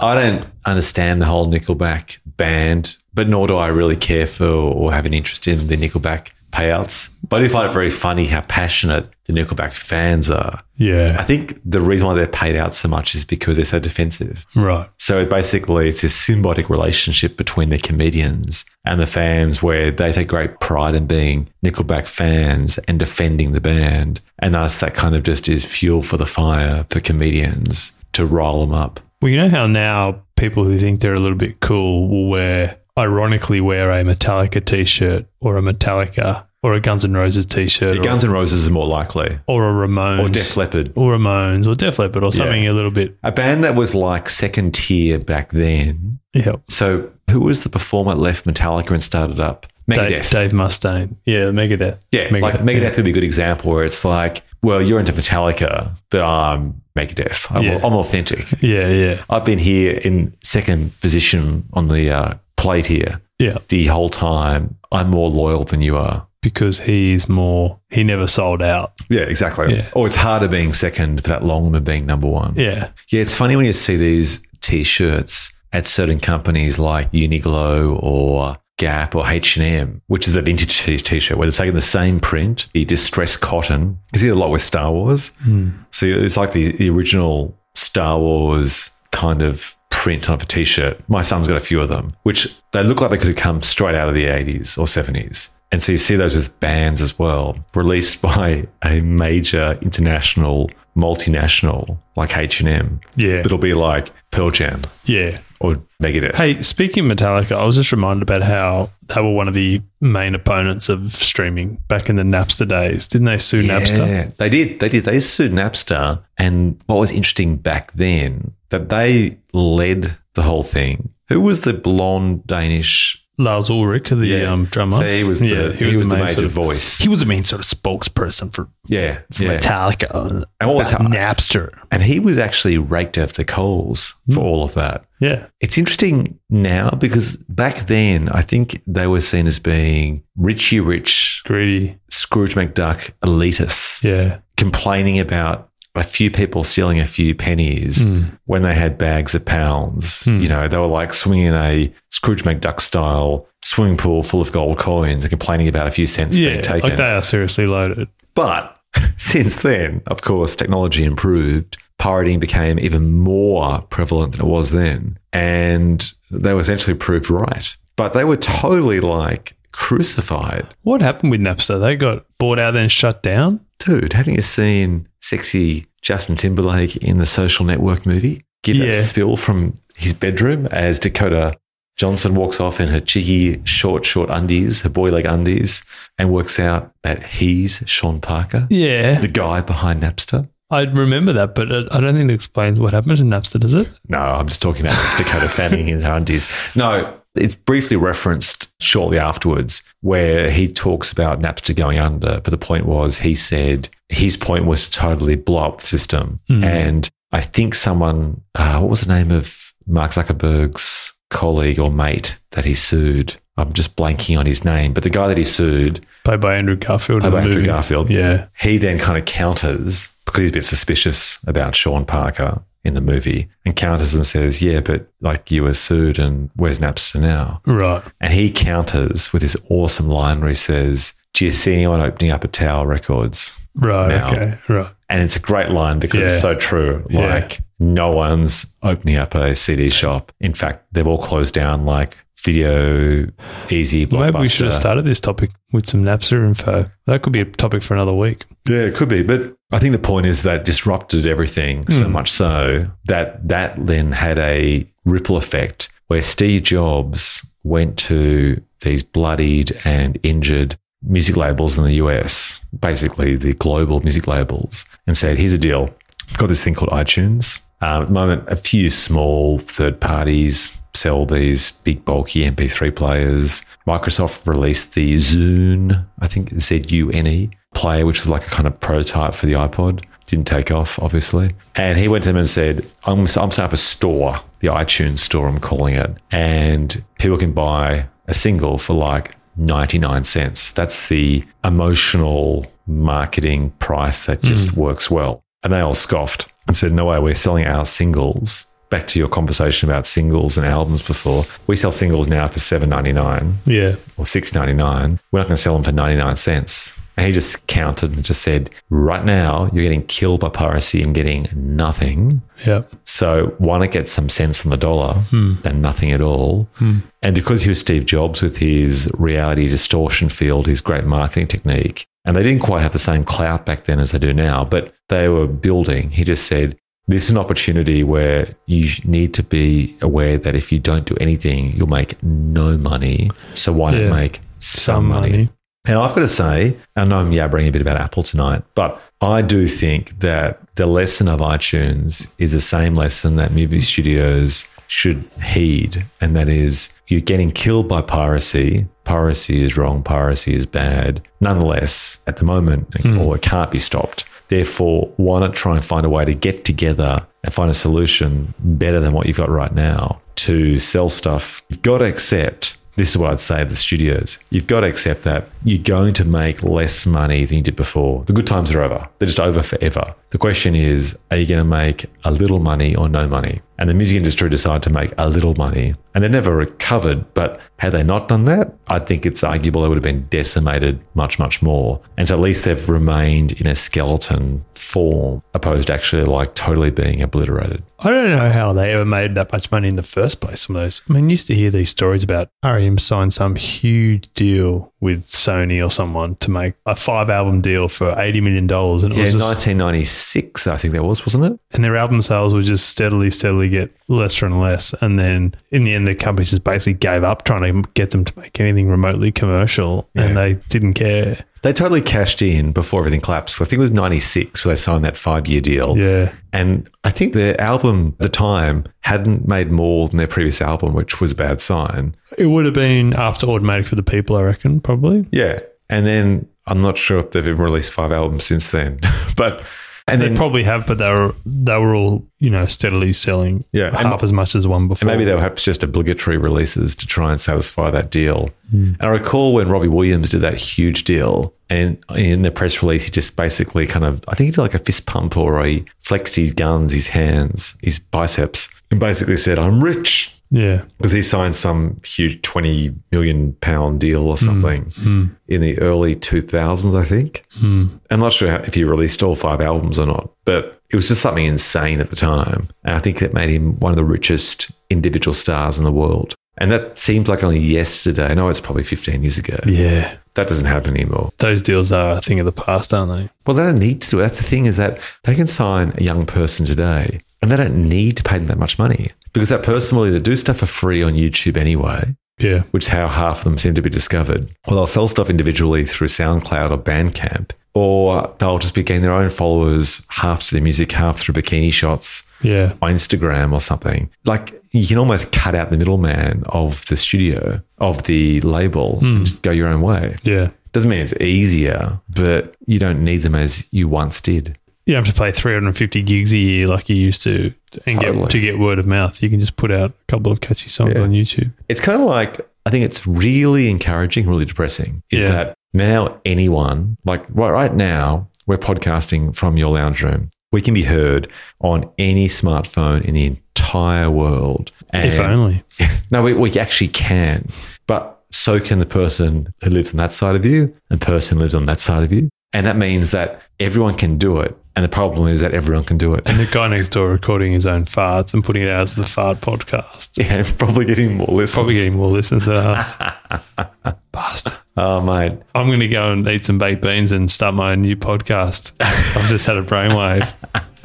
I 0.00 0.14
don't 0.14 0.46
understand 0.64 1.20
the 1.20 1.26
whole 1.26 1.50
Nickelback 1.50 2.18
band, 2.24 2.96
but 3.14 3.28
nor 3.28 3.46
do 3.46 3.56
I 3.56 3.68
really 3.68 3.96
care 3.96 4.26
for 4.26 4.44
or 4.46 4.92
have 4.92 5.06
an 5.06 5.14
interest 5.14 5.48
in 5.48 5.66
the 5.66 5.76
Nickelback 5.76 6.30
payouts. 6.58 7.10
But 7.28 7.42
I 7.42 7.48
find 7.48 7.68
it 7.68 7.72
very 7.72 7.90
funny 7.90 8.24
how 8.24 8.40
passionate 8.42 9.08
the 9.26 9.34
Nickelback 9.34 9.72
fans 9.72 10.30
are. 10.30 10.62
Yeah. 10.76 11.16
I 11.18 11.24
think 11.24 11.60
the 11.64 11.80
reason 11.80 12.06
why 12.06 12.14
they're 12.14 12.26
paid 12.26 12.56
out 12.56 12.74
so 12.74 12.88
much 12.88 13.14
is 13.14 13.24
because 13.24 13.56
they're 13.56 13.66
so 13.66 13.78
defensive. 13.78 14.46
Right. 14.56 14.88
So 14.98 15.20
it 15.20 15.28
basically, 15.28 15.90
it's 15.90 16.00
this 16.00 16.16
symbiotic 16.16 16.70
relationship 16.70 17.36
between 17.36 17.68
the 17.68 17.78
comedians 17.78 18.64
and 18.84 18.98
the 18.98 19.06
fans 19.06 19.62
where 19.62 19.90
they 19.90 20.10
take 20.10 20.28
great 20.28 20.60
pride 20.60 20.94
in 20.94 21.06
being 21.06 21.48
Nickelback 21.64 22.06
fans 22.06 22.78
and 22.88 22.98
defending 22.98 23.52
the 23.52 23.60
band. 23.60 24.22
And 24.38 24.54
thus, 24.54 24.80
that 24.80 24.94
kind 24.94 25.14
of 25.14 25.22
just 25.22 25.48
is 25.48 25.64
fuel 25.64 26.02
for 26.02 26.16
the 26.16 26.26
fire 26.26 26.86
for 26.88 27.00
comedians 27.00 27.92
to 28.12 28.24
rile 28.24 28.60
them 28.60 28.72
up. 28.72 29.00
Well, 29.20 29.30
you 29.30 29.36
know 29.36 29.50
how 29.50 29.66
now 29.66 30.22
people 30.36 30.64
who 30.64 30.78
think 30.78 31.00
they're 31.00 31.14
a 31.14 31.20
little 31.20 31.36
bit 31.36 31.60
cool 31.60 32.08
will 32.08 32.30
wear, 32.30 32.78
ironically, 32.96 33.60
wear 33.60 33.90
a 33.90 34.02
Metallica 34.04 34.64
t 34.64 34.84
shirt 34.84 35.26
or 35.40 35.58
a 35.58 35.60
Metallica 35.60 36.46
or 36.62 36.74
a 36.74 36.80
Guns 36.80 37.04
N' 37.04 37.14
Roses 37.14 37.46
t 37.46 37.68
shirt 37.68 37.94
The 37.94 38.00
or, 38.00 38.04
Guns 38.04 38.24
N' 38.24 38.30
Roses 38.30 38.62
is 38.62 38.70
more 38.70 38.86
likely, 38.86 39.38
or 39.46 39.68
a 39.68 39.88
Ramones. 39.88 40.20
or 40.24 40.28
Def 40.28 40.56
Leppard. 40.56 40.92
or 40.96 41.12
Ramones 41.16 41.66
or 41.66 41.74
Def 41.74 41.98
Leppard 41.98 42.24
or 42.24 42.32
something 42.32 42.66
a 42.66 42.72
little 42.72 42.90
bit. 42.90 43.16
A 43.22 43.32
band 43.32 43.64
that 43.64 43.74
was 43.74 43.94
like 43.94 44.28
second 44.28 44.74
tier 44.74 45.18
back 45.18 45.50
then. 45.52 46.18
Yeah. 46.34 46.56
So, 46.68 47.10
who 47.30 47.40
was 47.40 47.62
the 47.62 47.68
performer 47.70 48.14
that 48.14 48.20
left 48.20 48.44
Metallica 48.44 48.90
and 48.90 49.02
started 49.02 49.40
up? 49.40 49.66
Megadeth. 49.88 50.08
Dave, 50.08 50.30
Dave 50.30 50.50
Mustaine. 50.52 51.16
Yeah, 51.24 51.44
Megadeth. 51.46 51.98
Yeah, 52.12 52.28
like 52.30 52.56
Megadeth 52.56 52.96
would 52.96 53.04
be 53.06 53.10
a 53.10 53.14
good 53.14 53.24
example 53.24 53.72
where 53.72 53.84
it's 53.84 54.04
like, 54.04 54.42
well, 54.62 54.82
you're 54.82 55.00
into 55.00 55.12
Metallica, 55.14 55.96
but 56.10 56.22
I'm 56.22 56.82
Megadeth. 56.94 57.50
I'm, 57.54 57.62
Yeah. 57.62 57.76
I'm 57.76 57.94
authentic. 57.94 58.44
Yeah, 58.60 58.88
yeah, 58.88 59.22
I've 59.30 59.44
been 59.44 59.58
here 59.58 59.92
in 59.92 60.34
second 60.42 60.98
position 61.00 61.66
on 61.72 61.88
the 61.88 62.10
uh, 62.10 62.34
plate 62.58 62.84
here 62.86 63.20
yeah. 63.38 63.58
the 63.68 63.86
whole 63.86 64.10
time. 64.10 64.76
I'm 64.92 65.08
more 65.08 65.30
loyal 65.30 65.64
than 65.64 65.80
you 65.80 65.96
are. 65.96 66.26
Because 66.48 66.80
he's 66.80 67.28
more, 67.28 67.78
he 67.90 68.02
never 68.04 68.26
sold 68.26 68.62
out. 68.62 68.94
Yeah, 69.10 69.22
exactly. 69.22 69.76
Yeah. 69.76 69.90
Or 69.94 70.06
it's 70.06 70.16
harder 70.16 70.48
being 70.48 70.72
second 70.72 71.22
for 71.22 71.28
that 71.28 71.44
long 71.44 71.72
than 71.72 71.84
being 71.84 72.06
number 72.06 72.26
one. 72.26 72.54
Yeah. 72.56 72.90
Yeah, 73.10 73.20
it's 73.20 73.34
funny 73.34 73.54
when 73.54 73.66
you 73.66 73.74
see 73.74 73.96
these 73.96 74.42
t-shirts 74.62 75.52
at 75.72 75.86
certain 75.86 76.20
companies 76.20 76.78
like 76.78 77.12
Uniqlo 77.12 78.02
or 78.02 78.56
Gap 78.78 79.14
or 79.14 79.28
H&M, 79.28 80.00
which 80.06 80.26
is 80.26 80.36
a 80.36 80.42
vintage 80.42 80.80
t- 80.80 80.96
t-shirt 80.96 81.36
where 81.36 81.46
they're 81.46 81.56
taking 81.56 81.74
the 81.74 81.80
same 81.80 82.18
print, 82.18 82.66
the 82.72 82.84
distressed 82.86 83.40
cotton. 83.40 83.98
You 84.14 84.20
see 84.20 84.28
it 84.28 84.30
a 84.30 84.34
lot 84.34 84.50
with 84.50 84.62
Star 84.62 84.90
Wars. 84.90 85.28
Hmm. 85.42 85.70
So 85.90 86.06
it's 86.06 86.36
like 86.36 86.52
the, 86.52 86.72
the 86.72 86.88
original 86.88 87.54
Star 87.74 88.18
Wars 88.18 88.90
kind 89.10 89.42
of 89.42 89.76
print 89.90 90.30
on 90.30 90.40
a 90.40 90.44
t-shirt. 90.44 90.98
My 91.08 91.22
son's 91.22 91.48
got 91.48 91.56
a 91.56 91.60
few 91.60 91.80
of 91.80 91.88
them, 91.88 92.10
which 92.22 92.54
they 92.72 92.82
look 92.82 93.00
like 93.00 93.10
they 93.10 93.18
could 93.18 93.26
have 93.26 93.36
come 93.36 93.62
straight 93.62 93.94
out 93.94 94.08
of 94.08 94.14
the 94.14 94.24
80s 94.24 94.78
or 94.78 94.84
70s. 94.86 95.50
And 95.70 95.82
so 95.82 95.92
you 95.92 95.98
see 95.98 96.16
those 96.16 96.34
with 96.34 96.58
bands 96.60 97.02
as 97.02 97.18
well, 97.18 97.56
released 97.74 98.22
by 98.22 98.66
a 98.84 99.00
major 99.00 99.78
international 99.82 100.70
multinational 100.96 101.98
like 102.16 102.36
H&M. 102.36 103.00
Yeah. 103.16 103.34
It'll 103.40 103.58
be 103.58 103.74
like 103.74 104.08
Pearl 104.30 104.50
Jam 104.50 104.82
Yeah. 105.04 105.38
or 105.60 105.80
Megadeth. 106.02 106.34
Hey, 106.34 106.62
speaking 106.62 107.08
of 107.10 107.16
Metallica, 107.16 107.52
I 107.52 107.64
was 107.64 107.76
just 107.76 107.92
reminded 107.92 108.22
about 108.22 108.42
how 108.42 108.90
they 109.06 109.20
were 109.20 109.32
one 109.32 109.48
of 109.48 109.54
the 109.54 109.80
main 110.00 110.34
opponents 110.34 110.88
of 110.88 111.12
streaming 111.12 111.78
back 111.88 112.08
in 112.08 112.16
the 112.16 112.22
Napster 112.22 112.66
days. 112.66 113.06
Didn't 113.06 113.26
they 113.26 113.38
sue 113.38 113.62
Napster? 113.62 114.06
Yeah, 114.06 114.30
they 114.38 114.48
did. 114.48 114.80
They 114.80 114.88
did. 114.88 115.04
They 115.04 115.20
sued 115.20 115.52
Napster. 115.52 116.22
And 116.36 116.80
what 116.86 116.98
was 116.98 117.10
interesting 117.10 117.56
back 117.56 117.92
then, 117.92 118.52
that 118.70 118.88
they 118.88 119.38
led 119.52 120.16
the 120.34 120.42
whole 120.42 120.62
thing. 120.62 121.10
Who 121.28 121.40
was 121.40 121.62
the 121.62 121.74
blonde 121.74 122.46
Danish? 122.46 123.24
Lars 123.38 123.70
Ulrich, 123.70 124.10
the 124.10 124.44
um, 124.44 124.66
drummer. 124.66 124.92
So 124.96 125.04
he 125.10 125.24
was 125.24 125.40
the, 125.40 125.46
Yeah, 125.46 125.72
he 125.72 125.86
was 125.86 126.00
the, 126.00 126.04
main 126.06 126.20
major 126.20 126.34
sort 126.34 126.44
of- 126.46 126.50
voice. 126.52 126.98
He 126.98 127.08
was 127.08 127.20
the 127.20 127.26
main 127.26 127.44
sort 127.44 127.60
of 127.60 127.66
spokesperson 127.66 128.52
for, 128.52 128.68
yeah, 128.86 129.20
for 129.32 129.44
yeah. 129.44 129.58
Metallica. 129.58 130.10
And 130.26 130.44
about 130.60 131.00
Napster? 131.02 131.70
And 131.90 132.02
he 132.02 132.18
was 132.20 132.38
actually 132.38 132.78
raked 132.78 133.16
over 133.16 133.32
the 133.32 133.44
coals 133.44 134.14
for 134.32 134.40
all 134.40 134.64
of 134.64 134.74
that. 134.74 135.04
Yeah. 135.20 135.46
It's 135.60 135.78
interesting 135.78 136.38
now 136.50 136.90
because 136.90 137.36
back 137.48 137.86
then, 137.86 138.28
I 138.30 138.42
think 138.42 138.82
they 138.86 139.06
were 139.06 139.20
seen 139.20 139.46
as 139.46 139.58
being 139.58 140.24
Richie 140.36 140.80
Rich, 140.80 141.42
Greedy. 141.44 141.98
Scrooge 142.10 142.54
McDuck 142.54 143.12
elitists. 143.22 144.02
Yeah. 144.02 144.38
complaining 144.56 145.18
about 145.20 145.67
a 145.94 146.02
few 146.02 146.30
people 146.30 146.64
stealing 146.64 147.00
a 147.00 147.06
few 147.06 147.34
pennies 147.34 148.04
hmm. 148.04 148.24
when 148.44 148.62
they 148.62 148.74
had 148.74 148.98
bags 148.98 149.34
of 149.34 149.44
pounds. 149.44 150.24
Hmm. 150.24 150.40
You 150.40 150.48
know, 150.48 150.68
they 150.68 150.76
were 150.76 150.86
like 150.86 151.12
swimming 151.12 151.46
in 151.46 151.54
a 151.54 151.92
Scrooge 152.10 152.44
McDuck 152.44 152.80
style 152.80 153.48
swimming 153.62 153.96
pool 153.96 154.22
full 154.22 154.40
of 154.40 154.52
gold 154.52 154.78
coins 154.78 155.24
and 155.24 155.30
complaining 155.30 155.68
about 155.68 155.86
a 155.86 155.90
few 155.90 156.06
cents 156.06 156.38
Yeah. 156.38 156.50
being 156.50 156.62
taken. 156.62 156.90
Like 156.90 156.98
they 156.98 157.04
are 157.04 157.22
seriously 157.22 157.66
loaded. 157.66 158.08
But 158.34 158.78
since 159.16 159.56
then, 159.62 160.02
of 160.06 160.22
course, 160.22 160.56
technology 160.56 161.04
improved. 161.04 161.76
Pirating 161.98 162.38
became 162.38 162.78
even 162.78 163.18
more 163.18 163.82
prevalent 163.82 164.32
than 164.32 164.42
it 164.42 164.48
was 164.48 164.70
then. 164.70 165.18
And 165.32 166.12
they 166.30 166.54
were 166.54 166.60
essentially 166.60 166.96
proved 166.96 167.28
right. 167.28 167.76
But 167.96 168.12
they 168.12 168.22
were 168.22 168.36
totally 168.36 169.00
like 169.00 169.56
crucified. 169.72 170.74
What 170.82 171.00
happened 171.00 171.32
with 171.32 171.40
Napster? 171.40 171.80
They 171.80 171.96
got 171.96 172.24
bought 172.38 172.60
out 172.60 172.72
then 172.72 172.88
shut 172.88 173.22
down? 173.22 173.60
Dude, 173.78 174.12
haven't 174.12 174.34
you 174.34 174.42
seen 174.42 175.08
sexy 175.20 175.86
Justin 176.02 176.36
Timberlake 176.36 176.96
in 176.96 177.18
the 177.18 177.26
social 177.26 177.64
network 177.64 178.06
movie? 178.06 178.44
Give 178.64 178.78
that 178.78 178.92
spill 178.94 179.36
from 179.36 179.74
his 179.96 180.12
bedroom 180.12 180.66
as 180.66 180.98
Dakota 180.98 181.56
Johnson 181.96 182.34
walks 182.34 182.60
off 182.60 182.80
in 182.80 182.88
her 182.88 183.00
cheeky, 183.00 183.60
short, 183.64 184.04
short 184.04 184.30
undies, 184.30 184.82
her 184.82 184.88
boy 184.88 185.10
leg 185.10 185.24
undies, 185.26 185.82
and 186.18 186.32
works 186.32 186.58
out 186.60 186.92
that 187.02 187.22
he's 187.24 187.82
Sean 187.86 188.20
Parker, 188.20 188.66
Yeah. 188.70 189.18
the 189.18 189.26
guy 189.28 189.60
behind 189.60 190.02
Napster. 190.02 190.48
I 190.70 190.82
remember 190.82 191.32
that, 191.32 191.54
but 191.54 191.72
I 191.72 192.00
don't 192.00 192.14
think 192.16 192.30
it 192.30 192.34
explains 192.34 192.78
what 192.78 192.92
happened 192.92 193.16
to 193.18 193.24
Napster, 193.24 193.58
does 193.58 193.74
it? 193.74 193.88
No, 194.08 194.18
I'm 194.18 194.48
just 194.48 194.60
talking 194.60 194.84
about 194.86 194.98
Dakota 195.18 195.48
Fanning 195.48 195.88
in 195.88 196.02
her 196.02 196.12
undies. 196.14 196.46
No, 196.76 197.14
it's 197.34 197.54
briefly 197.54 197.96
referenced 197.96 198.57
shortly 198.80 199.18
afterwards 199.18 199.82
where 200.00 200.50
he 200.50 200.68
talks 200.68 201.10
about 201.12 201.40
Napster 201.40 201.74
going 201.74 201.98
under. 201.98 202.40
But 202.40 202.50
the 202.50 202.58
point 202.58 202.86
was, 202.86 203.18
he 203.18 203.34
said 203.34 203.88
his 204.08 204.36
point 204.36 204.66
was 204.66 204.84
to 204.84 204.90
totally 204.90 205.34
blow 205.36 205.64
up 205.64 205.80
the 205.80 205.86
system. 205.86 206.40
And 206.48 207.08
I 207.32 207.40
think 207.40 207.74
someone, 207.74 208.40
uh, 208.54 208.78
what 208.78 208.90
was 208.90 209.00
the 209.02 209.12
name 209.14 209.30
of 209.32 209.72
Mark 209.86 210.12
Zuckerberg's 210.12 211.12
colleague 211.30 211.78
or 211.78 211.90
mate 211.90 212.36
that 212.52 212.64
he 212.64 212.74
sued? 212.74 213.36
I'm 213.56 213.72
just 213.72 213.96
blanking 213.96 214.38
on 214.38 214.46
his 214.46 214.64
name, 214.64 214.92
but 214.92 215.02
the 215.02 215.10
guy 215.10 215.26
that 215.26 215.36
he 215.36 215.42
sued, 215.42 216.00
Played 216.24 216.40
by 216.40 216.56
Andrew 216.56 216.76
Garfield. 216.76 217.24
in 217.24 217.32
by 217.32 217.38
Andrew 217.40 217.56
movie. 217.56 217.66
Garfield, 217.66 218.08
Yeah. 218.08 218.46
he 218.60 218.78
then 218.78 218.98
kind 219.00 219.18
of 219.18 219.24
counters 219.24 220.10
because 220.24 220.42
he's 220.42 220.50
a 220.50 220.52
bit 220.52 220.64
suspicious 220.64 221.38
about 221.46 221.74
Sean 221.74 222.04
Parker 222.04 222.62
in 222.84 222.94
the 222.94 223.00
movie 223.00 223.48
and 223.64 223.76
counters 223.76 224.14
and 224.14 224.26
says, 224.26 224.62
Yeah, 224.62 224.80
but 224.80 225.08
like 225.20 225.50
you 225.50 225.62
were 225.62 225.74
sued 225.74 226.18
and 226.18 226.50
where's 226.56 226.78
Napster 226.78 227.20
now? 227.20 227.60
Right. 227.66 228.02
And 228.20 228.32
he 228.32 228.50
counters 228.50 229.32
with 229.32 229.42
this 229.42 229.56
awesome 229.68 230.08
line 230.08 230.40
where 230.40 230.48
he 230.48 230.54
says, 230.54 231.14
Do 231.34 231.44
you 231.44 231.50
see 231.50 231.74
anyone 231.74 232.00
opening 232.00 232.30
up 232.30 232.44
a 232.44 232.48
Tower 232.48 232.86
Records? 232.86 233.58
Right. 233.74 234.08
Now. 234.08 234.30
Okay. 234.30 234.58
Right. 234.68 234.92
And 235.08 235.22
it's 235.22 235.36
a 235.36 235.40
great 235.40 235.70
line 235.70 235.98
because 235.98 236.32
it's 236.32 236.42
so 236.42 236.54
true. 236.54 237.06
Yeah. 237.08 237.34
Like, 237.34 237.60
no 237.78 238.10
one's 238.10 238.66
opening 238.82 239.16
up 239.16 239.34
a 239.34 239.54
CD 239.54 239.88
shop. 239.88 240.32
In 240.40 240.52
fact, 240.52 240.84
they've 240.92 241.06
all 241.06 241.18
closed 241.18 241.54
down 241.54 241.86
like 241.86 242.16
Video 242.44 243.24
Ezy, 243.68 244.06
blockbuster. 244.06 244.20
Maybe 244.20 244.38
we 244.38 244.48
should 244.48 244.66
have 244.66 244.74
started 244.74 245.04
this 245.04 245.20
topic 245.20 245.50
with 245.72 245.86
some 245.86 246.02
Napster 246.02 246.46
info. 246.46 246.90
That 247.06 247.22
could 247.22 247.32
be 247.32 247.40
a 247.40 247.44
topic 247.44 247.82
for 247.82 247.94
another 247.94 248.12
week. 248.12 248.44
Yeah, 248.68 248.82
it 248.82 248.94
could 248.94 249.08
be. 249.08 249.22
But 249.22 249.56
I 249.70 249.78
think 249.78 249.92
the 249.92 249.98
point 249.98 250.26
is 250.26 250.42
that 250.44 250.64
disrupted 250.64 251.26
everything 251.26 251.82
so 251.90 252.04
Hmm. 252.06 252.12
much 252.12 252.30
so 252.30 252.86
that 253.06 253.46
that 253.48 253.74
then 253.86 254.12
had 254.12 254.38
a 254.38 254.86
ripple 255.04 255.36
effect 255.36 255.88
where 256.06 256.22
Steve 256.22 256.62
Jobs 256.62 257.44
went 257.64 257.96
to 257.98 258.60
these 258.80 259.02
bloodied 259.02 259.76
and 259.84 260.16
injured 260.22 260.76
music 261.02 261.36
labels 261.36 261.76
in 261.78 261.84
the 261.84 261.94
US, 261.94 262.60
basically 262.80 263.36
the 263.36 263.52
global 263.52 264.00
music 264.00 264.26
labels, 264.26 264.86
and 265.06 265.16
said, 265.18 265.36
Here's 265.38 265.52
a 265.52 265.58
deal. 265.58 265.90
I've 266.30 266.38
got 266.38 266.48
this 266.48 266.64
thing 266.64 266.74
called 266.74 266.90
iTunes. 266.90 267.60
Um, 267.80 268.02
at 268.02 268.08
the 268.08 268.14
moment, 268.14 268.44
a 268.48 268.56
few 268.56 268.88
small 268.90 269.58
third 269.58 270.00
parties 270.00 270.76
sell 270.94 271.26
these 271.26 271.72
big, 271.84 272.04
bulky 272.04 272.44
MP3 272.44 272.90
players. 272.94 273.62
Microsoft 273.86 274.46
released 274.46 274.94
the 274.94 275.14
Zune, 275.16 276.06
I 276.20 276.26
think 276.26 276.58
Z 276.58 276.84
U 276.88 277.10
N 277.10 277.26
E 277.26 277.50
player, 277.78 278.04
which 278.04 278.20
was 278.20 278.28
like 278.28 278.46
a 278.46 278.50
kind 278.50 278.66
of 278.66 278.78
prototype 278.80 279.34
for 279.34 279.46
the 279.46 279.52
iPod. 279.52 280.04
Didn't 280.26 280.46
take 280.46 280.70
off, 280.70 280.98
obviously. 280.98 281.54
And 281.76 281.98
he 281.98 282.08
went 282.08 282.24
to 282.24 282.30
them 282.30 282.36
and 282.36 282.48
said, 282.48 282.84
I'm, 283.04 283.20
I'm 283.20 283.26
setting 283.26 283.64
up 283.64 283.72
a 283.72 283.76
store, 283.76 284.40
the 284.58 284.68
iTunes 284.68 285.20
store, 285.20 285.48
I'm 285.48 285.60
calling 285.60 285.94
it. 285.94 286.10
And 286.30 287.02
people 287.18 287.38
can 287.38 287.52
buy 287.52 288.06
a 288.26 288.34
single 288.34 288.76
for 288.78 288.94
like 288.94 289.36
99 289.56 290.24
cents. 290.24 290.72
That's 290.72 291.08
the 291.08 291.44
emotional 291.64 292.66
marketing 292.86 293.70
price 293.78 294.26
that 294.26 294.42
just 294.42 294.70
hmm. 294.70 294.80
works 294.80 295.10
well. 295.10 295.42
And 295.62 295.72
they 295.72 295.80
all 295.80 295.94
scoffed 295.94 296.48
and 296.66 296.76
said, 296.76 296.92
No 296.92 297.06
way, 297.06 297.18
we're 297.18 297.34
selling 297.34 297.66
our 297.66 297.86
singles. 297.86 298.66
Back 298.90 299.06
to 299.08 299.18
your 299.18 299.28
conversation 299.28 299.88
about 299.88 300.06
singles 300.06 300.56
and 300.56 300.66
albums 300.66 301.02
before. 301.02 301.44
We 301.66 301.76
sell 301.76 301.92
singles 301.92 302.26
now 302.26 302.48
for 302.48 302.58
seven 302.58 302.88
ninety 302.88 303.12
nine 303.12 303.58
Yeah. 303.66 303.96
or 304.16 304.24
six 304.24 304.54
ninety 304.54 304.72
nine. 304.72 305.20
We're 305.30 305.40
not 305.40 305.46
going 305.46 305.56
to 305.56 305.62
sell 305.62 305.74
them 305.74 305.84
for 305.84 305.92
ninety 305.92 306.16
nine 306.16 306.36
cents. 306.36 307.02
And 307.18 307.26
he 307.26 307.32
just 307.32 307.66
counted 307.66 308.12
and 308.12 308.24
just 308.24 308.42
said, 308.42 308.70
Right 308.90 309.24
now, 309.24 309.68
you're 309.72 309.82
getting 309.82 310.06
killed 310.06 310.38
by 310.38 310.50
piracy 310.50 311.02
and 311.02 311.12
getting 311.12 311.48
nothing. 311.52 312.40
Yeah. 312.64 312.82
So 313.02 313.56
why 313.58 313.78
not 313.78 313.90
get 313.90 314.08
some 314.08 314.28
cents 314.28 314.64
on 314.64 314.70
the 314.70 314.76
dollar 314.76 315.14
hmm. 315.30 315.54
than 315.62 315.80
nothing 315.80 316.12
at 316.12 316.20
all? 316.20 316.68
Hmm. 316.74 316.98
And 317.20 317.34
because 317.34 317.62
he 317.62 317.70
was 317.70 317.80
Steve 317.80 318.06
Jobs 318.06 318.40
with 318.40 318.58
his 318.58 319.10
reality 319.14 319.66
distortion 319.66 320.28
field, 320.28 320.68
his 320.68 320.80
great 320.80 321.06
marketing 321.06 321.48
technique, 321.48 322.06
and 322.24 322.36
they 322.36 322.44
didn't 322.44 322.62
quite 322.62 322.82
have 322.82 322.92
the 322.92 323.00
same 323.00 323.24
clout 323.24 323.66
back 323.66 323.86
then 323.86 323.98
as 323.98 324.12
they 324.12 324.20
do 324.20 324.32
now, 324.32 324.64
but 324.64 324.94
they 325.08 325.26
were 325.28 325.48
building. 325.48 326.10
He 326.12 326.22
just 326.22 326.46
said, 326.46 326.78
this 327.08 327.24
is 327.24 327.30
an 327.32 327.38
opportunity 327.38 328.04
where 328.04 328.46
you 328.66 328.88
need 329.02 329.34
to 329.34 329.42
be 329.42 329.96
aware 330.02 330.38
that 330.38 330.54
if 330.54 330.70
you 330.70 330.78
don't 330.78 331.04
do 331.04 331.16
anything, 331.20 331.72
you'll 331.74 331.88
make 331.88 332.22
no 332.22 332.78
money. 332.78 333.32
So 333.54 333.72
why 333.72 333.92
Yeah. 333.92 334.08
not 334.08 334.16
make 334.20 334.40
some, 334.60 334.94
Some 334.94 335.08
money? 335.08 335.30
money. 335.30 335.48
And 335.88 335.96
I've 335.96 336.14
got 336.14 336.20
to 336.20 336.28
say, 336.28 336.76
I 336.96 337.04
know 337.06 337.18
I'm 337.18 337.30
yabbering 337.30 337.66
a 337.66 337.72
bit 337.72 337.80
about 337.80 337.96
Apple 337.96 338.22
tonight, 338.22 338.62
but 338.74 339.00
I 339.22 339.40
do 339.40 339.66
think 339.66 340.18
that 340.20 340.60
the 340.76 340.84
lesson 340.84 341.28
of 341.28 341.40
iTunes 341.40 342.28
is 342.36 342.52
the 342.52 342.60
same 342.60 342.92
lesson 342.92 343.36
that 343.36 343.52
movie 343.52 343.80
studios 343.80 344.66
should 344.88 345.28
heed. 345.42 346.04
And 346.20 346.36
that 346.36 346.48
is 346.48 346.90
you're 347.08 347.20
getting 347.20 347.50
killed 347.50 347.88
by 347.88 348.02
piracy. 348.02 348.86
Piracy 349.04 349.62
is 349.64 349.78
wrong. 349.78 350.02
Piracy 350.02 350.54
is 350.54 350.66
bad. 350.66 351.22
Nonetheless, 351.40 352.18
at 352.26 352.36
the 352.36 352.44
moment, 352.44 352.86
hmm. 353.00 353.18
or 353.18 353.36
it 353.36 353.42
can't 353.42 353.70
be 353.70 353.78
stopped. 353.78 354.26
Therefore, 354.48 355.10
why 355.16 355.40
not 355.40 355.54
try 355.54 355.76
and 355.76 355.84
find 355.84 356.04
a 356.04 356.10
way 356.10 356.24
to 356.24 356.34
get 356.34 356.64
together 356.64 357.26
and 357.44 357.54
find 357.54 357.70
a 357.70 357.74
solution 357.74 358.52
better 358.60 358.98
than 358.98 359.12
what 359.12 359.26
you've 359.26 359.36
got 359.36 359.50
right 359.50 359.74
now 359.74 360.20
to 360.36 360.78
sell 360.78 361.08
stuff? 361.10 361.62
You've 361.68 361.82
got 361.82 361.98
to 361.98 362.06
accept 362.06 362.77
this 362.98 363.10
is 363.10 363.18
what 363.18 363.30
I'd 363.30 363.40
say 363.40 363.62
to 363.62 363.64
the 363.64 363.76
studios. 363.76 364.38
You've 364.50 364.66
got 364.66 364.80
to 364.80 364.88
accept 364.88 365.22
that 365.22 365.48
you're 365.64 365.82
going 365.82 366.14
to 366.14 366.24
make 366.24 366.62
less 366.62 367.06
money 367.06 367.44
than 367.44 367.58
you 367.58 367.62
did 367.62 367.76
before. 367.76 368.24
The 368.24 368.32
good 368.32 368.46
times 368.46 368.72
are 368.72 368.82
over. 368.82 369.08
They're 369.18 369.26
just 369.26 369.40
over 369.40 369.62
forever. 369.62 370.14
The 370.30 370.38
question 370.38 370.74
is, 370.74 371.18
are 371.30 371.38
you 371.38 371.46
going 371.46 371.58
to 371.58 371.64
make 371.64 372.06
a 372.24 372.30
little 372.30 372.60
money 372.60 372.94
or 372.94 373.08
no 373.08 373.26
money? 373.26 373.60
And 373.78 373.88
the 373.88 373.94
music 373.94 374.16
industry 374.16 374.50
decided 374.50 374.82
to 374.82 374.90
make 374.90 375.14
a 375.16 375.28
little 375.28 375.54
money 375.54 375.94
and 376.14 376.24
they 376.24 376.28
never 376.28 376.54
recovered. 376.54 377.32
But 377.34 377.60
had 377.78 377.92
they 377.92 378.02
not 378.02 378.26
done 378.26 378.42
that, 378.44 378.74
I 378.88 378.98
think 378.98 379.24
it's 379.24 379.44
arguable 379.44 379.82
they 379.82 379.88
would 379.88 379.96
have 379.96 380.02
been 380.02 380.26
decimated 380.30 381.00
much, 381.14 381.38
much 381.38 381.62
more. 381.62 382.00
And 382.16 382.26
so 382.26 382.34
at 382.34 382.40
least 382.40 382.64
they've 382.64 382.88
remained 382.88 383.52
in 383.52 383.68
a 383.68 383.76
skeleton 383.76 384.64
form 384.74 385.42
opposed 385.54 385.86
to 385.86 385.94
actually 385.94 386.24
like 386.24 386.56
totally 386.56 386.90
being 386.90 387.22
obliterated. 387.22 387.84
I 388.00 388.10
don't 388.10 388.30
know 388.30 388.50
how 388.50 388.72
they 388.72 388.92
ever 388.92 389.04
made 389.04 389.36
that 389.36 389.52
much 389.52 389.70
money 389.70 389.86
in 389.86 389.96
the 389.96 390.02
first 390.02 390.40
place. 390.40 390.68
Of 390.68 390.74
those. 390.74 391.02
I 391.08 391.12
mean, 391.12 391.30
used 391.30 391.46
to 391.46 391.54
hear 391.54 391.70
these 391.70 391.90
stories 391.90 392.24
about 392.24 392.48
REM 392.64 392.98
signed 392.98 393.32
some 393.32 393.54
huge 393.54 394.32
deal 394.34 394.92
with 395.00 395.26
Sony 395.26 395.84
or 395.84 395.90
someone 395.90 396.34
to 396.36 396.50
make 396.50 396.74
a 396.84 396.96
five 396.96 397.30
album 397.30 397.60
deal 397.60 397.88
for 397.88 398.12
$80 398.14 398.42
million. 398.42 398.64
And, 398.68 399.12
it 399.12 399.16
Yeah, 399.16 399.22
was 399.24 399.32
just, 399.34 399.44
1996, 399.44 400.66
I 400.66 400.76
think 400.76 400.94
that 400.94 401.04
was, 401.04 401.24
wasn't 401.24 401.44
it? 401.44 401.60
and 401.72 401.84
their 401.84 401.96
album 401.96 402.20
sales 402.22 402.54
would 402.54 402.64
just 402.64 402.88
steadily, 402.88 403.30
steadily 403.30 403.68
get 403.68 403.94
lesser 404.08 404.46
and 404.46 404.60
less. 404.60 404.94
And 405.00 405.18
then 405.18 405.54
in 405.70 405.84
the 405.84 405.94
end, 405.94 406.08
the 406.08 406.14
company 406.14 406.44
just 406.46 406.64
basically 406.64 406.94
gave 406.94 407.22
up 407.22 407.44
trying 407.44 407.82
to 407.82 407.88
get 407.94 408.10
them 408.10 408.24
to 408.24 408.38
make 408.38 408.58
anything 408.58 408.88
remotely 408.88 409.30
commercial. 409.30 410.08
And 410.14 410.36
they 410.36 410.54
didn't 410.68 410.94
care. 410.94 411.36
They 411.62 411.72
totally 411.72 412.00
cashed 412.00 412.42
in 412.42 412.72
before 412.72 413.00
everything 413.00 413.20
collapsed. 413.20 413.60
I 413.60 413.64
think 413.64 413.78
it 413.78 413.82
was 413.82 413.90
96 413.90 414.64
where 414.64 414.74
they 414.74 414.80
signed 414.80 415.04
that 415.04 415.16
five 415.16 415.46
year 415.46 415.60
deal. 415.60 415.96
Yeah. 415.96 416.32
And 416.52 416.88
I 417.04 417.10
think 417.10 417.34
their 417.34 417.60
album 417.60 418.16
at 418.18 418.22
the 418.22 418.28
time 418.28 418.84
hadn't 419.00 419.48
made 419.48 419.70
more 419.70 420.08
than 420.08 420.18
their 420.18 420.26
previous 420.26 420.62
album, 420.62 420.94
which 420.94 421.20
was 421.20 421.32
a 421.32 421.34
bad 421.34 421.60
sign. 421.60 422.14
It 422.36 422.46
would 422.46 422.64
have 422.64 422.74
been 422.74 423.14
after 423.14 423.46
Automatic 423.46 423.86
for 423.86 423.96
the 423.96 424.02
People, 424.02 424.36
I 424.36 424.42
reckon, 424.42 424.80
probably. 424.80 425.26
Yeah. 425.32 425.60
And 425.90 426.06
then 426.06 426.48
I'm 426.66 426.80
not 426.82 426.98
sure 426.98 427.18
if 427.18 427.30
they've 427.30 427.46
ever 427.46 427.64
released 427.64 427.92
five 427.92 428.12
albums 428.12 428.44
since 428.44 428.70
then. 428.70 429.00
but, 429.36 429.62
and 430.08 430.20
They 430.20 430.28
then 430.28 430.36
probably 430.36 430.64
have, 430.64 430.86
but 430.86 430.98
they 430.98 431.08
were 431.08 431.34
they 431.44 431.76
were 431.78 431.94
all 431.94 432.26
you 432.38 432.50
know 432.50 432.66
steadily 432.66 433.12
selling 433.12 433.64
Yeah, 433.72 433.90
half 433.96 434.22
as 434.22 434.32
much 434.32 434.54
as 434.54 434.66
one 434.66 434.88
before. 434.88 435.08
And 435.08 435.16
maybe 435.16 435.24
they 435.24 435.32
were 435.32 435.38
perhaps 435.38 435.62
just 435.62 435.82
obligatory 435.82 436.36
releases 436.36 436.94
to 436.96 437.06
try 437.06 437.30
and 437.30 437.40
satisfy 437.40 437.90
that 437.90 438.10
deal. 438.10 438.50
Hmm. 438.70 438.94
And 439.00 439.02
I 439.02 439.08
recall 439.08 439.54
when 439.54 439.68
Robbie 439.68 439.88
Williams 439.88 440.28
did 440.28 440.40
that 440.40 440.56
huge 440.56 441.04
deal, 441.04 441.54
and 441.70 442.02
in 442.14 442.42
the 442.42 442.50
press 442.50 442.82
release, 442.82 443.04
he 443.04 443.10
just 443.10 443.36
basically 443.36 443.86
kind 443.86 444.04
of, 444.04 444.22
I 444.28 444.34
think 444.34 444.46
he 444.46 444.50
did 444.52 444.60
like 444.60 444.74
a 444.74 444.78
fist 444.78 445.06
pump 445.06 445.36
or 445.36 445.62
he 445.64 445.84
flexed 446.00 446.36
his 446.36 446.52
guns, 446.52 446.92
his 446.92 447.08
hands, 447.08 447.76
his 447.82 447.98
biceps, 447.98 448.68
and 448.90 448.98
basically 448.98 449.36
said, 449.36 449.58
I'm 449.58 449.82
rich. 449.84 450.34
Yeah, 450.50 450.84
Because 450.96 451.12
he 451.12 451.22
signed 451.22 451.56
some 451.56 451.98
huge 452.04 452.40
20 452.42 452.94
million 453.12 453.52
pound 453.54 454.00
deal 454.00 454.26
or 454.26 454.38
something 454.38 454.84
hmm. 454.96 455.02
Hmm. 455.02 455.24
in 455.46 455.60
the 455.60 455.78
early 455.78 456.14
2000s, 456.14 456.98
I 456.98 457.04
think. 457.04 457.44
Hmm. 457.50 457.88
I'm 458.10 458.20
not 458.20 458.32
sure 458.32 458.50
how, 458.50 458.58
if 458.58 458.74
he 458.74 458.84
released 458.84 459.22
all 459.22 459.34
five 459.34 459.60
albums 459.60 459.98
or 459.98 460.06
not, 460.06 460.30
but 460.44 460.80
it 460.90 460.96
was 460.96 461.08
just 461.08 461.20
something 461.20 461.44
insane 461.44 462.00
at 462.00 462.10
the 462.10 462.16
time. 462.16 462.68
And 462.84 462.96
I 462.96 462.98
think 462.98 463.18
that 463.18 463.34
made 463.34 463.50
him 463.50 463.78
one 463.80 463.90
of 463.90 463.96
the 463.96 464.04
richest 464.04 464.70
individual 464.88 465.34
stars 465.34 465.76
in 465.76 465.84
the 465.84 465.92
world. 465.92 466.34
And 466.60 466.72
that 466.72 466.98
seems 466.98 467.28
like 467.28 467.44
only 467.44 467.60
yesterday. 467.60 468.26
I 468.26 468.34
know 468.34 468.48
it's 468.48 468.60
probably 468.60 468.82
15 468.82 469.22
years 469.22 469.38
ago. 469.38 469.58
yeah. 469.66 470.16
That 470.34 470.46
doesn't 470.46 470.66
happen 470.66 470.94
anymore. 470.96 471.32
Those 471.38 471.62
deals 471.62 471.90
are 471.90 472.18
a 472.18 472.20
thing 472.20 472.38
of 472.38 472.46
the 472.46 472.52
past, 472.52 472.94
aren't 472.94 473.10
they? 473.10 473.28
Well, 473.44 473.56
they 473.56 473.64
don't 473.64 473.78
need 473.78 474.02
to. 474.02 474.16
That's 474.16 474.38
the 474.38 474.44
thing 474.44 474.66
is 474.66 474.76
that 474.76 475.00
they 475.24 475.34
can 475.34 475.48
sign 475.48 475.92
a 475.96 476.04
young 476.04 476.26
person 476.26 476.64
today 476.64 477.22
and 477.42 477.50
they 477.50 477.56
don't 477.56 477.88
need 477.88 478.16
to 478.18 478.22
pay 478.22 478.38
them 478.38 478.46
that 478.46 478.58
much 478.58 478.78
money 478.78 479.10
because 479.32 479.48
that 479.48 479.62
person 479.62 479.96
will 479.96 480.06
either 480.06 480.20
do 480.20 480.36
stuff 480.36 480.58
for 480.58 480.66
free 480.66 481.02
on 481.02 481.14
YouTube 481.14 481.56
anyway 481.56 482.14
Yeah. 482.38 482.62
which 482.70 482.84
is 482.84 482.88
how 482.88 483.08
half 483.08 483.38
of 483.38 483.44
them 483.44 483.58
seem 483.58 483.74
to 483.74 483.82
be 483.82 483.90
discovered. 483.90 484.48
Or 484.66 484.74
they'll 484.74 484.86
sell 484.86 485.08
stuff 485.08 485.30
individually 485.30 485.84
through 485.84 486.08
SoundCloud 486.08 486.70
or 486.70 486.78
Bandcamp, 486.78 487.50
or 487.74 488.32
they'll 488.38 488.58
just 488.58 488.74
be 488.74 488.82
getting 488.82 489.02
their 489.02 489.12
own 489.12 489.28
followers 489.28 490.02
half 490.08 490.42
through 490.42 490.58
their 490.58 490.64
music, 490.64 490.92
half 490.92 491.18
through 491.18 491.34
bikini 491.34 491.72
shots 491.72 492.24
Yeah. 492.42 492.72
on 492.80 492.94
Instagram 492.94 493.52
or 493.52 493.60
something. 493.60 494.08
Like 494.24 494.60
you 494.72 494.86
can 494.86 494.98
almost 494.98 495.32
cut 495.32 495.54
out 495.54 495.70
the 495.70 495.78
middleman 495.78 496.44
of 496.46 496.84
the 496.86 496.96
studio, 496.96 497.60
of 497.78 498.04
the 498.04 498.40
label, 498.42 498.98
and 499.00 499.18
hmm. 499.18 499.24
just 499.24 499.42
go 499.42 499.50
your 499.50 499.68
own 499.68 499.80
way. 499.80 500.16
Yeah. 500.22 500.50
Doesn't 500.72 500.90
mean 500.90 501.00
it's 501.00 501.14
easier, 501.20 501.98
but 502.10 502.54
you 502.66 502.78
don't 502.78 503.02
need 503.02 503.22
them 503.22 503.34
as 503.34 503.66
you 503.72 503.88
once 503.88 504.20
did. 504.20 504.56
You 504.88 504.94
don't 504.94 505.04
have 505.04 505.14
to 505.14 505.16
play 505.16 505.30
350 505.32 506.02
gigs 506.02 506.32
a 506.32 506.36
year 506.38 506.66
like 506.66 506.88
you 506.88 506.96
used 506.96 507.20
to 507.24 507.52
and 507.86 508.00
Totally. 508.00 508.20
get 508.22 508.30
to 508.30 508.40
get 508.40 508.58
word 508.58 508.78
of 508.78 508.86
mouth. 508.86 509.22
You 509.22 509.28
can 509.28 509.38
just 509.38 509.56
put 509.56 509.70
out 509.70 509.90
a 509.90 510.04
couple 510.08 510.32
of 510.32 510.40
catchy 510.40 510.70
songs 510.70 510.94
Yeah. 510.96 511.02
on 511.02 511.10
YouTube. 511.12 511.52
It's 511.68 511.80
kind 511.80 512.00
of 512.00 512.08
like 512.08 512.40
I 512.64 512.70
think 512.70 512.84
it's 512.86 513.06
really 513.06 513.68
encouraging, 513.68 514.26
really 514.26 514.46
depressing. 514.46 515.02
Is 515.10 515.20
Yeah. 515.20 515.28
that 515.30 515.54
now 515.74 516.18
anyone 516.24 516.96
like 517.04 517.22
right, 517.28 517.50
right 517.50 517.74
now 517.74 518.28
we're 518.46 518.56
podcasting 518.56 519.36
from 519.36 519.58
your 519.58 519.70
lounge 519.74 520.02
room. 520.02 520.30
We 520.52 520.62
can 520.62 520.72
be 520.72 520.84
heard 520.84 521.28
on 521.60 521.88
any 521.98 522.26
smartphone 522.26 523.04
in 523.04 523.12
the 523.12 523.26
entire 523.26 524.10
world. 524.10 524.72
if 524.94 525.20
only. 525.20 525.62
No, 526.10 526.22
we, 526.22 526.32
we 526.32 526.50
actually 526.58 526.88
can. 526.88 527.46
But 527.86 528.18
so 528.30 528.58
can 528.58 528.78
the 528.78 528.86
person 528.86 529.52
who 529.62 529.68
lives 529.68 529.90
on 529.90 529.98
that 529.98 530.14
side 530.14 530.34
of 530.36 530.46
you 530.46 530.74
and 530.88 530.98
person 530.98 531.36
who 531.36 531.42
lives 531.42 531.54
on 531.54 531.66
that 531.66 531.80
side 531.80 532.02
of 532.02 532.10
you. 532.10 532.30
And 532.54 532.64
that 532.64 532.78
means 532.78 533.10
that 533.10 533.42
everyone 533.60 533.92
can 533.94 534.16
do 534.16 534.40
it. 534.40 534.56
And 534.78 534.84
the 534.84 534.88
problem 534.88 535.26
is 535.26 535.40
that 535.40 535.54
everyone 535.54 535.82
can 535.82 535.98
do 535.98 536.14
it. 536.14 536.22
And 536.24 536.38
the 536.38 536.46
guy 536.46 536.68
next 536.68 536.90
door 536.90 537.08
recording 537.08 537.52
his 537.52 537.66
own 537.66 537.84
farts 537.84 538.32
and 538.32 538.44
putting 538.44 538.62
it 538.62 538.68
out 538.68 538.82
as 538.82 538.94
the 538.94 539.02
fart 539.02 539.40
podcast. 539.40 540.16
Yeah, 540.28 540.48
probably 540.56 540.84
getting 540.84 541.16
more 541.16 541.26
listens. 541.26 541.54
Probably 541.56 541.74
getting 541.74 541.96
more 541.96 542.12
listeners 542.12 542.44
than 542.44 542.54
us. 542.54 542.96
Bastard. 544.12 544.52
Oh, 544.76 545.00
mate. 545.00 545.32
I'm 545.52 545.66
going 545.66 545.80
to 545.80 545.88
go 545.88 546.12
and 546.12 546.28
eat 546.28 546.44
some 546.44 546.58
baked 546.58 546.80
beans 546.80 547.10
and 547.10 547.28
start 547.28 547.56
my 547.56 547.72
own 547.72 547.82
new 547.82 547.96
podcast. 547.96 548.72
I've 548.80 549.28
just 549.28 549.46
had 549.46 549.56
a 549.56 549.62
brainwave. 549.64 550.32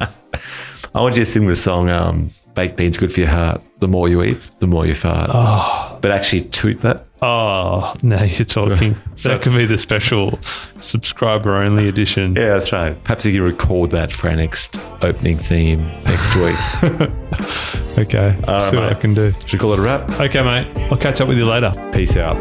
I 0.00 1.00
want 1.00 1.14
you 1.14 1.22
to 1.24 1.30
sing 1.30 1.46
the 1.46 1.54
song, 1.54 1.88
um, 1.88 2.32
Baked 2.54 2.76
Beans 2.76 2.96
Good 2.96 3.12
for 3.12 3.20
Your 3.20 3.30
Heart. 3.30 3.64
The 3.80 3.88
more 3.88 4.08
you 4.08 4.22
eat, 4.22 4.38
the 4.60 4.66
more 4.66 4.86
you 4.86 4.94
fart. 4.94 5.30
Oh. 5.32 5.98
But 6.00 6.10
actually 6.10 6.42
toot 6.42 6.80
that. 6.82 7.06
Oh, 7.20 7.94
now 8.02 8.22
you're 8.22 8.44
talking. 8.44 8.96
So 9.16 9.28
that 9.30 9.42
could 9.42 9.56
be 9.56 9.64
the 9.66 9.78
special 9.78 10.38
subscriber 10.80 11.56
only 11.56 11.88
edition. 11.88 12.34
Yeah, 12.34 12.50
that's 12.50 12.72
right. 12.72 13.02
Perhaps 13.04 13.24
you 13.24 13.32
can 13.32 13.42
record 13.42 13.90
that 13.92 14.12
for 14.12 14.28
our 14.28 14.36
next 14.36 14.78
opening 15.02 15.36
theme 15.38 15.86
next 16.04 16.36
week. 16.36 17.10
Okay. 17.96 18.36
All 18.48 18.60
see 18.60 18.76
right, 18.76 18.86
what 18.88 18.96
I 18.96 19.00
can 19.00 19.14
do. 19.14 19.30
Should 19.46 19.52
we 19.52 19.58
call 19.60 19.72
it 19.74 19.78
a 19.78 19.82
wrap? 19.82 20.10
Okay, 20.18 20.42
mate. 20.42 20.66
I'll 20.90 20.98
catch 20.98 21.20
up 21.20 21.28
with 21.28 21.38
you 21.38 21.46
later. 21.46 21.72
Peace 21.92 22.16
out. 22.16 22.34